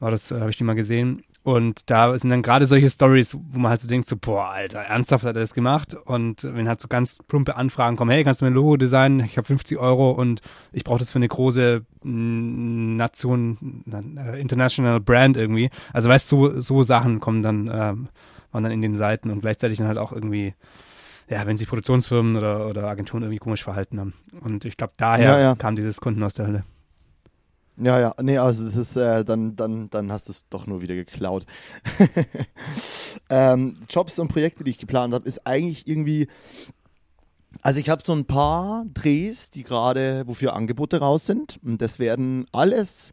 war 0.00 0.10
das, 0.10 0.30
äh, 0.32 0.40
habe 0.40 0.50
ich 0.50 0.56
die 0.56 0.64
mal 0.64 0.74
gesehen. 0.74 1.22
Und 1.42 1.88
da 1.88 2.16
sind 2.18 2.28
dann 2.28 2.42
gerade 2.42 2.66
solche 2.66 2.90
Stories, 2.90 3.34
wo 3.34 3.58
man 3.58 3.70
halt 3.70 3.80
so 3.80 3.88
denkt, 3.88 4.06
so, 4.06 4.16
boah, 4.16 4.50
Alter, 4.50 4.80
ernsthaft 4.80 5.24
hat 5.24 5.36
er 5.36 5.40
das 5.40 5.54
gemacht? 5.54 5.94
Und 5.94 6.44
wenn 6.44 6.68
halt 6.68 6.80
so 6.80 6.88
ganz 6.88 7.18
plumpe 7.28 7.56
Anfragen 7.56 7.96
kommen, 7.96 8.10
hey, 8.10 8.24
kannst 8.24 8.40
du 8.40 8.44
mir 8.44 8.50
ein 8.50 8.54
Logo 8.54 8.76
designen? 8.76 9.20
Ich 9.20 9.38
habe 9.38 9.46
50 9.46 9.78
Euro 9.78 10.10
und 10.10 10.42
ich 10.72 10.84
brauche 10.84 10.98
das 10.98 11.10
für 11.10 11.18
eine 11.18 11.28
große 11.28 11.82
mm, 12.02 12.96
Nation, 12.96 13.84
äh, 13.90 14.40
international 14.40 15.00
Brand 15.00 15.38
irgendwie. 15.38 15.70
Also 15.94 16.10
weißt 16.10 16.30
du, 16.30 16.50
so, 16.50 16.60
so 16.60 16.82
Sachen 16.82 17.20
kommen 17.20 17.42
dann, 17.42 17.70
ähm, 17.72 18.08
waren 18.52 18.64
dann 18.64 18.72
in 18.72 18.82
den 18.82 18.96
Seiten 18.96 19.30
und 19.30 19.40
gleichzeitig 19.40 19.78
dann 19.78 19.86
halt 19.86 19.98
auch 19.98 20.12
irgendwie, 20.12 20.54
ja, 21.30 21.46
wenn 21.46 21.56
sich 21.56 21.68
Produktionsfirmen 21.68 22.36
oder, 22.36 22.66
oder 22.66 22.86
Agenturen 22.86 23.22
irgendwie 23.22 23.38
komisch 23.38 23.64
verhalten 23.64 23.98
haben. 23.98 24.12
Und 24.42 24.66
ich 24.66 24.76
glaube, 24.76 24.92
daher 24.98 25.32
ja, 25.32 25.40
ja. 25.40 25.54
kam 25.54 25.74
dieses 25.74 26.02
Kunden 26.02 26.22
aus 26.22 26.34
der 26.34 26.46
Hölle. 26.46 26.64
Ja, 27.76 27.98
ja, 27.98 28.14
nee, 28.20 28.36
also 28.36 28.64
das 28.64 28.76
ist, 28.76 28.96
äh, 28.96 29.24
dann, 29.24 29.56
dann, 29.56 29.88
dann 29.90 30.12
hast 30.12 30.28
du 30.28 30.32
es 30.32 30.48
doch 30.48 30.66
nur 30.66 30.82
wieder 30.82 30.94
geklaut. 30.94 31.46
ähm, 33.30 33.74
Jobs 33.88 34.18
und 34.18 34.28
Projekte, 34.28 34.64
die 34.64 34.72
ich 34.72 34.78
geplant 34.78 35.14
habe, 35.14 35.26
ist 35.26 35.46
eigentlich 35.46 35.86
irgendwie. 35.86 36.28
Also 37.62 37.80
ich 37.80 37.88
habe 37.88 38.02
so 38.04 38.12
ein 38.12 38.26
paar 38.26 38.84
Drehs, 38.92 39.50
die 39.50 39.64
gerade, 39.64 40.26
wofür 40.26 40.54
Angebote 40.54 41.00
raus 41.00 41.26
sind. 41.26 41.58
Und 41.64 41.80
das 41.80 41.98
werden 41.98 42.46
alles 42.52 43.12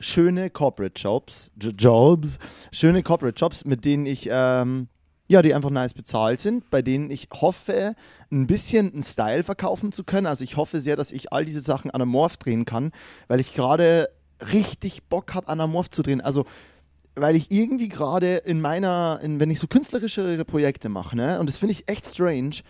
schöne 0.00 0.50
Corporate 0.50 1.00
Jobs, 1.00 1.50
Jobs, 1.56 2.38
schöne 2.72 3.02
Corporate 3.02 3.38
Jobs, 3.38 3.64
mit 3.64 3.84
denen 3.84 4.06
ich 4.06 4.28
ähm, 4.30 4.88
ja, 5.28 5.42
die 5.42 5.54
einfach 5.54 5.70
nice 5.70 5.94
bezahlt 5.94 6.40
sind, 6.40 6.70
bei 6.70 6.82
denen 6.82 7.10
ich 7.10 7.28
hoffe, 7.32 7.94
ein 8.32 8.46
bisschen 8.46 8.92
einen 8.92 9.02
Style 9.02 9.42
verkaufen 9.42 9.92
zu 9.92 10.02
können. 10.02 10.26
Also 10.26 10.42
ich 10.42 10.56
hoffe 10.56 10.80
sehr, 10.80 10.96
dass 10.96 11.12
ich 11.12 11.32
all 11.32 11.44
diese 11.44 11.60
Sachen 11.60 11.90
anamorph 11.90 12.38
drehen 12.38 12.64
kann, 12.64 12.92
weil 13.28 13.38
ich 13.38 13.54
gerade 13.54 14.08
richtig 14.52 15.04
Bock 15.04 15.34
habe, 15.34 15.48
anamorph 15.48 15.90
zu 15.90 16.02
drehen. 16.02 16.22
Also 16.22 16.46
weil 17.14 17.36
ich 17.36 17.50
irgendwie 17.50 17.88
gerade 17.88 18.36
in 18.36 18.60
meiner, 18.60 19.20
in, 19.22 19.40
wenn 19.40 19.50
ich 19.50 19.58
so 19.58 19.66
künstlerische 19.66 20.44
Projekte 20.44 20.88
mache, 20.88 21.16
ne, 21.16 21.38
und 21.40 21.48
das 21.48 21.58
finde 21.58 21.72
ich 21.72 21.88
echt 21.88 22.06
strange, 22.06 22.60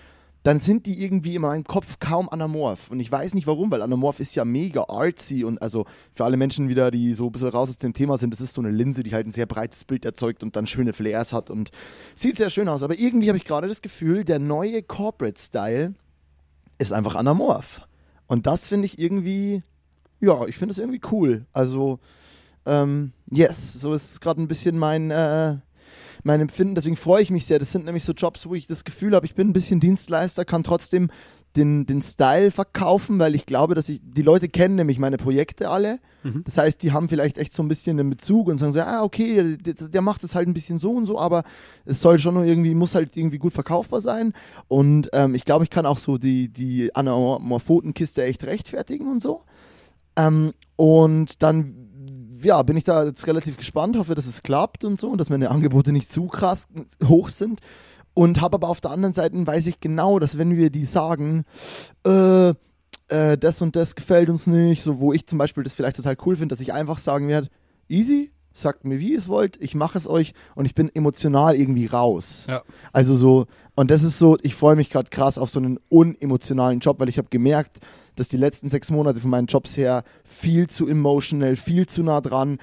dann 0.49 0.61
sind 0.61 0.87
die 0.87 1.05
irgendwie 1.05 1.35
in 1.35 1.43
meinem 1.43 1.65
Kopf 1.65 1.99
kaum 1.99 2.27
anamorph. 2.31 2.91
Und 2.91 3.01
ich 3.01 3.13
weiß 3.13 3.35
nicht 3.35 3.47
warum, 3.47 3.71
weil 3.71 3.83
anamorph 3.83 4.19
ist 4.19 4.35
ja 4.35 4.47
mega 4.47 4.87
artsy 4.89 5.45
und 5.45 5.61
also 5.61 5.85
für 6.15 6.25
alle 6.25 6.39
Menschen 6.39 6.71
wieder, 6.71 6.91
die 6.91 7.13
so 7.13 7.27
ein 7.27 7.33
bisschen 7.33 7.51
raus 7.51 7.69
aus 7.69 7.77
dem 7.77 7.93
Thema 7.93 8.17
sind, 8.17 8.33
das 8.33 8.41
ist 8.41 8.55
so 8.55 8.63
eine 8.63 8.71
Linse, 8.71 9.03
die 9.03 9.13
halt 9.13 9.27
ein 9.27 9.31
sehr 9.31 9.45
breites 9.45 9.85
Bild 9.85 10.07
erzeugt 10.07 10.43
und 10.43 10.57
dann 10.57 10.67
schöne 10.67 10.95
Flares 10.95 11.35
hat 11.35 11.51
und 11.51 11.71
sieht 12.15 12.39
sehr 12.39 12.49
schön 12.49 12.67
aus. 12.71 12.83
Aber 12.83 12.99
irgendwie 12.99 13.29
habe 13.29 13.37
ich 13.37 13.45
gerade 13.45 13.69
das 13.69 13.83
Gefühl, 13.83 14.25
der 14.25 14.39
neue 14.39 14.83
Corporate 14.83 15.39
Style 15.39 15.93
ist 16.79 16.95
einfach 16.95 17.17
anamorph. 17.17 17.83
Und 18.27 18.47
das 18.47 18.69
finde 18.69 18.87
ich 18.87 18.99
irgendwie, 18.99 19.61
ja, 20.19 20.47
ich 20.47 20.57
finde 20.57 20.73
es 20.73 20.79
irgendwie 20.79 21.03
cool. 21.13 21.45
Also, 21.53 21.99
ähm, 22.65 23.13
yes, 23.31 23.75
so 23.75 23.93
ist 23.93 24.23
gerade 24.23 24.41
ein 24.41 24.49
bisschen 24.49 24.79
mein, 24.79 25.11
äh, 25.11 25.57
mein 26.23 26.41
Empfinden. 26.41 26.75
Deswegen 26.75 26.97
freue 26.97 27.23
ich 27.23 27.31
mich 27.31 27.47
sehr. 27.47 27.59
Das 27.59 27.73
sind 27.73 27.85
nämlich 27.85 28.05
so 28.05 28.13
Jobs, 28.13 28.47
wo 28.47 28.55
ich 28.55 28.67
das 28.67 28.85
Gefühl 28.85 29.15
habe, 29.15 29.27
ich 29.27 29.35
bin 29.35 29.49
ein 29.49 29.53
bisschen 29.53 29.81
Dienstleister, 29.81 30.45
kann 30.45 30.63
trotzdem 30.63 31.11
den, 31.57 31.87
den 31.87 32.03
Style 32.03 32.51
verkaufen, 32.51 33.19
weil 33.19 33.35
ich 33.35 33.47
glaube, 33.47 33.75
dass 33.75 33.89
ich, 33.89 34.01
die 34.03 34.23
Leute 34.23 34.49
kennen 34.49 34.77
nämlich 34.77 34.99
meine 34.99 35.17
Projekte 35.17 35.71
alle. 35.71 35.99
Mhm. 36.23 36.43
Das 36.45 36.59
heißt, 36.59 36.83
die 36.83 36.93
haben 36.93 37.09
vielleicht 37.09 37.39
echt 37.39 37.55
so 37.55 37.63
ein 37.63 37.69
bisschen 37.69 37.97
den 37.97 38.11
Bezug 38.11 38.49
und 38.49 38.59
sagen 38.59 38.73
so, 38.73 38.81
ah, 38.81 39.03
okay, 39.03 39.57
der, 39.57 39.75
der 39.75 40.03
macht 40.03 40.25
es 40.25 40.35
halt 40.35 40.47
ein 40.47 40.55
bisschen 40.55 40.79
so 40.79 40.93
und 40.93 41.07
so, 41.07 41.19
aber 41.19 41.45
es 41.85 42.01
soll 42.01 42.19
schon 42.19 42.43
irgendwie, 42.45 42.75
muss 42.75 42.95
halt 42.95 43.17
irgendwie 43.17 43.39
gut 43.39 43.53
verkaufbar 43.53 44.01
sein. 44.01 44.33
Und 44.69 45.09
ähm, 45.13 45.35
ich 45.35 45.45
glaube, 45.45 45.65
ich 45.65 45.71
kann 45.71 45.87
auch 45.87 45.99
so 45.99 46.19
die, 46.19 46.49
die 46.49 46.95
Anamorphotenkiste 46.95 48.25
echt 48.25 48.45
rechtfertigen 48.45 49.11
und 49.11 49.23
so. 49.23 49.43
Ähm, 50.17 50.53
und 50.77 51.43
dann 51.43 51.78
ja, 52.43 52.63
bin 52.63 52.77
ich 52.77 52.85
da 52.85 53.05
jetzt 53.05 53.27
relativ 53.27 53.57
gespannt, 53.57 53.97
hoffe, 53.97 54.15
dass 54.15 54.27
es 54.27 54.43
klappt 54.43 54.85
und 54.85 55.01
so 55.01 55.09
und 55.11 55.19
dass 55.19 55.31
meine 55.31 55.51
Angebote 55.51 55.93
nicht 55.93 56.11
zu 56.11 56.27
krass 56.27 56.69
hoch 57.07 57.29
sind. 57.29 57.61
Und 58.15 58.41
habe 58.41 58.57
aber 58.57 58.69
auf 58.69 58.81
der 58.81 58.91
anderen 58.91 59.15
Seite, 59.15 59.47
weiß 59.47 59.69
ich 59.69 59.79
genau, 59.79 60.19
dass 60.19 60.39
wenn 60.39 60.57
wir 60.57 60.71
die 60.71 60.85
sagen, 60.85 61.45
äh, 62.05 62.49
äh, 63.09 63.39
das 63.39 63.63
und 63.63 63.77
das 63.77 63.95
gefällt 63.95 64.29
uns 64.29 64.47
nicht, 64.47 64.83
so 64.83 64.99
wo 64.99 65.13
ich 65.13 65.27
zum 65.27 65.39
Beispiel 65.39 65.63
das 65.63 65.75
vielleicht 65.75 65.97
total 65.97 66.17
cool 66.27 66.37
finde, 66.37 66.53
dass 66.53 66.61
ich 66.61 66.73
einfach 66.73 66.99
sagen 66.99 67.29
werde, 67.29 67.49
easy, 67.89 68.33
sagt 68.53 68.85
mir, 68.85 68.99
wie 68.99 69.13
ihr 69.13 69.19
es 69.19 69.29
wollt, 69.29 69.57
ich 69.63 69.75
mache 69.75 69.97
es 69.97 70.09
euch 70.09 70.35
und 70.55 70.65
ich 70.65 70.75
bin 70.75 70.95
emotional 70.95 71.55
irgendwie 71.55 71.87
raus. 71.87 72.47
Ja. 72.49 72.63
Also 72.93 73.15
so, 73.15 73.47
und 73.77 73.91
das 73.91 74.03
ist 74.03 74.19
so, 74.19 74.37
ich 74.43 74.55
freue 74.55 74.77
mich 74.77 74.91
gerade 74.91 75.11
krass 75.11 75.39
auf 75.39 75.51
so 75.51 75.61
einen 75.61 75.79
unemotionalen 75.89 76.81
Job, 76.81 77.01
weil 77.01 77.09
ich 77.09 77.19
habe 77.19 77.29
gemerkt, 77.31 77.79
dass 78.19 78.29
die 78.29 78.37
letzten 78.37 78.69
sechs 78.69 78.91
Monate 78.91 79.21
von 79.21 79.31
meinen 79.31 79.47
Jobs 79.47 79.77
her 79.77 80.05
viel 80.25 80.69
zu 80.69 80.89
emotional, 80.89 81.57
viel 81.57 81.87
zu 81.87 82.03
nah 82.03 82.21
dran, 82.21 82.59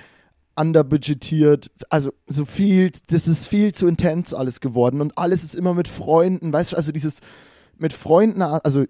underbudgetiert, 0.56 1.70
also 1.90 2.14
so 2.28 2.46
viel, 2.46 2.92
das 3.08 3.28
ist 3.28 3.48
viel 3.48 3.74
zu 3.74 3.88
intens 3.88 4.34
alles 4.34 4.62
geworden 4.62 5.02
und 5.02 5.18
alles 5.18 5.44
ist 5.44 5.56
immer 5.56 5.74
mit 5.74 5.88
Freunden, 5.88 6.54
weißt 6.54 6.72
du, 6.72 6.78
also 6.78 6.92
dieses 6.92 7.20
mit 7.78 7.92
Freunden, 7.92 8.42
also 8.42 8.86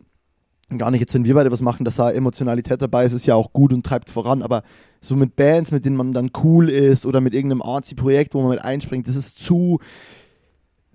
gar 0.78 0.92
nicht 0.92 1.00
jetzt, 1.00 1.14
wenn 1.14 1.26
wir 1.26 1.34
beide 1.34 1.52
was 1.52 1.62
machen, 1.62 1.84
dass 1.84 1.96
da 1.96 2.12
Emotionalität 2.12 2.82
dabei 2.82 3.06
ist, 3.06 3.14
ist 3.14 3.26
ja 3.26 3.36
auch 3.36 3.54
gut 3.54 3.74
und 3.74 3.86
treibt 3.86 4.10
voran, 4.10 4.42
aber 4.42 4.64
so 5.02 5.16
mit 5.16 5.36
Bands, 5.36 5.72
mit 5.72 5.86
denen 5.86 5.96
man 5.96 6.12
dann 6.12 6.32
cool 6.44 6.70
ist 6.70 7.06
oder 7.06 7.22
mit 7.22 7.34
irgendeinem 7.34 7.62
Artsy-Projekt, 7.62 8.34
wo 8.34 8.42
man 8.42 8.52
mit 8.52 8.62
einspringt, 8.62 9.08
das 9.08 9.16
ist 9.16 9.40
zu, 9.40 9.80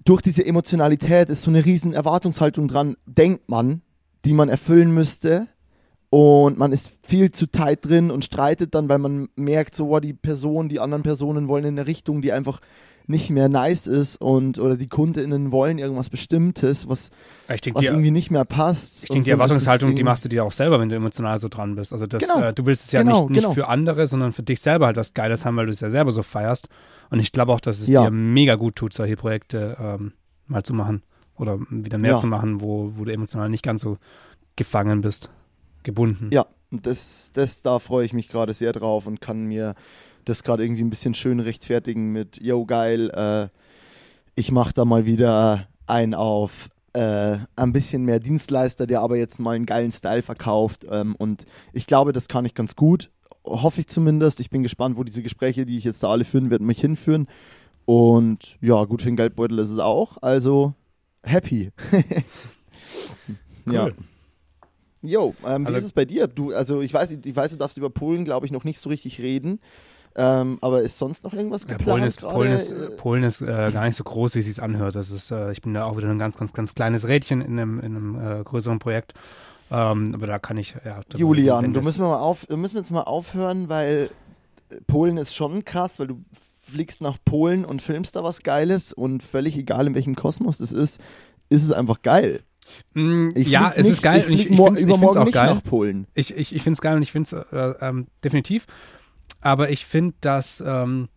durch 0.05 0.23
diese 0.23 0.45
Emotionalität 0.45 1.31
ist 1.31 1.43
so 1.43 1.51
eine 1.51 1.65
riesen 1.65 1.93
Erwartungshaltung 1.93 2.69
dran, 2.69 2.97
denkt 3.07 3.49
man, 3.49 3.83
die 4.25 4.33
man 4.33 4.49
erfüllen 4.49 4.93
müsste 4.93 5.49
und 6.11 6.59
man 6.59 6.73
ist 6.73 6.99
viel 7.05 7.31
zu 7.31 7.47
tight 7.47 7.87
drin 7.87 8.11
und 8.11 8.25
streitet 8.25 8.75
dann, 8.75 8.89
weil 8.89 8.99
man 8.99 9.29
merkt, 9.37 9.77
so, 9.77 9.89
oh, 9.95 10.01
die 10.01 10.13
Person, 10.13 10.69
die 10.69 10.81
anderen 10.81 11.05
Personen 11.05 11.47
wollen 11.47 11.65
in 11.65 11.79
eine 11.79 11.87
Richtung, 11.87 12.21
die 12.21 12.33
einfach 12.33 12.61
nicht 13.07 13.31
mehr 13.31 13.49
nice 13.49 13.87
ist 13.87 14.21
und 14.21 14.59
oder 14.59 14.77
die 14.77 14.89
KundInnen 14.89 15.51
wollen 15.53 15.79
irgendwas 15.79 16.11
Bestimmtes, 16.11 16.89
was, 16.89 17.11
denk, 17.49 17.75
was 17.75 17.83
die, 17.83 17.87
irgendwie 17.89 18.11
nicht 18.11 18.31
mehr 18.31 18.45
passt. 18.45 19.05
Ich 19.05 19.11
denke, 19.11 19.25
die 19.25 19.31
Erwartungshaltung, 19.31 19.95
die 19.95 20.05
machst 20.05 20.25
du 20.25 20.29
dir 20.29 20.45
auch 20.45 20.53
selber, 20.53 20.79
wenn 20.81 20.89
du 20.89 20.97
emotional 20.97 21.39
so 21.39 21.49
dran 21.49 21.75
bist. 21.75 21.93
Also 21.93 22.07
das, 22.07 22.23
genau, 22.23 22.41
äh, 22.41 22.53
du 22.53 22.67
willst 22.67 22.87
es 22.87 22.93
ja 22.93 23.03
genau, 23.03 23.23
nicht, 23.23 23.31
nicht 23.31 23.41
genau. 23.43 23.55
für 23.55 23.69
andere, 23.69 24.07
sondern 24.07 24.33
für 24.33 24.43
dich 24.43 24.61
selber 24.61 24.87
halt 24.87 24.97
was 24.97 25.15
Geiles 25.15 25.45
haben, 25.45 25.57
weil 25.57 25.67
du 25.67 25.73
es 25.73 25.81
ja 25.81 25.91
selber 25.91 26.13
so 26.13 26.23
feierst. 26.23 26.69
Und 27.11 27.19
ich 27.19 27.33
glaube 27.33 27.53
auch, 27.53 27.61
dass 27.61 27.81
es 27.81 27.89
ja. 27.89 28.05
dir 28.05 28.11
mega 28.11 28.55
gut 28.55 28.77
tut, 28.77 28.93
solche 28.93 29.17
Projekte 29.17 29.77
ähm, 29.81 30.13
mal 30.47 30.63
zu 30.63 30.75
machen 30.75 31.03
oder 31.37 31.59
wieder 31.69 31.99
mehr 31.99 32.13
ja. 32.13 32.19
zu 32.19 32.27
machen, 32.27 32.61
wo, 32.61 32.93
wo 32.97 33.05
du 33.05 33.13
emotional 33.13 33.49
nicht 33.49 33.65
ganz 33.65 33.83
so 33.83 33.99
gefangen 34.57 35.01
bist 35.01 35.31
gebunden. 35.83 36.31
Ja, 36.33 36.47
das, 36.71 37.31
das, 37.35 37.63
da 37.63 37.79
freue 37.79 38.05
ich 38.05 38.13
mich 38.13 38.29
gerade 38.29 38.55
sehr 38.55 38.73
drauf 38.73 39.07
und 39.07 39.21
kann 39.21 39.45
mir 39.45 39.75
das 40.25 40.43
gerade 40.43 40.65
irgendwie 40.65 40.83
ein 40.83 40.91
bisschen 40.91 41.15
schön 41.15 41.41
rechtfertigen 41.41 42.13
mit, 42.13 42.41
yo 42.41 42.65
geil, 42.67 43.11
äh, 43.11 43.49
ich 44.35 44.53
mache 44.53 44.75
da 44.75 44.85
mal 44.85 45.07
wieder 45.07 45.69
ein 45.87 46.15
auf 46.15 46.69
äh, 46.93 47.39
ein 47.57 47.73
bisschen 47.73 48.05
mehr 48.05 48.21
Dienstleister, 48.21 48.87
der 48.87 49.01
aber 49.01 49.17
jetzt 49.17 49.39
mal 49.39 49.57
einen 49.57 49.67
geilen 49.67 49.93
Style 49.93 50.23
verkauft 50.23 50.87
ähm, 50.91 51.15
und 51.17 51.47
ich 51.73 51.87
glaube, 51.87 52.13
das 52.13 52.29
kann 52.29 52.45
ich 52.45 52.55
ganz 52.55 52.77
gut 52.77 53.11
hoffe 53.45 53.81
ich 53.81 53.89
zumindest. 53.89 54.41
Ich 54.41 54.51
bin 54.51 54.63
gespannt, 54.63 54.97
wo 54.97 55.05
diese 55.05 55.23
Gespräche, 55.23 55.67
die 55.67 55.79
ich 55.79 55.85
jetzt 55.85 56.03
da 56.03 56.11
alle 56.11 56.25
führen 56.25 56.51
werde, 56.51 56.65
mich 56.65 56.81
hinführen. 56.81 57.27
Und 57.85 58.57
ja, 58.61 58.85
gut 58.85 59.03
für 59.03 59.09
den 59.09 59.17
Geldbeutel 59.17 59.59
ist 59.59 59.71
es 59.71 59.79
auch. 59.79 60.19
Also 60.23 60.75
happy. 61.23 61.71
cool. 63.67 63.75
Ja. 63.75 63.89
Jo, 65.03 65.35
ähm, 65.47 65.63
wie 65.63 65.67
also, 65.67 65.79
ist 65.79 65.85
es 65.85 65.93
bei 65.93 66.05
dir? 66.05 66.27
Du, 66.27 66.53
also 66.53 66.81
ich 66.83 66.93
weiß, 66.93 67.19
ich 67.25 67.37
weiß, 67.37 67.53
du 67.53 67.57
darfst 67.57 67.77
über 67.77 67.91
Polen, 67.91 68.25
glaube 68.25 68.47
ich, 68.47 68.53
noch 68.53 68.65
nicht 68.65 68.79
so 68.81 68.91
richtig 68.91 69.21
reden. 69.21 69.61
Ähm, 70.17 70.59
aber 70.61 70.83
ist 70.83 70.99
sonst 70.99 71.23
noch 71.23 71.33
irgendwas 71.33 71.67
geplant? 71.67 71.87
Ja, 71.87 71.95
Polen 71.95 72.05
ist, 72.05 72.21
Polen 72.21 72.53
ist, 72.53 72.71
äh, 72.71 72.97
Polen 72.97 73.23
ist 73.23 73.41
äh, 73.43 73.71
gar 73.73 73.85
nicht 73.85 73.95
so 73.95 74.03
groß, 74.05 74.35
wie 74.35 74.41
es 74.41 74.47
sich 74.47 74.61
anhört. 74.61 74.97
Das 74.97 75.11
ist, 75.11 75.31
äh, 75.31 75.53
ich 75.53 75.63
bin 75.63 75.73
da 75.73 75.85
auch 75.85 75.97
wieder 75.97 76.09
ein 76.09 76.19
ganz, 76.19 76.37
ganz, 76.37 76.53
ganz 76.53 76.75
kleines 76.75 77.07
Rädchen 77.07 77.41
in 77.41 77.59
einem, 77.59 77.79
in 77.79 77.97
einem 77.97 78.41
äh, 78.41 78.43
größeren 78.43 78.81
Projekt. 78.81 79.15
Ähm, 79.71 80.15
aber 80.15 80.27
da 80.27 80.41
kann 80.41 80.59
ich, 80.59 80.75
ja. 80.85 81.01
Julian, 81.15 81.73
du 81.73 81.81
müssen 81.81 82.03
wir 82.03 82.09
mal 82.09 82.19
auf, 82.19 82.49
müssen 82.49 82.75
wir 82.75 82.81
jetzt 82.81 82.91
mal 82.91 83.03
aufhören, 83.03 83.69
weil 83.69 84.11
Polen 84.89 85.17
ist 85.17 85.35
schon 85.35 85.65
krass, 85.65 86.01
weil 86.01 86.09
du 86.09 86.25
fliegst 86.61 87.01
nach 87.01 87.19
Polen 87.25 87.65
und 87.65 87.81
filmst 87.81 88.17
da 88.17 88.25
was 88.25 88.43
Geiles 88.43 88.93
und 88.93 89.23
völlig 89.23 89.57
egal 89.57 89.87
in 89.87 89.95
welchem 89.95 90.17
Kosmos 90.17 90.59
das 90.59 90.73
ist, 90.73 91.01
ist 91.49 91.65
es 91.65 91.73
einfach 91.73 92.03
geil. 92.03 92.43
Mm, 92.95 93.31
ja, 93.37 93.71
es 93.75 93.87
nicht, 93.87 93.93
ist 93.95 94.03
geil. 94.03 94.25
Ich, 94.29 94.35
ich, 94.35 94.47
ich 94.47 94.53
übermorgen 94.53 94.77
ich 94.77 95.25
nicht 95.25 95.35
geil. 95.35 95.55
nach 95.55 95.63
Polen. 95.63 96.07
Ich, 96.15 96.37
ich, 96.37 96.55
ich 96.55 96.63
finde 96.63 96.75
es 96.75 96.81
geil 96.81 96.97
und 96.97 97.03
ich 97.03 97.13
finde 97.13 97.27
es 97.27 97.53
äh, 97.53 97.75
ähm, 97.81 98.07
definitiv. 98.25 98.67
Aber 99.41 99.71
ich 99.71 99.87
finde, 99.87 100.15
dass 100.21 100.63
ähm, 100.67 101.09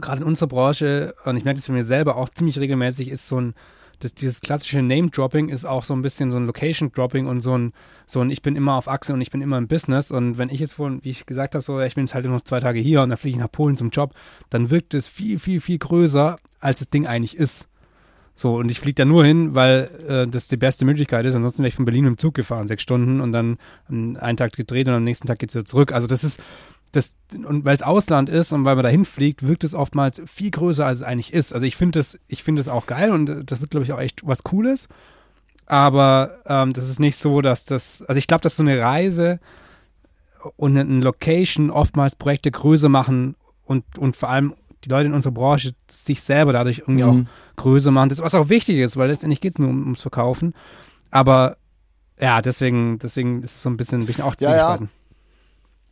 gerade 0.00 0.22
in 0.22 0.26
unserer 0.26 0.48
Branche, 0.48 1.14
und 1.24 1.36
ich 1.36 1.44
merke 1.44 1.58
das 1.58 1.66
für 1.66 1.72
mir 1.72 1.84
selber 1.84 2.16
auch 2.16 2.28
ziemlich 2.28 2.58
regelmäßig, 2.58 3.08
ist 3.08 3.26
so 3.28 3.40
ein, 3.40 3.54
das, 4.00 4.14
dieses 4.14 4.40
klassische 4.40 4.82
Name-Dropping 4.82 5.48
ist 5.48 5.64
auch 5.64 5.84
so 5.84 5.94
ein 5.94 6.02
bisschen 6.02 6.30
so 6.30 6.36
ein 6.36 6.46
Location-Dropping 6.46 7.26
und 7.26 7.40
so 7.40 7.56
ein, 7.56 7.72
so 8.06 8.20
ein, 8.20 8.30
ich 8.30 8.42
bin 8.42 8.56
immer 8.56 8.74
auf 8.74 8.88
Achse 8.88 9.12
und 9.12 9.20
ich 9.20 9.30
bin 9.30 9.40
immer 9.40 9.58
im 9.58 9.68
Business. 9.68 10.10
Und 10.10 10.36
wenn 10.36 10.48
ich 10.48 10.60
jetzt 10.60 10.74
vorhin, 10.74 11.00
wie 11.02 11.10
ich 11.10 11.26
gesagt 11.26 11.54
habe, 11.54 11.62
so, 11.62 11.80
ich 11.80 11.94
bin 11.94 12.04
jetzt 12.04 12.14
halt 12.14 12.24
nur 12.24 12.34
noch 12.34 12.42
zwei 12.42 12.60
Tage 12.60 12.80
hier 12.80 13.02
und 13.02 13.10
dann 13.10 13.18
fliege 13.18 13.36
ich 13.36 13.40
nach 13.40 13.50
Polen 13.50 13.76
zum 13.76 13.90
Job, 13.90 14.14
dann 14.50 14.70
wirkt 14.70 14.94
es 14.94 15.08
viel, 15.08 15.38
viel, 15.38 15.60
viel 15.60 15.78
größer, 15.78 16.36
als 16.60 16.80
das 16.80 16.90
Ding 16.90 17.06
eigentlich 17.06 17.36
ist. 17.36 17.68
So, 18.36 18.56
und 18.56 18.70
ich 18.70 18.80
fliege 18.80 18.96
da 18.96 19.04
nur 19.04 19.24
hin, 19.24 19.54
weil 19.54 19.90
äh, 20.08 20.26
das 20.26 20.48
die 20.48 20.56
beste 20.56 20.84
Möglichkeit 20.84 21.24
ist. 21.24 21.34
Ansonsten 21.34 21.60
wäre 21.60 21.68
ich 21.68 21.76
von 21.76 21.84
Berlin 21.84 22.04
dem 22.04 22.18
Zug 22.18 22.34
gefahren, 22.34 22.66
sechs 22.66 22.82
Stunden 22.82 23.20
und 23.20 23.32
dann 23.32 23.58
einen 23.88 24.36
Tag 24.36 24.52
gedreht 24.54 24.88
und 24.88 24.94
am 24.94 25.04
nächsten 25.04 25.28
Tag 25.28 25.38
geht 25.38 25.50
es 25.50 25.54
wieder 25.54 25.64
zurück. 25.64 25.92
Also 25.92 26.08
das 26.08 26.24
ist, 26.24 26.40
das, 26.90 27.14
und 27.32 27.64
weil 27.64 27.76
es 27.76 27.82
Ausland 27.82 28.28
ist 28.28 28.52
und 28.52 28.64
weil 28.64 28.74
man 28.74 28.82
dahin 28.82 29.04
fliegt, 29.04 29.46
wirkt 29.46 29.62
es 29.62 29.74
oftmals 29.74 30.20
viel 30.26 30.50
größer, 30.50 30.84
als 30.84 30.98
es 30.98 31.04
eigentlich 31.04 31.32
ist. 31.32 31.52
Also 31.52 31.64
ich 31.64 31.76
finde 31.76 32.00
das, 32.00 32.18
ich 32.26 32.42
finde 32.42 32.60
es 32.60 32.68
auch 32.68 32.86
geil 32.86 33.12
und 33.12 33.50
das 33.50 33.60
wird, 33.60 33.70
glaube 33.70 33.84
ich, 33.84 33.92
auch 33.92 34.00
echt 34.00 34.26
was 34.26 34.42
Cooles. 34.42 34.88
Aber 35.66 36.38
ähm, 36.46 36.72
das 36.72 36.88
ist 36.90 37.00
nicht 37.00 37.16
so, 37.16 37.40
dass 37.40 37.64
das, 37.64 38.02
also 38.02 38.18
ich 38.18 38.26
glaube, 38.26 38.42
dass 38.42 38.56
so 38.56 38.62
eine 38.62 38.80
Reise 38.80 39.38
und 40.56 40.76
eine 40.76 41.00
Location 41.00 41.70
oftmals 41.70 42.16
Projekte 42.16 42.50
größer 42.50 42.88
machen 42.88 43.36
und, 43.64 43.84
und 43.96 44.16
vor 44.16 44.28
allem 44.28 44.54
die 44.84 44.90
Leute 44.90 45.06
in 45.06 45.14
unserer 45.14 45.32
Branche 45.32 45.72
sich 45.88 46.22
selber 46.22 46.52
dadurch 46.52 46.80
irgendwie 46.80 47.02
mhm. 47.02 47.26
auch 47.26 47.56
größer 47.56 47.90
machen. 47.90 48.08
Das, 48.08 48.20
was 48.20 48.34
auch 48.34 48.48
wichtig 48.48 48.78
ist, 48.78 48.96
weil 48.96 49.08
letztendlich 49.08 49.40
geht 49.40 49.54
es 49.54 49.58
nur 49.58 49.68
ums 49.68 50.02
Verkaufen. 50.02 50.54
Aber 51.10 51.56
ja, 52.20 52.42
deswegen, 52.42 52.98
deswegen 52.98 53.42
ist 53.42 53.54
es 53.56 53.62
so 53.62 53.70
ein 53.70 53.76
bisschen, 53.76 54.00
bin 54.00 54.10
ich 54.10 54.22
auch 54.22 54.34
ja, 54.40 54.56
ja 54.56 54.78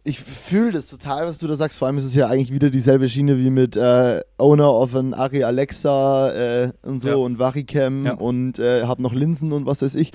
ich 0.04 0.18
fühle 0.18 0.72
das 0.72 0.88
total, 0.88 1.26
was 1.26 1.38
du 1.38 1.46
da 1.46 1.54
sagst. 1.54 1.78
Vor 1.78 1.86
allem 1.86 1.98
ist 1.98 2.04
es 2.04 2.14
ja 2.14 2.26
eigentlich 2.26 2.52
wieder 2.52 2.70
dieselbe 2.70 3.08
Schiene 3.08 3.38
wie 3.38 3.50
mit 3.50 3.76
äh, 3.76 4.20
Owner 4.36 4.72
of 4.72 4.96
an 4.96 5.14
Ari 5.14 5.44
Alexa 5.44 6.30
äh, 6.32 6.72
und 6.82 7.00
so 7.00 7.08
ja. 7.08 7.14
und 7.14 7.38
Varicam 7.38 8.06
und 8.18 8.58
äh, 8.58 8.84
hab 8.84 8.98
noch 8.98 9.12
Linsen 9.12 9.52
und 9.52 9.66
was 9.66 9.80
weiß 9.80 9.94
ich 9.94 10.12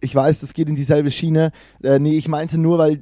ich 0.00 0.14
weiß, 0.14 0.40
das 0.40 0.54
geht 0.54 0.68
in 0.68 0.74
dieselbe 0.74 1.10
Schiene. 1.10 1.52
Äh, 1.82 1.98
nee, 1.98 2.16
ich 2.16 2.28
meinte 2.28 2.58
nur, 2.58 2.78
weil 2.78 3.00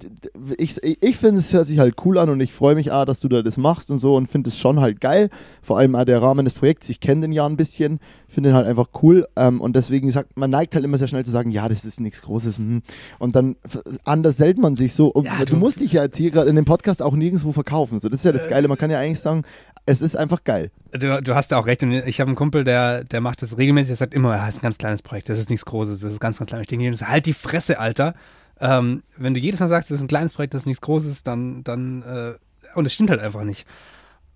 ich, 0.59 0.83
ich 0.83 1.17
finde, 1.17 1.41
es 1.41 1.53
hört 1.53 1.67
sich 1.67 1.79
halt 1.79 1.95
cool 2.05 2.19
an 2.19 2.29
und 2.29 2.41
ich 2.41 2.53
freue 2.53 2.75
mich, 2.75 2.93
ah, 2.93 3.05
dass 3.05 3.21
du 3.21 3.29
da 3.29 3.43
das 3.43 3.57
machst 3.57 3.91
und 3.91 3.99
so 3.99 4.17
und 4.17 4.27
finde 4.27 4.49
es 4.49 4.59
schon 4.59 4.81
halt 4.81 5.01
geil. 5.01 5.31
Vor 5.63 5.79
allem 5.79 5.95
ah, 5.95 6.05
der 6.05 6.21
Rahmen 6.21 6.45
des 6.45 6.55
Projekts. 6.55 6.89
Ich 6.89 7.01
kenne 7.01 7.23
den 7.23 7.33
ja 7.33 7.47
ein 7.47 7.57
bisschen, 7.57 8.01
finde 8.29 8.51
den 8.51 8.57
halt 8.57 8.67
einfach 8.67 8.89
cool 9.03 9.27
ähm, 9.37 9.61
und 9.61 9.77
deswegen 9.77 10.11
sagt 10.11 10.37
man 10.37 10.51
neigt 10.51 10.75
halt 10.75 10.85
immer 10.85 10.99
sehr 10.99 11.09
schnell 11.09 11.25
zu 11.25 11.31
sagen, 11.31 11.51
ja, 11.51 11.69
das 11.69 11.85
ist 11.85 12.01
nichts 12.01 12.23
Großes. 12.23 12.59
Hm. 12.59 12.83
Und 13.19 13.35
dann 13.35 13.57
anders 14.05 14.37
selten 14.37 14.61
man 14.61 14.77
sich 14.77 14.95
so. 14.95 15.13
Ja, 15.25 15.39
du, 15.41 15.47
du, 15.47 15.57
musst 15.57 15.81
dich 15.81 15.93
ja 15.93 16.05
jetzt 16.05 16.17
hier 16.17 16.31
gerade 16.31 16.51
in 16.51 16.57
dem 16.57 16.65
Podcast 16.65 17.03
auch 17.03 17.15
nirgendwo 17.15 17.53
verkaufen. 17.53 18.01
So, 18.01 18.09
das 18.09 18.21
ist 18.21 18.25
ja 18.25 18.33
das 18.33 18.47
äh, 18.47 18.51
Geile. 18.51 18.69
Man 18.69 18.79
kann 18.79 18.91
ja 18.91 18.99
eigentlich 18.99 19.21
sagen, 19.21 19.43
es 19.87 20.01
ist 20.01 20.17
einfach 20.17 20.45
geil. 20.45 20.71
Du, 20.93 21.23
du 21.23 21.35
hast 21.35 21.51
ja 21.51 21.59
auch 21.59 21.67
recht. 21.67 21.83
Und 21.83 21.93
ich 21.93 22.21
habe 22.21 22.29
einen 22.29 22.37
Kumpel, 22.37 22.65
der, 22.65 23.05
der 23.05 23.21
macht 23.21 23.43
das 23.43 23.59
regelmäßig. 23.59 23.89
Der 23.89 23.97
sagt 23.97 24.15
immer, 24.15 24.37
das 24.37 24.55
ist 24.55 24.61
ein 24.61 24.63
ganz 24.63 24.79
kleines 24.79 25.03
Projekt. 25.03 25.29
Das 25.29 25.39
ist 25.39 25.51
nichts 25.51 25.67
Großes. 25.67 26.01
Das 26.01 26.13
ist 26.13 26.21
ganz, 26.21 26.39
ganz 26.39 26.49
klein. 26.49 26.63
Ich 26.63 26.69
denke, 26.69 27.07
halt 27.07 27.27
die 27.27 27.33
Fresse, 27.33 27.79
Alter. 27.79 28.15
Ähm, 28.61 29.03
wenn 29.17 29.35
du 29.35 29.41
jedes 29.41 29.61
Mal 29.61 29.69
sagst, 29.69 29.91
das 29.91 29.97
ist 29.97 30.03
ein 30.03 30.09
kleines 30.09 30.33
Projekt, 30.33 30.55
das 30.55 30.63
ist 30.63 30.67
nichts 30.67 30.81
Großes, 30.81 31.23
dann, 31.25 31.65
dann, 31.65 32.03
äh, 32.03 32.35
und 32.77 32.87
es 32.87 32.95
stimmt 32.95 33.11
halt 33.11 33.21
einfach 33.21 33.43
nicht. 33.43 33.67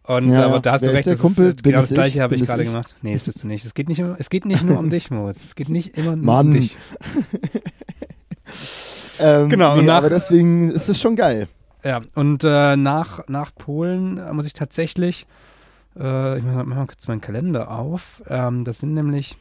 Und 0.03 0.33
ja, 0.33 0.47
aber 0.47 0.61
da 0.61 0.73
hast 0.73 0.85
du 0.85 0.91
recht, 0.91 1.07
das 1.07 1.19
Kumpel? 1.19 1.51
Ist, 1.51 1.63
genau 1.63 1.81
das 1.81 1.91
gleiche 1.91 2.23
habe 2.23 2.35
ich 2.35 2.43
gerade 2.43 2.65
gemacht. 2.65 2.95
Nee, 3.03 3.13
das 3.13 3.23
bist 3.23 3.43
du 3.43 3.47
nicht. 3.47 3.65
Es 3.65 3.75
geht 3.75 3.89
nicht, 3.89 4.01
es 4.01 4.31
geht 4.31 4.47
nicht 4.47 4.65
nur 4.65 4.79
um 4.79 4.89
dich, 4.89 5.11
Moritz. 5.11 5.45
Es 5.45 5.55
geht 5.55 5.69
nicht 5.69 5.99
immer 5.99 6.17
nur 6.17 6.25
Mann. 6.25 6.47
um 6.47 6.53
dich. 6.55 6.79
ähm, 9.21 9.51
genau, 9.51 9.77
nee, 9.77 9.83
nach, 9.83 9.99
aber 9.99 10.09
deswegen 10.09 10.71
ist 10.71 10.89
es 10.89 10.99
schon 10.99 11.15
geil. 11.15 11.47
Ja, 11.85 12.01
und 12.14 12.43
äh, 12.45 12.77
nach, 12.77 13.27
nach 13.29 13.55
Polen 13.55 14.21
muss 14.35 14.47
ich 14.47 14.53
tatsächlich, 14.53 15.27
äh, 15.97 16.38
ich 16.38 16.45
mache 16.45 16.64
mal 16.64 16.87
kurz 16.87 17.07
meinen 17.09 17.21
Kalender 17.21 17.71
auf. 17.71 18.23
Ähm, 18.29 18.64
das 18.64 18.79
sind 18.79 18.95
nämlich, 18.95 19.37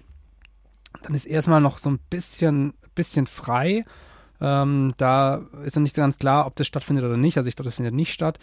dann 1.01 1.15
ist 1.15 1.25
erstmal 1.25 1.61
noch 1.61 1.79
so 1.79 1.89
ein 1.89 1.99
bisschen, 2.09 2.73
bisschen 2.93 3.27
frei. 3.27 3.85
Ähm, 4.39 4.93
da 4.97 5.41
ist 5.63 5.75
noch 5.75 5.83
nicht 5.83 5.95
so 5.95 6.01
ganz 6.01 6.19
klar, 6.19 6.45
ob 6.45 6.55
das 6.55 6.67
stattfindet 6.67 7.05
oder 7.05 7.17
nicht. 7.17 7.37
Also 7.37 7.49
ich 7.49 7.55
glaube, 7.55 7.67
das 7.67 7.75
findet 7.75 7.95
nicht 7.95 8.13
statt. 8.13 8.37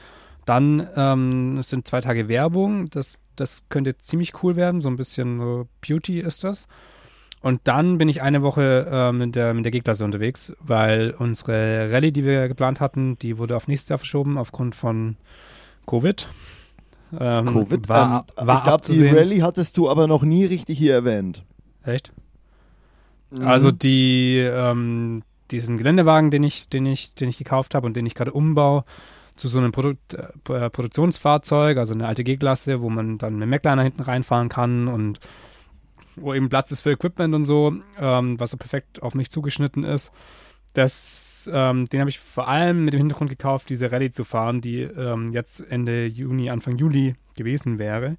Dann 0.44 0.86
ähm, 0.96 1.62
sind 1.62 1.86
zwei 1.86 2.00
Tage 2.00 2.28
Werbung. 2.28 2.90
Das, 2.90 3.20
das 3.36 3.64
könnte 3.68 3.96
ziemlich 3.98 4.42
cool 4.42 4.56
werden. 4.56 4.80
So 4.80 4.88
ein 4.88 4.96
bisschen 4.96 5.38
so 5.38 5.68
Beauty 5.86 6.20
ist 6.20 6.44
das. 6.44 6.66
Und 7.44 7.60
dann 7.64 7.98
bin 7.98 8.08
ich 8.08 8.22
eine 8.22 8.40
Woche 8.40 8.88
äh, 8.90 9.12
mit 9.12 9.34
der, 9.34 9.52
mit 9.52 9.66
der 9.66 9.70
G-Klasse 9.70 10.02
unterwegs, 10.02 10.54
weil 10.60 11.10
unsere 11.10 11.92
Rallye, 11.92 12.10
die 12.10 12.24
wir 12.24 12.48
geplant 12.48 12.80
hatten, 12.80 13.18
die 13.18 13.36
wurde 13.36 13.54
auf 13.54 13.68
nächstes 13.68 13.90
Jahr 13.90 13.98
verschoben 13.98 14.38
aufgrund 14.38 14.74
von 14.74 15.16
Covid. 15.86 16.26
Ähm, 17.20 17.44
Covid? 17.44 17.86
War, 17.90 18.24
ähm, 18.38 18.46
war 18.46 18.56
ich 18.56 18.62
glaube, 18.64 18.84
die 18.86 19.06
Rallye 19.08 19.42
hattest 19.42 19.76
du 19.76 19.90
aber 19.90 20.06
noch 20.06 20.22
nie 20.22 20.46
richtig 20.46 20.78
hier 20.78 20.94
erwähnt. 20.94 21.44
Echt? 21.84 22.14
Mhm. 23.30 23.46
Also 23.46 23.70
die, 23.70 24.38
ähm, 24.38 25.22
diesen 25.50 25.76
Geländewagen, 25.76 26.30
den 26.30 26.44
ich, 26.44 26.70
den 26.70 26.86
ich, 26.86 27.14
den 27.14 27.28
ich 27.28 27.36
gekauft 27.36 27.74
habe 27.74 27.84
und 27.86 27.94
den 27.94 28.06
ich 28.06 28.14
gerade 28.14 28.32
umbaue, 28.32 28.84
zu 29.36 29.48
so 29.48 29.58
einem 29.58 29.70
Produkt, 29.70 30.14
äh, 30.14 30.70
Produktionsfahrzeug, 30.70 31.76
also 31.76 31.92
eine 31.92 32.06
alte 32.06 32.24
G-Klasse, 32.24 32.80
wo 32.80 32.88
man 32.88 33.18
dann 33.18 33.36
mit 33.36 33.50
Macliner 33.50 33.82
hinten 33.82 34.00
reinfahren 34.00 34.48
kann 34.48 34.88
und 34.88 35.20
wo 36.16 36.34
eben 36.34 36.48
Platz 36.48 36.70
ist 36.70 36.82
für 36.82 36.92
Equipment 36.92 37.34
und 37.34 37.44
so, 37.44 37.74
ähm, 37.98 38.38
was 38.40 38.50
so 38.50 38.56
perfekt 38.56 39.02
auf 39.02 39.14
mich 39.14 39.30
zugeschnitten 39.30 39.84
ist. 39.84 40.12
Das, 40.72 41.48
ähm, 41.52 41.84
den 41.86 42.00
habe 42.00 42.10
ich 42.10 42.18
vor 42.18 42.48
allem 42.48 42.84
mit 42.84 42.94
dem 42.94 42.98
Hintergrund 42.98 43.30
gekauft, 43.30 43.70
diese 43.70 43.92
Rallye 43.92 44.10
zu 44.10 44.24
fahren, 44.24 44.60
die 44.60 44.80
ähm, 44.80 45.30
jetzt 45.32 45.60
Ende 45.60 46.06
Juni, 46.06 46.50
Anfang 46.50 46.78
Juli 46.78 47.14
gewesen 47.36 47.78
wäre. 47.78 48.16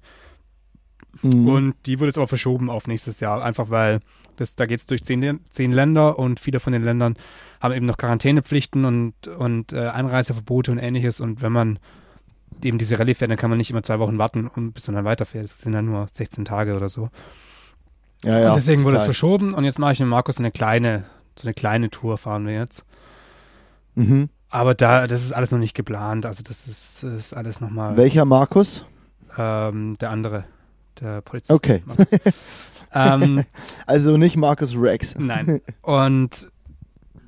Mhm. 1.22 1.48
Und 1.48 1.74
die 1.84 1.98
wurde 1.98 2.08
jetzt 2.08 2.18
aber 2.18 2.28
verschoben 2.28 2.70
auf 2.70 2.86
nächstes 2.86 3.20
Jahr, 3.20 3.44
einfach 3.44 3.68
weil 3.70 4.00
das, 4.36 4.54
da 4.54 4.66
geht 4.66 4.80
es 4.80 4.86
durch 4.86 5.02
zehn, 5.02 5.40
zehn 5.48 5.72
Länder 5.72 6.18
und 6.18 6.40
viele 6.40 6.60
von 6.60 6.72
den 6.72 6.82
Ländern 6.82 7.16
haben 7.60 7.74
eben 7.74 7.86
noch 7.86 7.96
Quarantänepflichten 7.96 8.84
und, 8.84 9.28
und 9.28 9.72
äh, 9.72 9.88
Einreiseverbote 9.88 10.72
und 10.72 10.78
ähnliches. 10.78 11.20
Und 11.20 11.42
wenn 11.42 11.52
man 11.52 11.78
eben 12.62 12.78
diese 12.78 12.98
Rallye 12.98 13.14
fährt, 13.14 13.30
dann 13.30 13.38
kann 13.38 13.50
man 13.50 13.58
nicht 13.58 13.70
immer 13.70 13.82
zwei 13.82 13.98
Wochen 13.98 14.18
warten, 14.18 14.50
bis 14.72 14.86
man 14.88 14.96
dann 14.96 15.04
weiterfährt. 15.04 15.44
Das 15.44 15.58
sind 15.58 15.72
dann 15.72 15.86
nur 15.86 16.06
16 16.10 16.44
Tage 16.44 16.76
oder 16.76 16.88
so. 16.88 17.10
Ja, 18.24 18.38
ja, 18.38 18.48
und 18.48 18.56
deswegen 18.56 18.84
wurde 18.84 18.96
es 18.96 19.04
verschoben 19.04 19.54
und 19.54 19.64
jetzt 19.64 19.78
mache 19.78 19.92
ich 19.92 20.00
mit 20.00 20.08
Markus 20.08 20.38
eine 20.38 20.50
kleine, 20.50 21.04
so 21.38 21.44
eine 21.46 21.54
kleine 21.54 21.90
Tour 21.90 22.18
fahren 22.18 22.46
wir 22.46 22.54
jetzt. 22.54 22.84
Mhm. 23.94 24.28
Aber 24.48 24.74
da, 24.74 25.06
das 25.06 25.22
ist 25.22 25.32
alles 25.32 25.50
noch 25.50 25.58
nicht 25.58 25.74
geplant. 25.74 26.24
Also 26.24 26.42
das 26.42 26.66
ist, 26.66 27.02
das 27.02 27.12
ist 27.12 27.34
alles 27.34 27.60
nochmal. 27.60 27.96
Welcher 27.96 28.24
Markus? 28.24 28.84
Ähm, 29.36 29.96
der 30.00 30.10
andere, 30.10 30.44
der 31.00 31.20
Polizist. 31.20 31.50
Okay. 31.50 31.82
ähm, 32.94 33.44
also 33.86 34.16
nicht 34.16 34.36
Markus 34.36 34.74
Rex. 34.76 35.14
Nein. 35.18 35.60
Und 35.82 36.48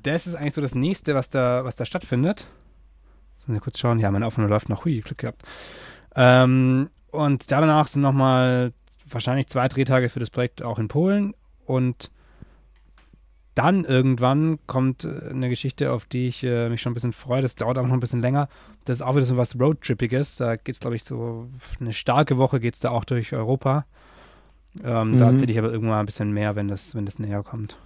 das 0.01 0.27
ist 0.27 0.35
eigentlich 0.35 0.53
so 0.53 0.61
das 0.61 0.75
nächste, 0.75 1.13
was 1.13 1.29
da, 1.29 1.65
was 1.65 1.75
da 1.75 1.85
stattfindet. 1.85 2.47
Sollen 3.39 3.55
wir 3.55 3.61
kurz 3.61 3.79
schauen? 3.79 3.99
Ja, 3.99 4.09
meine 4.11 4.25
Aufnahme 4.25 4.49
läuft 4.49 4.69
noch. 4.69 4.85
Hui, 4.85 4.99
Glück 5.01 5.19
gehabt. 5.19 5.43
Ähm, 6.15 6.89
und 7.11 7.51
danach 7.51 7.87
sind 7.87 8.01
nochmal 8.01 8.73
wahrscheinlich 9.13 9.47
zwei 9.47 9.67
Drehtage 9.67 10.09
für 10.09 10.19
das 10.19 10.29
Projekt 10.29 10.61
auch 10.61 10.79
in 10.79 10.87
Polen 10.87 11.33
und 11.65 12.11
dann 13.59 13.83
irgendwann 13.83 14.57
kommt 14.67 15.03
äh, 15.03 15.29
eine 15.29 15.49
Geschichte, 15.49 15.91
auf 15.91 16.05
die 16.05 16.29
ich 16.29 16.43
äh, 16.45 16.69
mich 16.69 16.81
schon 16.81 16.91
ein 16.91 16.93
bisschen 16.93 17.11
freue. 17.11 17.41
Das 17.41 17.55
dauert 17.55 17.77
auch 17.77 17.85
noch 17.85 17.93
ein 17.93 17.99
bisschen 17.99 18.21
länger. 18.21 18.47
Das 18.85 18.97
ist 18.97 19.01
auch 19.01 19.15
wieder 19.15 19.25
so 19.25 19.35
was 19.35 19.59
Roadtrippiges. 19.59 20.37
Da 20.37 20.55
geht 20.55 20.75
es, 20.75 20.79
glaube 20.79 20.95
ich, 20.95 21.03
so 21.03 21.49
eine 21.79 21.91
starke 21.91 22.37
Woche 22.37 22.61
geht 22.61 22.75
es 22.75 22.79
da 22.79 22.91
auch 22.91 23.03
durch 23.03 23.33
Europa. 23.33 23.85
Ähm, 24.81 25.11
mhm. 25.11 25.19
Da 25.19 25.31
erzähle 25.31 25.51
ich 25.51 25.59
aber 25.59 25.73
irgendwann 25.73 25.99
ein 25.99 26.05
bisschen 26.05 26.31
mehr, 26.31 26.55
wenn 26.55 26.69
das, 26.69 26.95
wenn 26.95 27.05
das 27.05 27.19
näher 27.19 27.43
kommt. 27.43 27.77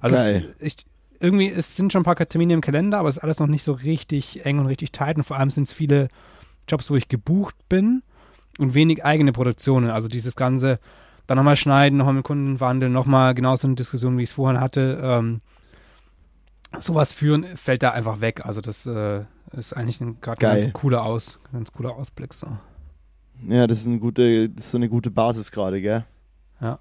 Also 0.00 0.16
es, 0.16 0.62
ich, 0.62 0.76
irgendwie, 1.18 1.50
es 1.50 1.74
sind 1.74 1.92
schon 1.92 2.02
ein 2.02 2.04
paar 2.04 2.16
Termine 2.16 2.54
im 2.54 2.60
Kalender, 2.60 2.98
aber 2.98 3.08
es 3.08 3.16
ist 3.16 3.22
alles 3.24 3.40
noch 3.40 3.48
nicht 3.48 3.64
so 3.64 3.72
richtig 3.72 4.44
eng 4.44 4.60
und 4.60 4.66
richtig 4.66 4.92
tight. 4.92 5.16
Und 5.16 5.24
vor 5.24 5.36
allem 5.36 5.50
sind 5.50 5.66
es 5.66 5.72
viele 5.72 6.06
Jobs, 6.68 6.90
wo 6.90 6.96
ich 6.96 7.08
gebucht 7.08 7.56
bin 7.68 8.04
und 8.58 8.74
wenig 8.74 9.04
eigene 9.04 9.32
Produktionen. 9.32 9.90
Also 9.90 10.08
dieses 10.08 10.36
ganze, 10.36 10.78
dann 11.26 11.36
nochmal 11.36 11.56
schneiden, 11.56 11.98
nochmal 11.98 12.14
mit 12.14 12.24
Kunden 12.24 12.58
verhandeln, 12.58 12.92
nochmal 12.92 13.34
genauso 13.34 13.66
eine 13.66 13.76
Diskussion, 13.76 14.18
wie 14.18 14.22
ich 14.22 14.30
es 14.30 14.34
vorhin 14.34 14.60
hatte. 14.60 15.00
Ähm, 15.02 15.40
sowas 16.78 17.12
führen 17.12 17.44
fällt 17.44 17.82
da 17.82 17.90
einfach 17.90 18.20
weg. 18.20 18.44
Also 18.44 18.60
das 18.60 18.86
äh, 18.86 19.24
ist 19.52 19.72
eigentlich 19.72 19.98
gerade 20.20 20.46
ein 20.46 20.60
ganz 20.60 20.72
cooler 20.72 21.04
Aus, 21.04 21.38
ganz 21.52 21.72
cooler 21.72 21.94
Ausblick 21.96 22.34
so. 22.34 22.48
Ja, 23.48 23.66
das 23.66 23.80
ist 23.80 23.86
eine 23.86 23.98
gute, 23.98 24.50
das 24.50 24.64
ist 24.64 24.70
so 24.72 24.78
eine 24.78 24.88
gute 24.88 25.10
Basis 25.10 25.50
gerade, 25.50 25.80
gell? 25.80 26.04
Ja. 26.60 26.78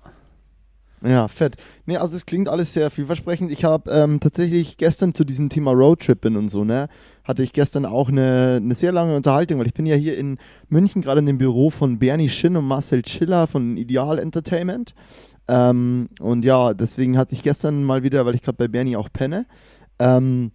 Ja, 1.01 1.27
fett. 1.29 1.55
Nee, 1.85 1.97
also 1.97 2.17
es 2.17 2.25
klingt 2.25 2.49
alles 2.49 2.73
sehr 2.73 2.89
vielversprechend. 2.89 3.51
Ich 3.51 3.63
habe 3.63 3.89
ähm, 3.89 4.19
tatsächlich 4.19 4.77
gestern 4.77 5.13
zu 5.13 5.23
diesem 5.23 5.49
Thema 5.49 5.71
Roadtrippen 5.71 6.35
und 6.35 6.49
so, 6.49 6.65
ne, 6.65 6.89
hatte 7.23 7.41
ich 7.41 7.53
gestern 7.53 7.85
auch 7.85 8.09
eine, 8.09 8.59
eine 8.61 8.75
sehr 8.75 8.91
lange 8.91 9.15
Unterhaltung, 9.15 9.59
weil 9.59 9.67
ich 9.67 9.73
bin 9.73 9.85
ja 9.85 9.95
hier 9.95 10.17
in 10.17 10.37
München 10.67 11.01
gerade 11.01 11.19
in 11.19 11.25
dem 11.25 11.37
Büro 11.37 11.69
von 11.69 11.99
Bernie 11.99 12.27
Schinn 12.27 12.57
und 12.57 12.65
Marcel 12.65 13.05
Schiller 13.05 13.47
von 13.47 13.77
Ideal 13.77 14.19
Entertainment. 14.19 14.93
Ähm, 15.47 16.09
und 16.19 16.43
ja, 16.43 16.73
deswegen 16.73 17.17
hatte 17.17 17.33
ich 17.33 17.43
gestern 17.43 17.83
mal 17.83 18.03
wieder, 18.03 18.25
weil 18.25 18.35
ich 18.35 18.41
gerade 18.41 18.57
bei 18.57 18.67
Bernie 18.67 18.97
auch 18.97 19.09
penne, 19.11 19.45
ähm, 19.99 20.51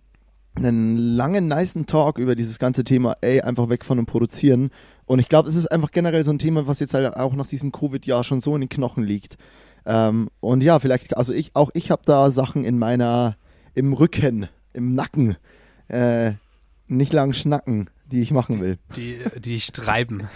einen 0.57 0.97
langen, 0.97 1.49
niceen 1.49 1.87
Talk 1.87 2.19
über 2.19 2.35
dieses 2.37 2.59
ganze 2.59 2.85
Thema, 2.85 3.15
ey, 3.23 3.41
einfach 3.41 3.69
wegfahren 3.71 3.99
und 3.99 4.07
produzieren. 4.07 4.71
Und 5.07 5.19
ich 5.19 5.29
glaube, 5.29 5.49
es 5.49 5.57
ist 5.57 5.67
einfach 5.67 5.91
generell 5.91 6.23
so 6.23 6.31
ein 6.31 6.39
Thema, 6.39 6.67
was 6.67 6.81
jetzt 6.81 6.95
halt 6.95 7.17
auch 7.17 7.35
nach 7.35 7.47
diesem 7.47 7.73
Covid-Jahr 7.73 8.25
schon 8.25 8.41
so 8.41 8.55
in 8.55 8.61
den 8.61 8.69
Knochen 8.69 9.05
liegt. 9.05 9.37
Ähm, 9.87 10.29
und 10.41 10.63
ja, 10.63 10.79
vielleicht, 10.79 11.17
also 11.17 11.33
ich, 11.33 11.55
auch 11.55 11.71
ich 11.75 11.91
habe 11.91 12.03
da 12.05 12.31
Sachen 12.31 12.65
in 12.65 12.79
meiner, 12.79 13.37
im 13.75 13.93
Rücken, 13.93 14.49
im 14.73 14.95
Nacken, 14.95 15.37
äh, 15.89 16.33
nicht 16.87 17.13
lang 17.13 17.33
schnacken, 17.33 17.91
die 18.11 18.21
ich 18.21 18.31
machen 18.31 18.61
will. 18.61 18.79
Die, 18.97 19.19
die 19.39 19.55
ich 19.55 19.73
treiben. 19.73 20.29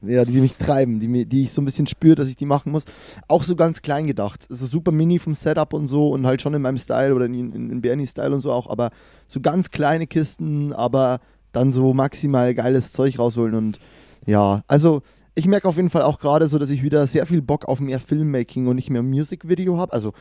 Ja, 0.00 0.24
die, 0.24 0.32
die 0.32 0.40
mich 0.40 0.56
treiben, 0.56 1.00
die, 1.00 1.26
die 1.26 1.42
ich 1.42 1.52
so 1.52 1.60
ein 1.60 1.64
bisschen 1.64 1.88
spüre, 1.88 2.14
dass 2.14 2.28
ich 2.28 2.36
die 2.36 2.46
machen 2.46 2.70
muss. 2.70 2.84
Auch 3.26 3.42
so 3.42 3.56
ganz 3.56 3.82
klein 3.82 4.06
gedacht. 4.06 4.46
So 4.48 4.66
super 4.66 4.92
mini 4.92 5.18
vom 5.18 5.34
Setup 5.34 5.72
und 5.72 5.88
so 5.88 6.10
und 6.10 6.24
halt 6.24 6.40
schon 6.40 6.54
in 6.54 6.62
meinem 6.62 6.78
Style 6.78 7.14
oder 7.14 7.26
in, 7.26 7.52
in, 7.52 7.70
in 7.70 7.80
Bernie-Style 7.80 8.32
und 8.32 8.40
so 8.40 8.52
auch, 8.52 8.68
aber 8.68 8.90
so 9.26 9.40
ganz 9.40 9.70
kleine 9.70 10.06
Kisten, 10.06 10.72
aber 10.72 11.20
dann 11.52 11.72
so 11.72 11.94
maximal 11.94 12.54
geiles 12.54 12.92
Zeug 12.92 13.18
rausholen 13.18 13.54
und 13.54 13.78
ja, 14.26 14.62
also 14.68 15.02
ich 15.38 15.46
merke 15.46 15.68
auf 15.68 15.76
jeden 15.76 15.88
Fall 15.88 16.02
auch 16.02 16.18
gerade 16.18 16.48
so, 16.48 16.58
dass 16.58 16.68
ich 16.68 16.82
wieder 16.82 17.06
sehr 17.06 17.24
viel 17.24 17.40
Bock 17.40 17.66
auf 17.66 17.78
mehr 17.78 18.00
Filmmaking 18.00 18.66
und 18.66 18.74
nicht 18.74 18.90
mehr 18.90 19.04
Musikvideo 19.04 19.78
habe. 19.78 19.92
Also 19.92 20.12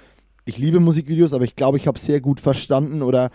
ich 0.45 0.59
liebe 0.59 0.79
Musikvideos, 0.79 1.33
aber 1.33 1.43
ich 1.43 1.55
glaube, 1.55 1.77
ich 1.77 1.87
habe 1.87 1.97
sehr 1.97 2.21
gut 2.21 2.39
verstanden 2.39 3.01
oder 3.01 3.31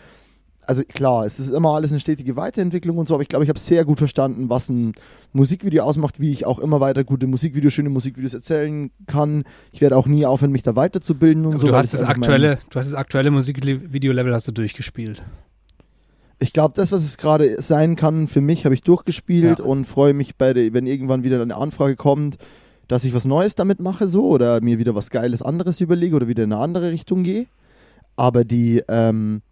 also 0.64 0.84
klar, 0.84 1.26
es 1.26 1.40
ist 1.40 1.50
immer 1.50 1.74
alles 1.74 1.90
eine 1.90 1.98
stetige 1.98 2.36
Weiterentwicklung 2.36 2.96
und 2.98 3.08
so, 3.08 3.14
aber 3.14 3.22
ich 3.22 3.28
glaube, 3.28 3.44
ich 3.44 3.48
habe 3.48 3.58
sehr 3.58 3.84
gut 3.84 3.98
verstanden, 3.98 4.48
was 4.48 4.68
ein 4.68 4.92
Musikvideo 5.32 5.82
ausmacht, 5.82 6.20
wie 6.20 6.30
ich 6.30 6.46
auch 6.46 6.60
immer 6.60 6.78
weiter 6.78 7.02
gute 7.02 7.26
Musikvideos, 7.26 7.72
schöne 7.72 7.90
Musikvideos 7.90 8.32
erzählen 8.32 8.92
kann. 9.08 9.42
Ich 9.72 9.80
werde 9.80 9.96
auch 9.96 10.06
nie 10.06 10.24
aufhören, 10.24 10.52
mich 10.52 10.62
da 10.62 10.76
weiterzubilden 10.76 11.46
und 11.46 11.54
aber 11.54 11.60
so. 11.60 11.66
Du 11.66 11.74
hast 11.74 11.92
das 11.92 12.04
aktuelle, 12.04 12.60
du 12.70 12.78
hast 12.78 12.86
das 12.86 12.94
aktuelle 12.94 13.32
Musikvideo-Level 13.32 14.32
hast 14.32 14.46
du 14.46 14.52
durchgespielt 14.52 15.24
ich 16.42 16.52
glaube, 16.52 16.74
das, 16.74 16.90
was 16.90 17.04
es 17.04 17.16
gerade 17.16 17.62
sein 17.62 17.94
kann, 17.94 18.26
für 18.26 18.40
mich 18.40 18.64
habe 18.64 18.74
ich 18.74 18.82
durchgespielt 18.82 19.60
ja. 19.60 19.64
und 19.64 19.84
freue 19.84 20.12
mich, 20.12 20.36
bei 20.36 20.52
der, 20.52 20.72
wenn 20.72 20.86
irgendwann 20.86 21.22
wieder 21.22 21.40
eine 21.40 21.56
Anfrage 21.56 21.96
kommt, 21.96 22.36
dass 22.88 23.04
ich 23.04 23.14
was 23.14 23.24
Neues 23.24 23.54
damit 23.54 23.80
mache, 23.80 24.08
so 24.08 24.28
oder 24.28 24.60
mir 24.60 24.78
wieder 24.78 24.94
was 24.94 25.10
Geiles 25.10 25.40
anderes 25.40 25.80
überlege 25.80 26.16
oder 26.16 26.28
wieder 26.28 26.42
in 26.42 26.52
eine 26.52 26.60
andere 26.60 26.90
Richtung 26.90 27.22
gehe. 27.22 27.46
Aber 28.16 28.44
die, 28.44 28.82
ähm, 28.88 29.42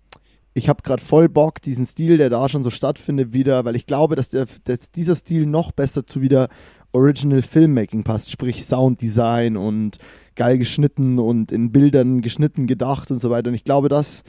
ich 0.53 0.69
habe 0.69 0.83
gerade 0.83 1.03
voll 1.03 1.29
Bock, 1.29 1.63
diesen 1.63 1.87
Stil, 1.87 2.19
der 2.19 2.29
da 2.29 2.49
schon 2.49 2.65
so 2.65 2.71
stattfindet, 2.71 3.33
wieder, 3.33 3.65
weil 3.65 3.77
ich 3.77 3.87
glaube, 3.87 4.17
dass, 4.17 4.29
der, 4.29 4.47
dass 4.65 4.91
dieser 4.91 5.15
Stil 5.15 5.47
noch 5.47 5.71
besser 5.71 6.07
zu 6.07 6.21
wieder 6.21 6.49
Original 6.93 7.41
Filmmaking 7.41 8.03
passt, 8.03 8.33
sprich 8.33 8.65
Sounddesign 8.65 9.57
und 9.57 9.99
geil 10.35 10.59
geschnitten 10.59 11.21
und 11.21 11.53
in 11.53 11.71
Bildern 11.71 12.21
geschnitten, 12.21 12.67
gedacht 12.67 13.13
und 13.13 13.21
so 13.21 13.31
weiter. 13.31 13.49
Und 13.49 13.55
ich 13.55 13.65
glaube, 13.65 13.89
das 13.89 14.25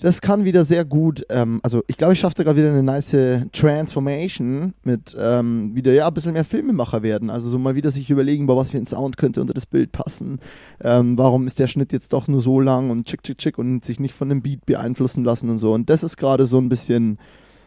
das 0.00 0.22
kann 0.22 0.44
wieder 0.44 0.64
sehr 0.64 0.84
gut, 0.84 1.26
ähm, 1.28 1.60
also 1.62 1.82
ich 1.86 1.96
glaube, 1.96 2.14
ich 2.14 2.20
schaffte 2.20 2.42
gerade 2.42 2.58
wieder 2.58 2.70
eine 2.70 2.82
nice 2.82 3.44
Transformation 3.52 4.72
mit 4.82 5.14
ähm, 5.18 5.74
wieder, 5.74 5.92
ja, 5.92 6.08
ein 6.08 6.14
bisschen 6.14 6.32
mehr 6.32 6.44
Filmemacher 6.44 7.02
werden. 7.02 7.28
Also 7.28 7.48
so 7.48 7.58
mal 7.58 7.74
wieder 7.74 7.90
sich 7.90 8.08
überlegen, 8.08 8.46
boah, 8.46 8.56
was 8.56 8.70
für 8.70 8.78
ein 8.78 8.86
Sound 8.86 9.18
könnte 9.18 9.40
unter 9.40 9.52
das 9.52 9.66
Bild 9.66 9.92
passen. 9.92 10.40
Ähm, 10.80 11.18
warum 11.18 11.46
ist 11.46 11.58
der 11.58 11.66
Schnitt 11.66 11.92
jetzt 11.92 12.12
doch 12.14 12.28
nur 12.28 12.40
so 12.40 12.60
lang 12.60 12.90
und 12.90 13.06
chick, 13.06 13.22
chick, 13.22 13.38
chick 13.38 13.58
und 13.58 13.84
sich 13.84 14.00
nicht 14.00 14.14
von 14.14 14.30
dem 14.30 14.40
Beat 14.40 14.64
beeinflussen 14.64 15.22
lassen 15.22 15.50
und 15.50 15.58
so. 15.58 15.74
Und 15.74 15.90
das 15.90 16.02
ist 16.02 16.16
gerade 16.16 16.46
so 16.46 16.58
ein 16.58 16.70
bisschen, 16.70 17.18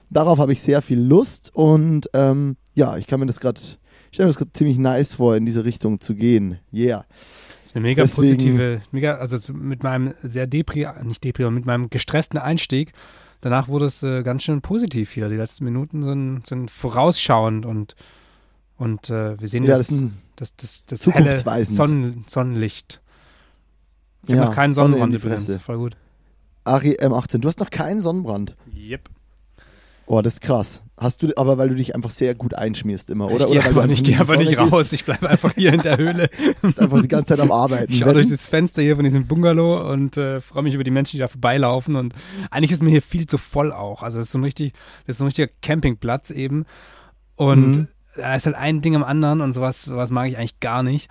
darauf 0.10 0.40
habe 0.40 0.54
ich 0.54 0.62
sehr 0.62 0.82
viel 0.82 1.00
Lust 1.00 1.52
und 1.54 2.10
ähm, 2.14 2.58
ja, 2.74 2.98
ich 2.98 3.06
kann 3.06 3.20
mir 3.20 3.28
das 3.28 3.40
gerade, 3.40 3.62
ich 3.62 4.16
stelle 4.16 4.26
mir 4.26 4.32
das 4.32 4.38
gerade 4.38 4.54
ziemlich 4.54 4.80
nice 4.80 5.14
vor, 5.14 5.36
in 5.36 5.46
diese 5.46 5.66
Richtung 5.66 6.02
zu 6.02 6.16
gehen. 6.16 6.58
Yeah. 6.74 7.06
Das 7.64 7.70
ist 7.70 7.76
eine 7.78 7.84
mega 7.84 8.04
Deswegen, 8.04 8.38
positive, 8.38 8.82
mega, 8.92 9.16
also 9.16 9.54
mit 9.54 9.84
meinem 9.84 10.14
sehr 10.22 10.48
depri, 10.48 10.86
nicht 11.04 11.24
depri, 11.24 11.44
aber 11.44 11.52
mit 11.52 11.66
meinem 11.66 11.90
gestressten 11.90 12.38
Einstieg. 12.38 12.92
Danach 13.40 13.70
wurde 13.70 13.86
es 13.86 14.04
äh, 14.04 14.22
ganz 14.22 14.44
schön 14.44 14.62
positiv 14.62 15.14
hier. 15.14 15.30
Die 15.30 15.38
letzten 15.38 15.64
Minuten 15.64 16.04
sind, 16.04 16.46
sind 16.46 16.70
vorausschauend 16.70 17.66
und, 17.66 17.96
und 18.76 19.10
äh, 19.10 19.40
wir 19.40 19.48
sehen 19.48 19.64
ja, 19.64 19.78
das, 19.78 19.88
das, 20.36 20.56
das, 20.58 20.86
das, 20.86 21.00
das 21.00 21.14
helle 21.14 21.64
Sonnen, 21.64 22.26
Sonnenlicht. 22.28 23.00
Ich 24.24 24.32
ja, 24.32 24.40
habe 24.40 24.48
noch 24.48 24.56
keinen 24.56 24.74
Sonnenbrand 24.74 25.16
übrigens. 25.16 25.56
Voll 25.56 25.78
gut. 25.78 25.98
Ari 26.66 26.98
M18, 27.00 27.38
du 27.38 27.48
hast 27.48 27.62
noch 27.62 27.70
keinen 27.70 28.02
Sonnenbrand. 28.02 28.58
Yep. 28.76 29.10
Oh, 30.06 30.22
das 30.22 30.34
ist 30.34 30.42
krass. 30.42 30.82
Hast 30.96 31.24
du, 31.24 31.36
aber 31.36 31.58
weil 31.58 31.70
du 31.70 31.76
dich 31.76 31.96
einfach 31.96 32.12
sehr 32.12 32.36
gut 32.36 32.54
einschmierst 32.54 33.10
immer, 33.10 33.26
oder? 33.32 33.46
Ich 33.46 33.52
gehe 33.52 33.64
einfach, 33.64 33.88
nicht, 33.88 34.06
geh 34.06 34.16
einfach 34.16 34.38
nicht 34.38 34.58
raus, 34.60 34.94
ich 34.94 35.06
bleibe 35.06 35.28
einfach 35.28 35.52
hier 35.54 35.74
in 35.74 35.82
der 35.82 35.98
Höhle. 35.98 36.30
du 36.38 36.54
bist 36.62 36.80
einfach 36.80 37.02
die 37.02 37.08
ganze 37.08 37.30
Zeit 37.30 37.40
am 37.40 37.52
Arbeiten. 37.52 37.92
Ich 37.92 38.00
schaue 38.00 38.14
durch 38.14 38.30
das 38.30 38.46
Fenster 38.46 38.84
hier 38.84 38.96
von 38.96 39.04
diesem 39.04 39.26
Bungalow 39.26 39.92
und 39.92 40.18
äh, 40.18 40.40
freue 40.40 40.62
mich 40.62 40.76
über 40.76 40.84
die 40.84 40.92
Menschen, 40.92 41.18
die 41.18 41.20
da 41.20 41.28
vorbeilaufen. 41.28 41.96
Und 41.96 42.14
eigentlich 42.52 42.72
ist 42.72 42.84
mir 42.84 42.92
hier 42.92 43.02
viel 43.02 43.26
zu 43.26 43.40
voll 43.40 43.72
auch. 43.72 44.04
Also 44.04 44.20
es 44.20 44.26
ist 44.26 44.32
so 44.34 44.38
ein 44.38 44.44
richtig, 44.44 44.74
das 45.08 45.16
ist 45.16 45.18
so 45.18 45.24
ein 45.24 45.28
richtiger 45.28 45.52
Campingplatz 45.64 46.30
eben. 46.30 46.66
Und 47.36 47.72
mhm. 47.72 47.88
da 48.16 48.36
ist 48.36 48.46
halt 48.46 48.56
ein 48.56 48.82
Ding 48.82 48.96
am 48.96 49.04
anderen 49.04 49.42
und 49.42 49.52
sowas, 49.52 49.90
was 49.90 50.12
mag 50.12 50.28
ich 50.28 50.38
eigentlich 50.38 50.60
gar 50.60 50.84
nicht 50.84 51.10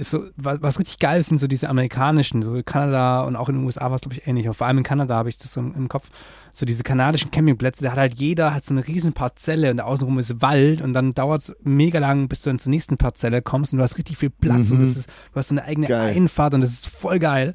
so, 0.00 0.24
was, 0.36 0.62
was, 0.62 0.78
richtig 0.78 0.98
geil 0.98 1.20
ist, 1.20 1.28
sind 1.28 1.38
so 1.38 1.46
diese 1.46 1.68
amerikanischen, 1.68 2.42
so 2.42 2.60
Kanada 2.64 3.22
und 3.22 3.36
auch 3.36 3.48
in 3.48 3.56
den 3.56 3.64
USA 3.64 3.86
war 3.86 3.94
es, 3.94 4.02
glaube 4.02 4.16
ich, 4.16 4.26
ähnlich. 4.26 4.48
Vor 4.52 4.66
allem 4.66 4.78
in 4.78 4.84
Kanada 4.84 5.14
habe 5.14 5.28
ich 5.28 5.38
das 5.38 5.52
so 5.52 5.60
im, 5.60 5.74
im, 5.74 5.88
Kopf. 5.88 6.10
So 6.52 6.66
diese 6.66 6.84
kanadischen 6.84 7.30
Campingplätze, 7.30 7.82
da 7.82 7.90
hat 7.90 7.98
halt 7.98 8.14
jeder 8.14 8.54
hat 8.54 8.64
so 8.64 8.74
eine 8.74 8.86
riesen 8.86 9.12
Parzelle 9.12 9.70
und 9.70 9.80
außenrum 9.80 10.18
ist 10.18 10.40
Wald 10.40 10.82
und 10.82 10.92
dann 10.92 11.12
dauert 11.12 11.42
es 11.42 11.56
mega 11.62 11.98
lang, 11.98 12.28
bis 12.28 12.42
du 12.42 12.50
dann 12.50 12.60
zur 12.60 12.70
nächsten 12.70 12.96
Parzelle 12.96 13.42
kommst 13.42 13.72
und 13.72 13.78
du 13.78 13.82
hast 13.82 13.98
richtig 13.98 14.18
viel 14.18 14.30
Platz 14.30 14.70
mhm. 14.70 14.76
und 14.76 14.82
das 14.82 14.96
ist, 14.96 15.08
du 15.08 15.36
hast 15.36 15.48
so 15.48 15.54
eine 15.54 15.64
eigene 15.64 15.88
geil. 15.88 16.14
Einfahrt 16.14 16.54
und 16.54 16.60
das 16.60 16.70
ist 16.70 16.86
voll 16.86 17.18
geil. 17.18 17.54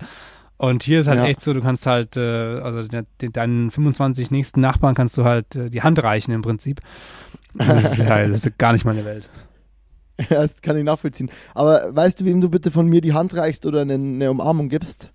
Und 0.57 0.83
hier 0.83 0.99
ist 0.99 1.07
halt 1.07 1.19
ja. 1.19 1.25
echt 1.27 1.39
so, 1.39 1.53
du 1.53 1.61
kannst 1.61 1.85
halt, 1.85 2.17
äh, 2.17 2.59
also 2.59 2.85
deinen 3.31 3.71
25 3.71 4.29
nächsten 4.29 4.59
Nachbarn 4.59 4.93
kannst 4.93 5.17
du 5.17 5.23
halt 5.23 5.55
äh, 5.55 5.69
die 5.69 5.83
Hand 5.83 6.03
reichen 6.03 6.33
im 6.33 6.41
Prinzip. 6.41 6.81
Das 7.53 7.93
ist, 7.93 7.97
ja, 7.99 8.27
das 8.27 8.45
ist 8.45 8.57
gar 8.57 8.73
nicht 8.73 8.83
meine 8.83 9.05
Welt. 9.05 9.29
Ja, 10.29 10.41
das 10.41 10.61
kann 10.61 10.77
ich 10.77 10.83
nachvollziehen. 10.83 11.31
Aber 11.53 11.95
weißt 11.95 12.19
du, 12.19 12.25
wem 12.25 12.41
du 12.41 12.49
bitte 12.49 12.71
von 12.71 12.87
mir 12.87 13.01
die 13.01 13.13
Hand 13.13 13.35
reichst 13.35 13.65
oder 13.65 13.81
eine, 13.81 13.93
eine 13.93 14.31
Umarmung 14.31 14.69
gibst? 14.69 15.11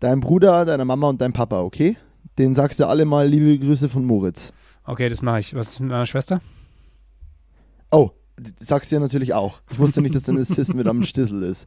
Deinem 0.00 0.20
Bruder, 0.20 0.64
deiner 0.64 0.84
Mama 0.84 1.08
und 1.08 1.20
deinem 1.20 1.32
Papa, 1.32 1.60
okay? 1.60 1.96
Den 2.38 2.54
sagst 2.54 2.78
du 2.78 2.86
alle 2.86 3.04
mal 3.04 3.28
liebe 3.28 3.58
Grüße 3.58 3.88
von 3.88 4.04
Moritz. 4.04 4.52
Okay, 4.84 5.08
das 5.08 5.22
mache 5.22 5.40
ich. 5.40 5.54
Was 5.54 5.70
ist 5.70 5.80
mit 5.80 5.90
meiner 5.90 6.06
Schwester? 6.06 6.40
Oh, 7.90 8.10
sagst 8.60 8.92
du 8.92 8.96
ja 8.96 9.00
natürlich 9.00 9.34
auch. 9.34 9.60
Ich 9.72 9.78
wusste 9.78 10.00
nicht, 10.00 10.14
dass 10.14 10.22
deine 10.22 10.44
Sis 10.44 10.72
mit 10.72 10.86
am 10.86 11.02
Stissel 11.02 11.42
ist. 11.42 11.66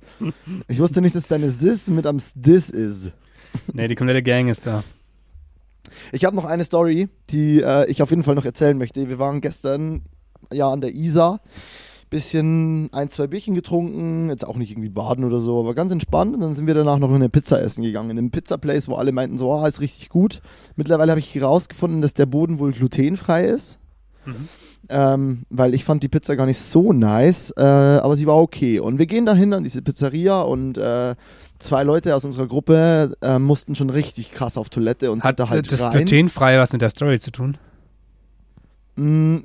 Ich 0.69 0.79
wusste 0.79 1.01
nicht, 1.01 1.15
dass 1.15 1.27
deine 1.27 1.49
Sis 1.49 1.89
mit 1.89 2.05
am 2.05 2.19
Stiss 2.19 2.69
ist. 2.69 3.11
Nee, 3.73 3.89
die 3.89 3.95
komplette 3.95 4.23
Gang 4.23 4.49
ist 4.49 4.65
da. 4.65 4.83
Ich 6.13 6.23
habe 6.23 6.37
noch 6.37 6.45
eine 6.45 6.63
Story, 6.63 7.09
die 7.31 7.61
äh, 7.61 7.89
ich 7.91 8.01
auf 8.01 8.11
jeden 8.11 8.23
Fall 8.23 8.35
noch 8.35 8.45
erzählen 8.45 8.77
möchte. 8.77 9.09
Wir 9.09 9.19
waren 9.19 9.41
gestern 9.41 10.03
ja 10.53 10.71
an 10.71 10.79
der 10.79 10.93
Isar 10.93 11.41
bisschen 12.11 12.89
ein, 12.91 13.09
zwei 13.09 13.25
Bierchen 13.25 13.55
getrunken, 13.55 14.29
jetzt 14.29 14.45
auch 14.45 14.57
nicht 14.57 14.71
irgendwie 14.71 14.89
baden 14.89 15.23
oder 15.23 15.39
so, 15.39 15.59
aber 15.59 15.73
ganz 15.73 15.91
entspannt. 15.91 16.35
Und 16.35 16.41
dann 16.41 16.53
sind 16.53 16.67
wir 16.67 16.75
danach 16.75 16.99
noch 16.99 17.11
eine 17.11 17.29
Pizza 17.29 17.59
essen 17.59 17.81
gegangen. 17.83 18.11
In 18.11 18.17
einem 18.19 18.31
Pizza-Place, 18.31 18.87
wo 18.89 18.95
alle 18.95 19.13
meinten, 19.13 19.37
so, 19.37 19.51
ah, 19.51 19.67
ist 19.67 19.81
richtig 19.81 20.09
gut. 20.09 20.41
Mittlerweile 20.75 21.11
habe 21.11 21.19
ich 21.19 21.33
herausgefunden, 21.33 22.01
dass 22.01 22.13
der 22.13 22.27
Boden 22.27 22.59
wohl 22.59 22.73
glutenfrei 22.73 23.45
ist. 23.45 23.79
Mhm. 24.25 24.47
Ähm, 24.89 25.43
weil 25.49 25.73
ich 25.73 25.85
fand 25.85 26.03
die 26.03 26.09
Pizza 26.09 26.35
gar 26.35 26.45
nicht 26.45 26.59
so 26.59 26.91
nice, 26.91 27.53
äh, 27.55 27.61
aber 27.61 28.17
sie 28.17 28.27
war 28.27 28.37
okay. 28.37 28.79
Und 28.79 28.99
wir 28.99 29.05
gehen 29.05 29.25
dahin 29.25 29.53
an 29.53 29.63
diese 29.63 29.81
Pizzeria 29.81 30.41
und 30.41 30.77
äh, 30.77 31.15
zwei 31.59 31.83
Leute 31.83 32.13
aus 32.15 32.25
unserer 32.25 32.47
Gruppe 32.47 33.15
äh, 33.21 33.39
mussten 33.39 33.73
schon 33.73 33.89
richtig 33.89 34.31
krass 34.33 34.57
auf 34.57 34.69
Toilette 34.69 35.11
und 35.11 35.23
Hat 35.23 35.37
sind 35.37 35.39
da 35.39 35.49
halt 35.49 35.71
das 35.71 35.81
rein. 35.81 35.91
glutenfrei 35.91 36.59
was 36.59 36.73
mit 36.73 36.81
der 36.81 36.89
Story 36.89 37.19
zu 37.19 37.31
tun? 37.31 37.57
Mm, 38.97 39.37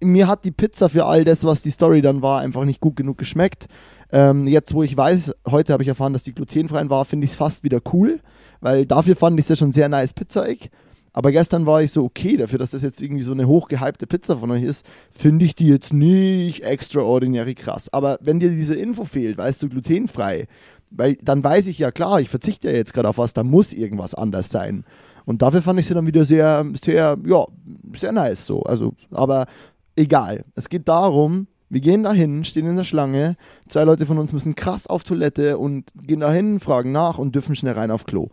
mir 0.00 0.28
hat 0.28 0.44
die 0.44 0.50
Pizza 0.50 0.88
für 0.88 1.06
all 1.06 1.24
das, 1.24 1.44
was 1.44 1.62
die 1.62 1.70
Story 1.70 2.02
dann 2.02 2.22
war, 2.22 2.40
einfach 2.40 2.64
nicht 2.64 2.80
gut 2.80 2.96
genug 2.96 3.18
geschmeckt. 3.18 3.66
Ähm, 4.10 4.46
jetzt, 4.46 4.74
wo 4.74 4.82
ich 4.82 4.96
weiß, 4.96 5.32
heute 5.50 5.72
habe 5.72 5.82
ich 5.82 5.88
erfahren, 5.88 6.12
dass 6.12 6.22
die 6.22 6.34
glutenfreien 6.34 6.90
war, 6.90 7.04
finde 7.04 7.24
ich 7.24 7.32
es 7.32 7.36
fast 7.36 7.64
wieder 7.64 7.80
cool, 7.92 8.20
weil 8.60 8.86
dafür 8.86 9.16
fand 9.16 9.38
ich 9.38 9.46
es 9.46 9.50
ja 9.50 9.56
schon 9.56 9.72
sehr 9.72 9.88
nice 9.88 10.12
Pizzaig. 10.12 10.70
Aber 11.14 11.30
gestern 11.30 11.66
war 11.66 11.82
ich 11.82 11.92
so, 11.92 12.04
okay, 12.04 12.36
dafür, 12.36 12.58
dass 12.58 12.70
das 12.70 12.82
jetzt 12.82 13.02
irgendwie 13.02 13.22
so 13.22 13.32
eine 13.32 13.46
hochgehypte 13.46 14.06
Pizza 14.06 14.38
von 14.38 14.50
euch 14.50 14.62
ist, 14.62 14.86
finde 15.10 15.44
ich 15.44 15.54
die 15.54 15.68
jetzt 15.68 15.92
nicht 15.92 16.62
extraordinary 16.62 17.54
krass. 17.54 17.92
Aber 17.92 18.18
wenn 18.22 18.40
dir 18.40 18.50
diese 18.50 18.74
Info 18.74 19.04
fehlt, 19.04 19.36
weißt 19.36 19.62
du, 19.62 19.68
glutenfrei, 19.68 20.46
weil 20.90 21.16
dann 21.22 21.44
weiß 21.44 21.66
ich 21.66 21.78
ja 21.78 21.90
klar, 21.90 22.20
ich 22.20 22.28
verzichte 22.28 22.70
ja 22.70 22.76
jetzt 22.76 22.94
gerade 22.94 23.08
auf 23.08 23.18
was, 23.18 23.34
da 23.34 23.42
muss 23.42 23.72
irgendwas 23.72 24.14
anders 24.14 24.48
sein. 24.48 24.84
Und 25.24 25.42
dafür 25.42 25.62
fand 25.62 25.78
ich 25.78 25.86
sie 25.86 25.94
dann 25.94 26.06
wieder 26.06 26.24
sehr, 26.24 26.64
sehr, 26.82 27.16
ja, 27.24 27.46
sehr 27.94 28.12
nice 28.12 28.46
so. 28.46 28.62
Also, 28.62 28.94
aber 29.10 29.46
egal. 29.96 30.44
Es 30.54 30.68
geht 30.68 30.88
darum, 30.88 31.46
wir 31.68 31.80
gehen 31.80 32.02
dahin, 32.02 32.44
stehen 32.44 32.66
in 32.66 32.76
der 32.76 32.84
Schlange, 32.84 33.36
zwei 33.66 33.84
Leute 33.84 34.04
von 34.04 34.18
uns 34.18 34.32
müssen 34.32 34.54
krass 34.54 34.86
auf 34.86 35.04
Toilette 35.04 35.56
und 35.56 35.90
gehen 36.02 36.20
dahin, 36.20 36.60
fragen 36.60 36.92
nach 36.92 37.18
und 37.18 37.34
dürfen 37.34 37.54
schnell 37.54 37.74
rein 37.74 37.90
auf 37.90 38.04
Klo. 38.04 38.28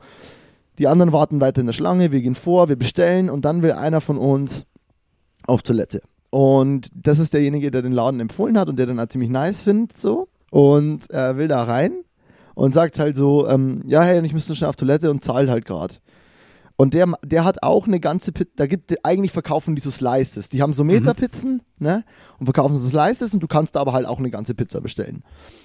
Die 0.77 0.87
anderen 0.87 1.13
warten 1.13 1.39
weiter 1.41 1.61
in 1.61 1.67
der 1.67 1.73
Schlange, 1.73 2.11
wir 2.11 2.21
gehen 2.21 2.35
vor, 2.35 2.69
wir 2.69 2.75
bestellen 2.75 3.29
und 3.29 3.45
dann 3.45 3.61
will 3.61 3.71
einer 3.71 4.01
von 4.01 4.17
uns 4.17 4.65
auf 5.47 5.63
Toilette. 5.63 6.01
Und 6.29 6.89
das 6.93 7.19
ist 7.19 7.33
derjenige, 7.33 7.71
der 7.71 7.81
den 7.81 7.93
Laden 7.93 8.19
empfohlen 8.19 8.57
hat 8.57 8.69
und 8.69 8.77
der 8.77 8.85
dann 8.85 8.99
halt 8.99 9.11
ziemlich 9.11 9.29
nice 9.29 9.61
findet, 9.61 9.97
so. 9.97 10.27
Und 10.51 11.09
er 11.09 11.37
will 11.37 11.47
da 11.47 11.63
rein 11.63 11.93
und 12.55 12.73
sagt 12.73 12.99
halt 12.99 13.15
so, 13.15 13.47
ähm, 13.47 13.83
ja, 13.87 14.03
hey, 14.03 14.23
ich 14.25 14.33
müsste 14.33 14.55
schnell 14.55 14.69
auf 14.69 14.75
Toilette 14.75 15.09
und 15.11 15.23
zahlt 15.23 15.49
halt 15.49 15.65
gerade. 15.65 15.95
Und 16.79 16.93
der, 16.93 17.11
der 17.25 17.43
hat 17.43 17.61
auch 17.61 17.87
eine 17.87 17.99
ganze 17.99 18.31
Pizza, 18.31 18.53
da 18.55 18.65
gibt 18.65 18.95
eigentlich 19.03 19.33
verkaufen 19.33 19.75
die 19.75 19.81
so 19.81 19.91
Slices. 19.91 20.47
Die 20.47 20.61
haben 20.61 20.71
so. 20.71 20.85
Meterpizzen, 20.85 21.61
mhm. 21.77 21.85
ne? 21.85 22.05
Und 22.37 22.45
verkaufen 22.45 22.77
so 22.77 22.87
Slices 22.87 23.33
und 23.33 23.41
du 23.41 23.47
kannst 23.47 23.75
da 23.75 23.81
aber 23.81 23.91
halt 23.91 24.05
auch 24.05 24.17
eine 24.17 24.29
ganze 24.29 24.55
Pizza 24.55 24.79
bestellen. 24.79 25.23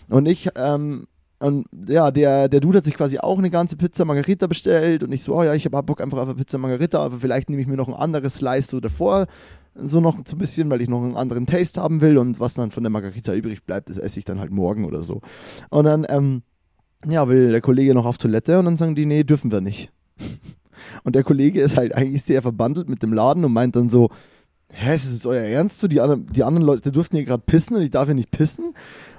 Und 0.09 0.27
ich, 0.27 0.49
ähm, 0.57 1.07
und 1.39 1.67
ja, 1.87 2.11
der, 2.11 2.49
der 2.49 2.59
Dude 2.59 2.79
hat 2.79 2.85
sich 2.85 2.97
quasi 2.97 3.21
auch 3.21 3.39
eine 3.39 3.51
ganze 3.51 3.77
Pizza 3.77 4.05
Margarita 4.05 4.49
bestellt 4.49 5.05
und 5.05 5.12
ich 5.12 5.23
so, 5.23 5.37
oh 5.37 5.45
ja, 5.45 5.55
ich 5.55 5.65
habe 5.67 5.81
Bock 5.85 6.01
einfach 6.01 6.19
auf 6.19 6.25
eine 6.25 6.35
Pizza 6.35 6.59
Margarita, 6.59 7.05
aber 7.05 7.19
vielleicht 7.21 7.49
nehme 7.49 7.62
ich 7.62 7.69
mir 7.69 7.77
noch 7.77 7.87
ein 7.87 7.95
anderes 7.95 8.35
Slice 8.35 8.71
so 8.71 8.81
davor, 8.81 9.29
so 9.77 10.01
noch 10.01 10.19
so 10.27 10.35
ein 10.35 10.39
bisschen, 10.41 10.69
weil 10.69 10.83
ich 10.83 10.89
noch 10.89 11.01
einen 11.01 11.17
anderen 11.17 11.47
Taste 11.47 11.81
haben 11.81 12.01
will 12.01 12.19
und 12.19 12.41
was 12.41 12.55
dann 12.55 12.73
von 12.73 12.83
der 12.83 12.91
Margarita 12.91 13.33
übrig 13.35 13.62
bleibt, 13.62 13.89
das 13.89 13.99
esse 13.99 14.19
ich 14.19 14.25
dann 14.25 14.41
halt 14.41 14.51
morgen 14.51 14.85
oder 14.85 15.05
so. 15.05 15.21
Und 15.71 15.85
dann, 15.85 16.05
ähm, 16.09 16.43
ja, 17.09 17.29
will 17.29 17.53
der 17.53 17.61
Kollege 17.61 17.95
noch 17.95 18.05
auf 18.05 18.19
Toilette 18.19 18.59
und 18.59 18.65
dann 18.65 18.77
sagen 18.77 18.97
die, 18.97 19.07
nee, 19.07 19.23
dürfen 19.23 19.53
wir 19.53 19.61
nicht. 19.61 19.93
Und 21.03 21.14
der 21.14 21.25
Kollege 21.25 21.61
ist 21.61 21.77
halt 21.77 21.95
eigentlich 21.95 22.22
sehr 22.22 22.43
verbandelt 22.43 22.89
mit 22.89 23.03
dem 23.03 23.12
Laden 23.12 23.45
und 23.45 23.53
meint 23.53 23.77
dann 23.77 23.91
so, 23.91 24.11
hä, 24.70 24.95
ist 24.95 25.12
das 25.12 25.27
euer 25.27 25.43
Ernst 25.43 25.79
so? 25.79 25.89
Die, 25.89 26.01
anderen, 26.01 26.27
die 26.27 26.43
anderen 26.43 26.66
Leute 26.66 26.93
durften 26.93 27.16
hier 27.16 27.25
gerade 27.25 27.43
pissen 27.45 27.77
und 27.77 27.83
ich 27.83 27.91
darf 27.91 28.07
hier 28.07 28.14
nicht 28.14 28.31
pissen? 28.31 28.75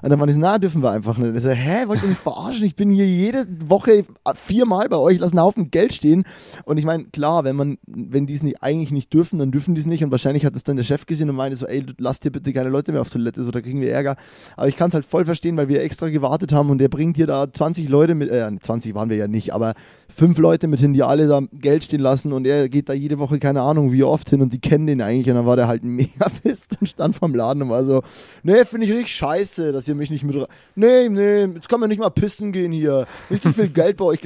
Und 0.05 0.11
dann 0.11 0.19
war 0.19 0.27
ich 0.27 0.35
so, 0.35 0.39
na, 0.39 0.59
dürfen 0.59 0.83
wir 0.83 0.91
einfach 0.91 1.17
nicht. 1.17 1.29
Und 1.29 1.35
ich 1.35 1.41
so, 1.41 1.49
hä, 1.49 1.87
wollt 1.87 2.03
ihr 2.03 2.09
mich 2.09 2.19
verarschen? 2.19 2.63
Ich 2.63 2.75
bin 2.75 2.91
hier 2.91 3.07
jede 3.07 3.47
Woche 3.67 4.05
viermal 4.35 4.87
bei 4.87 4.97
euch, 4.97 5.17
lasse 5.17 5.33
einen 5.33 5.41
Haufen 5.41 5.71
Geld 5.71 5.93
stehen. 5.93 6.25
Und 6.63 6.77
ich 6.77 6.85
meine, 6.85 7.05
klar, 7.05 7.43
wenn 7.43 7.55
man, 7.55 7.79
wenn 7.87 8.27
die 8.27 8.35
es 8.35 8.43
nicht, 8.43 8.61
eigentlich 8.61 8.91
nicht 8.91 9.11
dürfen, 9.11 9.39
dann 9.39 9.49
dürfen 9.49 9.73
die 9.73 9.81
es 9.81 9.87
nicht. 9.87 10.03
Und 10.03 10.11
wahrscheinlich 10.11 10.45
hat 10.45 10.55
es 10.55 10.63
dann 10.63 10.75
der 10.75 10.83
Chef 10.83 11.07
gesehen 11.07 11.31
und 11.31 11.35
meinte 11.35 11.57
so, 11.57 11.65
ey, 11.65 11.83
lasst 11.97 12.21
hier 12.21 12.31
bitte 12.31 12.53
keine 12.53 12.69
Leute 12.69 12.91
mehr 12.91 13.01
auf 13.01 13.09
Toilette, 13.09 13.41
so, 13.41 13.49
da 13.49 13.61
kriegen 13.61 13.81
wir 13.81 13.91
Ärger. 13.91 14.15
Aber 14.55 14.67
ich 14.67 14.77
kann 14.77 14.89
es 14.89 14.93
halt 14.93 15.05
voll 15.05 15.25
verstehen, 15.25 15.57
weil 15.57 15.69
wir 15.69 15.81
extra 15.81 16.09
gewartet 16.09 16.53
haben 16.53 16.69
und 16.69 16.77
der 16.77 16.89
bringt 16.89 17.15
hier 17.15 17.25
da 17.25 17.51
20 17.51 17.89
Leute 17.89 18.13
mit, 18.13 18.29
äh, 18.29 18.47
20 18.59 18.93
waren 18.93 19.09
wir 19.09 19.17
ja 19.17 19.27
nicht, 19.27 19.55
aber 19.55 19.73
fünf 20.07 20.37
Leute 20.37 20.67
mit 20.67 20.81
hin, 20.81 20.93
die 20.93 21.01
alle 21.01 21.27
da 21.27 21.41
Geld 21.51 21.83
stehen 21.83 22.01
lassen 22.01 22.31
und 22.31 22.45
er 22.45 22.69
geht 22.69 22.89
da 22.89 22.93
jede 22.93 23.17
Woche, 23.17 23.39
keine 23.39 23.63
Ahnung, 23.63 23.91
wie 23.91 24.03
oft 24.03 24.29
hin 24.29 24.43
und 24.43 24.53
die 24.53 24.59
kennen 24.59 24.85
den 24.85 25.01
eigentlich. 25.01 25.29
Und 25.29 25.35
dann 25.35 25.47
war 25.47 25.55
der 25.55 25.67
halt 25.67 25.83
mega 25.83 26.29
fest 26.29 26.77
und 26.79 26.87
stand 26.87 27.15
vorm 27.15 27.33
Laden 27.33 27.63
und 27.63 27.69
war 27.69 27.83
so, 27.85 28.03
nee, 28.43 28.63
finde 28.65 28.85
ich 28.85 28.93
richtig 28.93 29.15
scheiße, 29.15 29.71
dass 29.71 29.87
ihr 29.87 29.94
mich 29.95 30.09
nicht 30.09 30.23
mit 30.23 30.35
nee, 30.75 31.09
nee, 31.09 31.45
jetzt 31.45 31.69
kann 31.69 31.79
man 31.79 31.89
nicht 31.89 31.99
mal 31.99 32.09
pissen 32.09 32.51
gehen 32.51 32.71
hier. 32.71 33.07
Richtig 33.29 33.55
viel 33.55 33.69
Geld 33.69 33.97
bei 33.97 34.05
euch. 34.05 34.19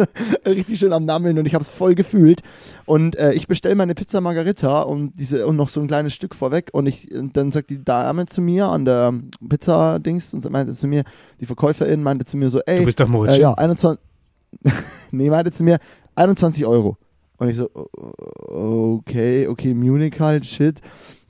Richtig 0.46 0.78
schön 0.78 0.92
am 0.92 1.04
Nammeln 1.04 1.38
und 1.38 1.46
ich 1.46 1.54
habe 1.54 1.62
es 1.62 1.68
voll 1.68 1.94
gefühlt. 1.94 2.42
Und 2.84 3.16
äh, 3.16 3.32
ich 3.32 3.48
bestelle 3.48 3.74
meine 3.74 3.94
Pizza 3.94 4.20
Margarita 4.20 4.82
und, 4.82 5.12
diese, 5.18 5.46
und 5.46 5.56
noch 5.56 5.68
so 5.68 5.80
ein 5.80 5.86
kleines 5.86 6.14
Stück 6.14 6.34
vorweg. 6.34 6.70
Und, 6.72 6.86
ich, 6.86 7.12
und 7.12 7.36
dann 7.36 7.52
sagt 7.52 7.70
die 7.70 7.84
Dame 7.84 8.26
zu 8.26 8.40
mir 8.40 8.66
an 8.66 8.84
der 8.84 9.14
Pizza-Dings 9.46 10.34
und 10.34 10.48
meinte 10.50 10.72
zu 10.72 10.86
mir, 10.86 11.04
die 11.40 11.46
Verkäuferin 11.46 12.02
meinte 12.02 12.24
zu 12.24 12.36
mir 12.36 12.50
so, 12.50 12.60
ey. 12.60 12.78
Du 12.78 12.84
bist 12.84 13.00
doch 13.00 13.08
Moritz. 13.08 13.36
Äh, 13.36 13.42
ja, 13.42 13.54
21. 13.54 14.00
nee, 15.10 15.30
meinte 15.30 15.52
zu 15.52 15.64
mir, 15.64 15.78
21 16.14 16.64
Euro. 16.66 16.96
Und 17.38 17.48
ich 17.48 17.56
so, 17.56 17.68
okay, 18.48 19.46
okay, 19.46 19.74
Munich 19.74 20.18
halt, 20.18 20.46
shit. 20.46 20.80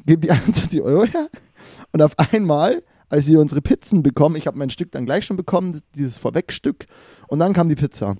Gib 0.07 0.21
die 0.21 0.31
21 0.31 0.83
Euro 0.83 1.05
her. 1.05 1.29
Und 1.93 2.03
auf 2.03 2.13
einmal 2.33 2.83
als 3.09 3.27
wir 3.27 3.41
unsere 3.41 3.63
Pizzen 3.63 4.03
bekommen, 4.03 4.37
ich 4.37 4.47
habe 4.47 4.59
mein 4.59 4.71
Stück 4.71 4.93
dann 4.93 5.07
gleich 5.07 5.25
schon 5.25 5.37
bekommen, 5.37 5.81
dieses 5.95 6.19
Vorwegstück, 6.19 6.87
und 7.29 7.39
dann 7.39 7.53
kam 7.53 7.69
die 7.69 7.77
Pizza. 7.77 8.17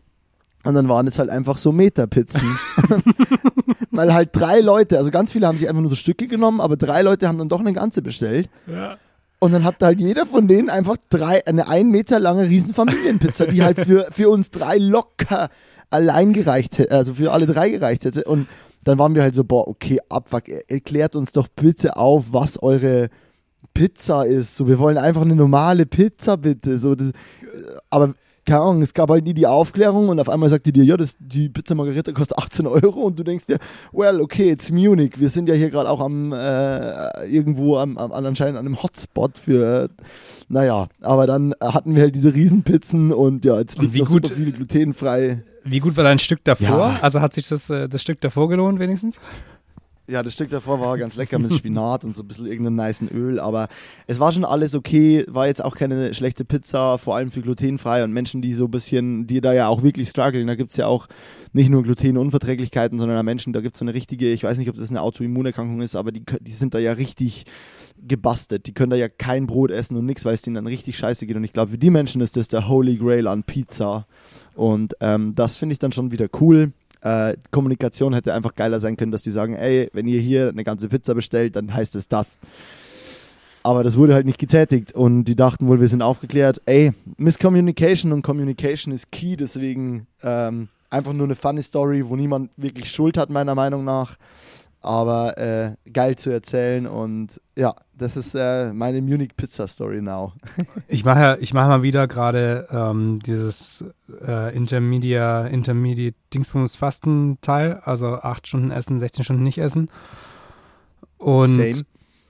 Und 0.65 0.75
dann 0.75 0.89
waren 0.89 1.07
es 1.07 1.19
halt 1.19 1.31
einfach 1.31 1.59
so 1.59 1.71
Meterpizzen. 1.71 2.43
Weil 3.93 4.13
halt 4.13 4.31
drei 4.33 4.61
Leute, 4.61 4.99
also 4.99 5.13
ganz 5.13 5.31
viele 5.31 5.47
haben 5.47 5.57
sich 5.57 5.69
einfach 5.69 5.81
nur 5.81 5.89
so 5.89 5.95
Stücke 5.95 6.27
genommen, 6.27 6.61
aber 6.61 6.77
drei 6.77 7.03
Leute 7.03 7.29
haben 7.29 7.39
dann 7.39 7.49
doch 7.49 7.61
eine 7.61 7.73
ganze 7.73 8.03
bestellt. 8.03 8.51
Ja. 8.67 8.97
Und 9.39 9.53
dann 9.53 9.65
hat 9.65 9.77
halt 9.81 10.01
jeder 10.01 10.27
von 10.27 10.49
denen 10.49 10.69
einfach 10.69 10.97
drei, 11.09 11.47
eine 11.47 11.69
ein 11.69 11.91
Meter 11.91 12.19
lange 12.19 12.49
Riesenfamilienpizza, 12.49 13.47
die 13.47 13.63
halt 13.63 13.79
für, 13.79 14.07
für 14.11 14.29
uns 14.29 14.51
drei 14.51 14.79
locker 14.79 15.51
allein 15.91 16.33
gereicht 16.33 16.79
hätte, 16.79 16.93
also 16.93 17.15
für 17.15 17.33
alle 17.33 17.47
drei 17.47 17.71
gereicht 17.71 18.05
hätte. 18.05 18.25
Und 18.25 18.49
dann 18.83 18.99
waren 18.99 19.15
wir 19.15 19.23
halt 19.23 19.35
so, 19.35 19.45
boah, 19.45 19.69
okay, 19.69 20.01
Abfuck, 20.09 20.49
erklärt 20.49 21.15
uns 21.15 21.33
doch 21.33 21.47
bitte 21.49 21.97
auf, 21.97 22.27
was 22.33 22.61
eure 22.63 23.09
Pizza 23.77 24.25
ist. 24.25 24.57
So, 24.57 24.67
wir 24.69 24.79
wollen 24.79 24.97
einfach 24.97 25.23
eine 25.23 25.37
normale 25.37 25.85
Pizza, 25.85 26.37
bitte. 26.37 26.79
So, 26.79 26.95
das, 26.95 27.13
aber 27.91 28.15
keine 28.47 28.61
Ahnung, 28.61 28.83
es 28.83 28.95
gab 28.95 29.11
halt 29.11 29.25
nie 29.25 29.35
die 29.35 29.47
Aufklärung 29.47 30.09
und 30.09 30.21
auf 30.21 30.29
einmal 30.29 30.49
sagte 30.49 30.73
die 30.73 30.81
dir, 30.81 30.85
ja, 30.85 30.97
das, 30.97 31.17
die 31.19 31.49
Pizza 31.49 31.75
Margarita 31.75 32.13
kostet 32.13 32.39
18 32.39 32.67
Euro 32.67 33.01
und 33.01 33.19
du 33.19 33.25
denkst 33.25 33.47
dir, 33.47 33.59
well, 33.93 34.21
okay, 34.21 34.51
it's 34.51 34.71
Munich. 34.71 35.19
Wir 35.19 35.29
sind 35.29 35.49
ja 35.49 35.55
hier 35.55 35.69
gerade 35.69 35.91
auch 35.91 36.01
am 36.01 36.33
äh, 36.33 37.27
irgendwo 37.27 37.77
am, 37.77 37.99
am, 37.99 38.13
anscheinend 38.13 38.57
an 38.57 38.65
einem 38.65 38.83
Hotspot 38.83 39.37
für, 39.37 39.85
äh, 39.85 39.89
naja, 40.49 40.87
aber 41.01 41.27
dann 41.27 41.55
hatten 41.61 41.97
wir 41.97 42.03
halt 42.03 42.15
diese 42.15 42.35
Riesenpizzen 42.35 43.13
und 43.13 43.45
ja, 43.45 43.59
jetzt 43.59 43.79
liegt 43.81 43.97
noch 43.97 44.07
gut, 44.07 44.29
super 44.29 44.41
viel 44.41 44.53
glutenfrei. 44.53 45.43
Wie 45.65 45.81
gut 45.81 45.97
war 45.97 46.05
dein 46.05 46.21
Stück 46.21 46.45
davor? 46.45 46.69
Ja. 46.69 46.99
Also 47.03 47.21
hat 47.21 47.35
sich 47.35 47.49
das, 47.49 47.69
äh, 47.69 47.89
das 47.89 48.01
Stück 48.01 48.21
davor 48.21 48.49
gelohnt 48.49 48.79
wenigstens? 48.79 49.19
Ja, 50.09 50.23
das 50.23 50.35
Stück 50.35 50.51
davor 50.51 50.81
war 50.81 50.97
ganz 50.99 51.17
lecker 51.17 51.39
mit 51.41 51.53
Spinat 51.53 52.05
und 52.05 52.15
so 52.15 52.23
ein 52.23 52.29
bisschen 52.29 52.47
irgendeinem 52.47 52.77
niceen 52.77 53.09
Öl, 53.09 53.41
aber 53.41 53.69
es 54.07 54.21
war 54.21 54.31
schon 54.31 54.45
alles 54.45 54.77
okay, 54.77 55.25
war 55.27 55.49
jetzt 55.49 55.65
auch 55.65 55.75
keine 55.75 56.15
schlechte 56.15 56.45
Pizza, 56.45 56.97
vor 56.99 57.17
allem 57.17 57.33
für 57.33 57.41
glutenfrei 57.41 58.05
und 58.05 58.13
Menschen, 58.13 58.41
die 58.41 58.53
so 58.53 58.67
ein 58.67 58.71
bisschen, 58.71 59.27
die 59.27 59.41
da 59.41 59.53
ja 59.53 59.67
auch 59.67 59.83
wirklich 59.83 60.09
strugglen, 60.09 60.47
da 60.47 60.55
gibt 60.55 60.71
es 60.71 60.77
ja 60.77 60.87
auch 60.87 61.09
nicht 61.53 61.71
nur 61.71 61.83
Glutenunverträglichkeiten, 61.83 63.01
sondern 63.01 63.25
Menschen, 63.25 63.53
da 63.53 63.61
gibt 63.61 63.75
es 63.75 63.81
so 63.81 63.85
eine 63.85 63.95
richtige, 63.95 64.33
ich 64.33 64.45
weiß 64.45 64.59
nicht, 64.59 64.69
ob 64.69 64.77
das 64.77 64.91
eine 64.91 65.01
Autoimmunerkrankung 65.01 65.81
ist, 65.81 65.97
aber 65.97 66.13
die, 66.13 66.23
die 66.41 66.53
sind 66.53 66.75
da 66.75 66.79
ja 66.79 66.93
richtig 66.93 67.45
gebastelt, 68.01 68.67
die 68.67 68.75
können 68.75 68.91
da 68.91 68.97
ja 68.97 69.09
kein 69.09 69.47
Brot 69.47 69.71
essen 69.71 69.97
und 69.97 70.07
nichts, 70.07 70.25
weil 70.25 70.35
es 70.35 70.43
denen 70.43 70.55
dann 70.55 70.67
richtig 70.67 70.97
scheiße 70.97 71.27
geht. 71.27 71.37
Und 71.37 71.45
ich 71.45 71.53
glaube, 71.53 71.73
für 71.73 71.79
die 71.79 71.91
Menschen 71.91 72.21
ist 72.21 72.37
das 72.37 72.49
der 72.49 72.69
Holy 72.69 72.97
Grail 72.97 73.27
an 73.27 73.43
Pizza. 73.43 74.07
Und 74.55 74.95
ähm, 75.01 75.35
das 75.35 75.57
finde 75.57 75.73
ich 75.73 75.79
dann 75.79 75.93
schon 75.93 76.13
wieder 76.13 76.29
cool 76.41 76.73
äh, 77.01 77.37
Kommunikation 77.51 78.15
hätte 78.15 78.35
einfach 78.35 78.55
geiler 78.55 78.81
sein 78.81 78.97
können, 78.97 79.13
dass 79.13 79.23
die 79.23 79.31
sagen, 79.31 79.55
ey, 79.55 79.89
wenn 79.93 80.07
ihr 80.07 80.21
hier 80.21 80.49
eine 80.49 80.65
ganze 80.65 80.89
Pizza 80.89 81.15
bestellt, 81.15 81.57
dann 81.57 81.73
heißt 81.73 81.95
es 81.97 82.09
das. 82.09 82.39
Aber 83.63 83.83
das 83.83 83.97
wurde 83.97 84.15
halt 84.15 84.27
nicht 84.27 84.39
getätigt 84.39 84.93
und 84.93 85.25
die 85.25 85.35
dachten 85.35 85.67
wohl, 85.67 85.81
wir 85.81 85.89
sind 85.89 86.01
aufgeklärt. 86.01 86.63
Ey, 86.67 86.93
Miscommunication 87.17 88.13
und 88.13 88.23
Communication 88.23 88.95
ist 88.95 89.11
key, 89.11 89.37
deswegen 89.37 90.07
ähm, 90.23 90.69
einfach 90.89 91.13
nur 91.13 91.27
eine 91.27 91.35
funny 91.35 91.63
Story, 91.63 92.09
wo 92.09 92.15
niemand 92.15 92.51
wirklich 92.57 92.91
Schuld 92.91 93.19
hat, 93.19 93.29
meiner 93.29 93.57
Meinung 93.57 93.85
nach 93.85 94.17
aber 94.87 95.37
äh, 95.39 95.91
geil 95.93 96.17
zu 96.17 96.31
erzählen 96.31 96.87
und 96.87 97.41
ja, 97.57 97.75
das 97.97 98.17
ist 98.17 98.35
äh, 98.35 98.73
meine 98.73 99.03
Munich 99.03 99.37
Pizza 99.37 99.67
Story 99.67 100.01
now. 100.01 100.33
ich 100.89 101.05
mache 101.05 101.21
ja, 101.21 101.37
ich 101.41 101.53
mache 101.55 101.69
mal 101.69 101.83
wieder 101.83 102.07
gerade 102.07 102.69
ähm, 102.71 103.19
dieses 103.25 103.85
äh, 104.27 104.55
Intermedia, 104.55 105.47
Intermediate 105.47 106.17
Dingsbums 106.33 106.77
Fasten 106.77 107.39
Teil, 107.41 107.81
also 107.85 108.15
acht 108.15 108.47
Stunden 108.47 108.71
essen, 108.71 109.01
16 109.01 109.25
Stunden 109.25 109.43
nicht 109.43 109.59
essen. 109.59 109.91
Und 111.19 111.85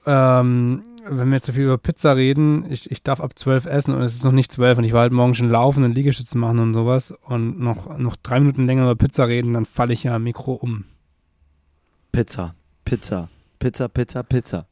ähm, 0.05 0.83
wenn 1.09 1.27
wir 1.27 1.35
jetzt 1.35 1.45
so 1.45 1.53
viel 1.53 1.65
über 1.65 1.77
Pizza 1.77 2.15
reden, 2.15 2.65
ich, 2.69 2.89
ich 2.89 3.03
darf 3.03 3.21
ab 3.21 3.37
zwölf 3.37 3.65
essen 3.65 3.93
und 3.93 4.01
es 4.01 4.15
ist 4.15 4.23
noch 4.23 4.31
nicht 4.31 4.51
zwölf 4.51 4.77
und 4.77 4.83
ich 4.83 4.93
war 4.93 5.01
halt 5.01 5.13
morgen 5.13 5.33
schon 5.33 5.49
laufen 5.49 5.83
und 5.83 5.93
Liegestützen 5.93 6.39
machen 6.39 6.59
und 6.59 6.73
sowas 6.73 7.13
und 7.25 7.59
noch, 7.59 7.97
noch 7.97 8.15
drei 8.15 8.39
Minuten 8.39 8.65
länger 8.65 8.83
über 8.83 8.95
Pizza 8.95 9.27
reden, 9.27 9.53
dann 9.53 9.65
falle 9.65 9.93
ich 9.93 10.03
ja 10.03 10.15
am 10.15 10.23
Mikro 10.23 10.53
um. 10.53 10.85
Pizza, 12.17 12.55
Pizza, 12.83 13.29
Pizza, 13.59 13.87
Pizza, 13.89 14.23
Pizza. 14.23 14.65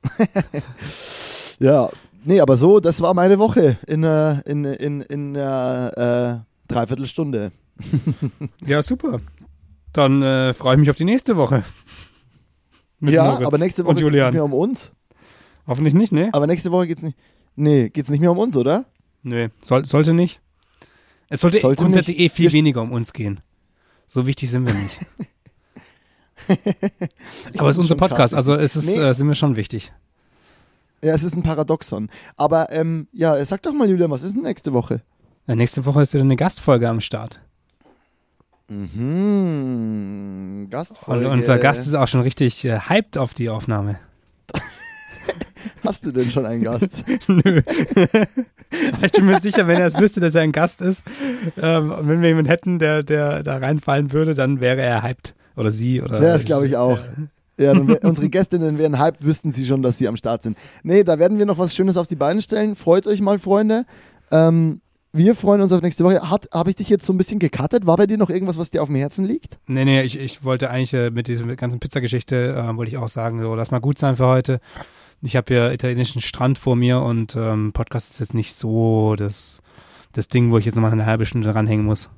ja, 1.59 1.91
nee, 2.23 2.39
aber 2.39 2.57
so, 2.57 2.79
das 2.79 3.01
war 3.01 3.13
meine 3.13 3.37
Woche 3.37 3.77
in, 3.85 4.03
äh, 4.03 4.41
in, 4.49 4.65
in, 4.65 5.01
in 5.01 5.35
äh, 5.35 6.39
Dreiviertelstunde. 6.67 7.51
ja, 8.65 8.81
super. 8.81 9.21
Dann 9.93 10.23
äh, 10.23 10.55
freue 10.55 10.73
ich 10.73 10.79
mich 10.79 10.89
auf 10.89 10.95
die 10.95 11.05
nächste 11.05 11.37
Woche. 11.37 11.63
ja, 13.01 13.25
Moritz 13.25 13.45
aber 13.45 13.57
nächste 13.59 13.85
Woche 13.85 13.93
geht 13.97 14.07
es 14.07 14.11
nicht 14.11 14.33
mehr 14.33 14.43
um 14.43 14.53
uns. 14.53 14.91
Hoffentlich 15.67 15.93
nicht, 15.93 16.11
ne? 16.11 16.31
Aber 16.33 16.47
nächste 16.47 16.71
Woche 16.71 16.87
geht 16.87 16.97
es 16.97 17.03
nicht. 17.03 17.17
Nee, 17.55 17.89
geht 17.89 18.05
es 18.05 18.09
nicht 18.09 18.21
mehr 18.21 18.31
um 18.31 18.39
uns, 18.39 18.57
oder? 18.57 18.85
Nö, 19.21 19.49
soll, 19.61 19.85
sollte 19.85 20.15
nicht. 20.15 20.41
Es 21.29 21.41
sollte, 21.41 21.59
sollte 21.59 21.79
grundsätzlich 21.79 22.17
nicht. 22.17 22.25
eh 22.25 22.35
viel 22.35 22.51
weniger 22.53 22.81
um 22.81 22.91
uns 22.91 23.13
gehen. 23.13 23.39
So 24.07 24.25
wichtig 24.25 24.49
sind 24.49 24.65
wir 24.65 24.73
nicht. 24.73 24.97
Aber 27.57 27.69
es 27.69 27.75
ist 27.75 27.81
unser 27.81 27.95
Podcast, 27.95 28.19
krass. 28.19 28.33
also 28.33 28.55
es 28.55 28.75
ist, 28.75 28.85
nee. 28.85 28.97
äh, 28.97 29.13
sind 29.13 29.27
wir 29.27 29.35
schon 29.35 29.55
wichtig. 29.55 29.91
Ja, 31.01 31.13
es 31.13 31.23
ist 31.23 31.35
ein 31.35 31.43
Paradoxon. 31.43 32.09
Aber 32.35 32.71
ähm, 32.71 33.07
ja, 33.13 33.43
sag 33.45 33.61
doch 33.61 33.73
mal, 33.73 33.89
Julian, 33.89 34.09
was 34.09 34.23
ist 34.23 34.35
denn 34.35 34.43
nächste 34.43 34.73
Woche? 34.73 35.01
Ja, 35.47 35.55
nächste 35.55 35.85
Woche 35.85 36.01
ist 36.01 36.13
wieder 36.13 36.23
eine 36.23 36.35
Gastfolge 36.35 36.89
am 36.89 37.01
Start. 37.01 37.39
Mhm, 38.67 40.67
Gastfolge. 40.71 41.27
Und 41.27 41.33
unser 41.33 41.59
Gast 41.59 41.85
ist 41.85 41.93
auch 41.93 42.07
schon 42.07 42.21
richtig 42.21 42.65
äh, 42.65 42.79
hyped 42.79 43.19
auf 43.19 43.35
die 43.35 43.49
Aufnahme. 43.49 43.99
Hast 45.83 46.05
du 46.05 46.11
denn 46.11 46.31
schon 46.31 46.47
einen 46.47 46.63
Gast? 46.63 47.03
Nö. 47.27 47.61
ich 49.03 49.11
bin 49.11 49.25
mir 49.25 49.39
sicher, 49.39 49.67
wenn 49.67 49.79
er 49.79 49.87
es 49.87 49.99
wüsste, 49.99 50.19
dass 50.19 50.33
er 50.33 50.41
ein 50.41 50.51
Gast 50.51 50.81
ist, 50.81 51.03
ähm, 51.61 51.93
wenn 52.01 52.21
wir 52.21 52.29
jemanden 52.29 52.49
hätten, 52.49 52.79
der, 52.79 53.03
der 53.03 53.43
da 53.43 53.57
reinfallen 53.57 54.11
würde, 54.11 54.33
dann 54.33 54.59
wäre 54.59 54.81
er 54.81 55.03
hyped. 55.03 55.35
Oder 55.55 55.71
sie. 55.71 56.01
Oder 56.01 56.21
ja, 56.21 56.33
das 56.33 56.45
glaube 56.45 56.67
ich 56.67 56.75
auch. 56.77 56.99
Ja, 57.57 57.71
unsere 58.03 58.29
Gästinnen 58.29 58.77
wären 58.77 58.99
hyped, 58.99 59.25
wüssten 59.25 59.51
sie 59.51 59.65
schon, 59.65 59.81
dass 59.81 59.97
sie 59.97 60.07
am 60.07 60.17
Start 60.17 60.43
sind. 60.43 60.57
Nee, 60.83 61.03
da 61.03 61.19
werden 61.19 61.37
wir 61.37 61.45
noch 61.45 61.57
was 61.57 61.75
Schönes 61.75 61.97
auf 61.97 62.07
die 62.07 62.15
Beine 62.15 62.41
stellen. 62.41 62.75
Freut 62.75 63.07
euch 63.07 63.21
mal, 63.21 63.39
Freunde. 63.39 63.85
Ähm, 64.31 64.81
wir 65.13 65.33
freuen 65.33 65.61
uns 65.61 65.71
auf 65.71 65.81
nächste 65.81 66.03
Woche. 66.03 66.21
Habe 66.29 66.69
ich 66.69 66.75
dich 66.75 66.89
jetzt 66.89 67.05
so 67.05 67.13
ein 67.13 67.17
bisschen 67.17 67.39
gecuttet? 67.39 67.85
War 67.85 67.95
bei 67.95 68.05
dir 68.05 68.17
noch 68.17 68.29
irgendwas, 68.29 68.57
was 68.57 68.71
dir 68.71 68.81
auf 68.81 68.89
dem 68.89 68.97
Herzen 68.97 69.23
liegt? 69.23 69.59
Nee, 69.65 69.85
nee, 69.85 70.01
ich, 70.01 70.19
ich 70.19 70.43
wollte 70.43 70.69
eigentlich 70.69 70.93
äh, 70.93 71.09
mit 71.09 71.29
dieser 71.29 71.45
ganzen 71.55 71.79
Pizzageschichte, 71.79 72.53
äh, 72.53 72.75
wollte 72.75 72.91
ich 72.91 72.97
auch 72.97 73.07
sagen, 73.07 73.39
so, 73.39 73.55
lass 73.55 73.71
mal 73.71 73.79
gut 73.79 73.97
sein 73.97 74.17
für 74.17 74.27
heute. 74.27 74.59
Ich 75.21 75.37
habe 75.37 75.53
hier 75.53 75.71
italienischen 75.71 76.21
Strand 76.21 76.57
vor 76.57 76.75
mir 76.75 76.99
und 76.99 77.35
ähm, 77.37 77.71
Podcast 77.71 78.11
ist 78.11 78.19
jetzt 78.19 78.33
nicht 78.33 78.53
so 78.53 79.15
das, 79.15 79.61
das 80.11 80.27
Ding, 80.27 80.51
wo 80.51 80.57
ich 80.57 80.65
jetzt 80.65 80.75
nochmal 80.75 80.91
eine 80.91 81.05
halbe 81.05 81.25
Stunde 81.25 81.55
ranhängen 81.55 81.85
muss. 81.85 82.09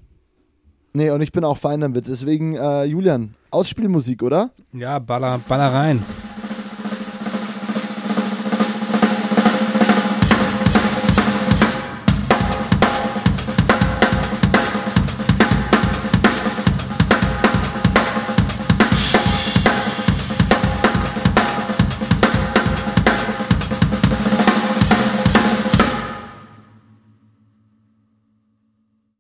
Nee, 0.98 1.12
und 1.12 1.22
ich 1.22 1.32
bin 1.32 1.44
auch 1.44 1.60
fein 1.60 1.80
damit. 1.82 2.08
Deswegen, 2.08 2.56
äh, 2.56 2.86
Julian, 2.86 3.36
Ausspielmusik, 3.52 4.24
oder? 4.24 4.50
Ja, 4.74 4.98
baller, 4.98 5.40
baller 5.48 5.72
rein. 5.72 6.04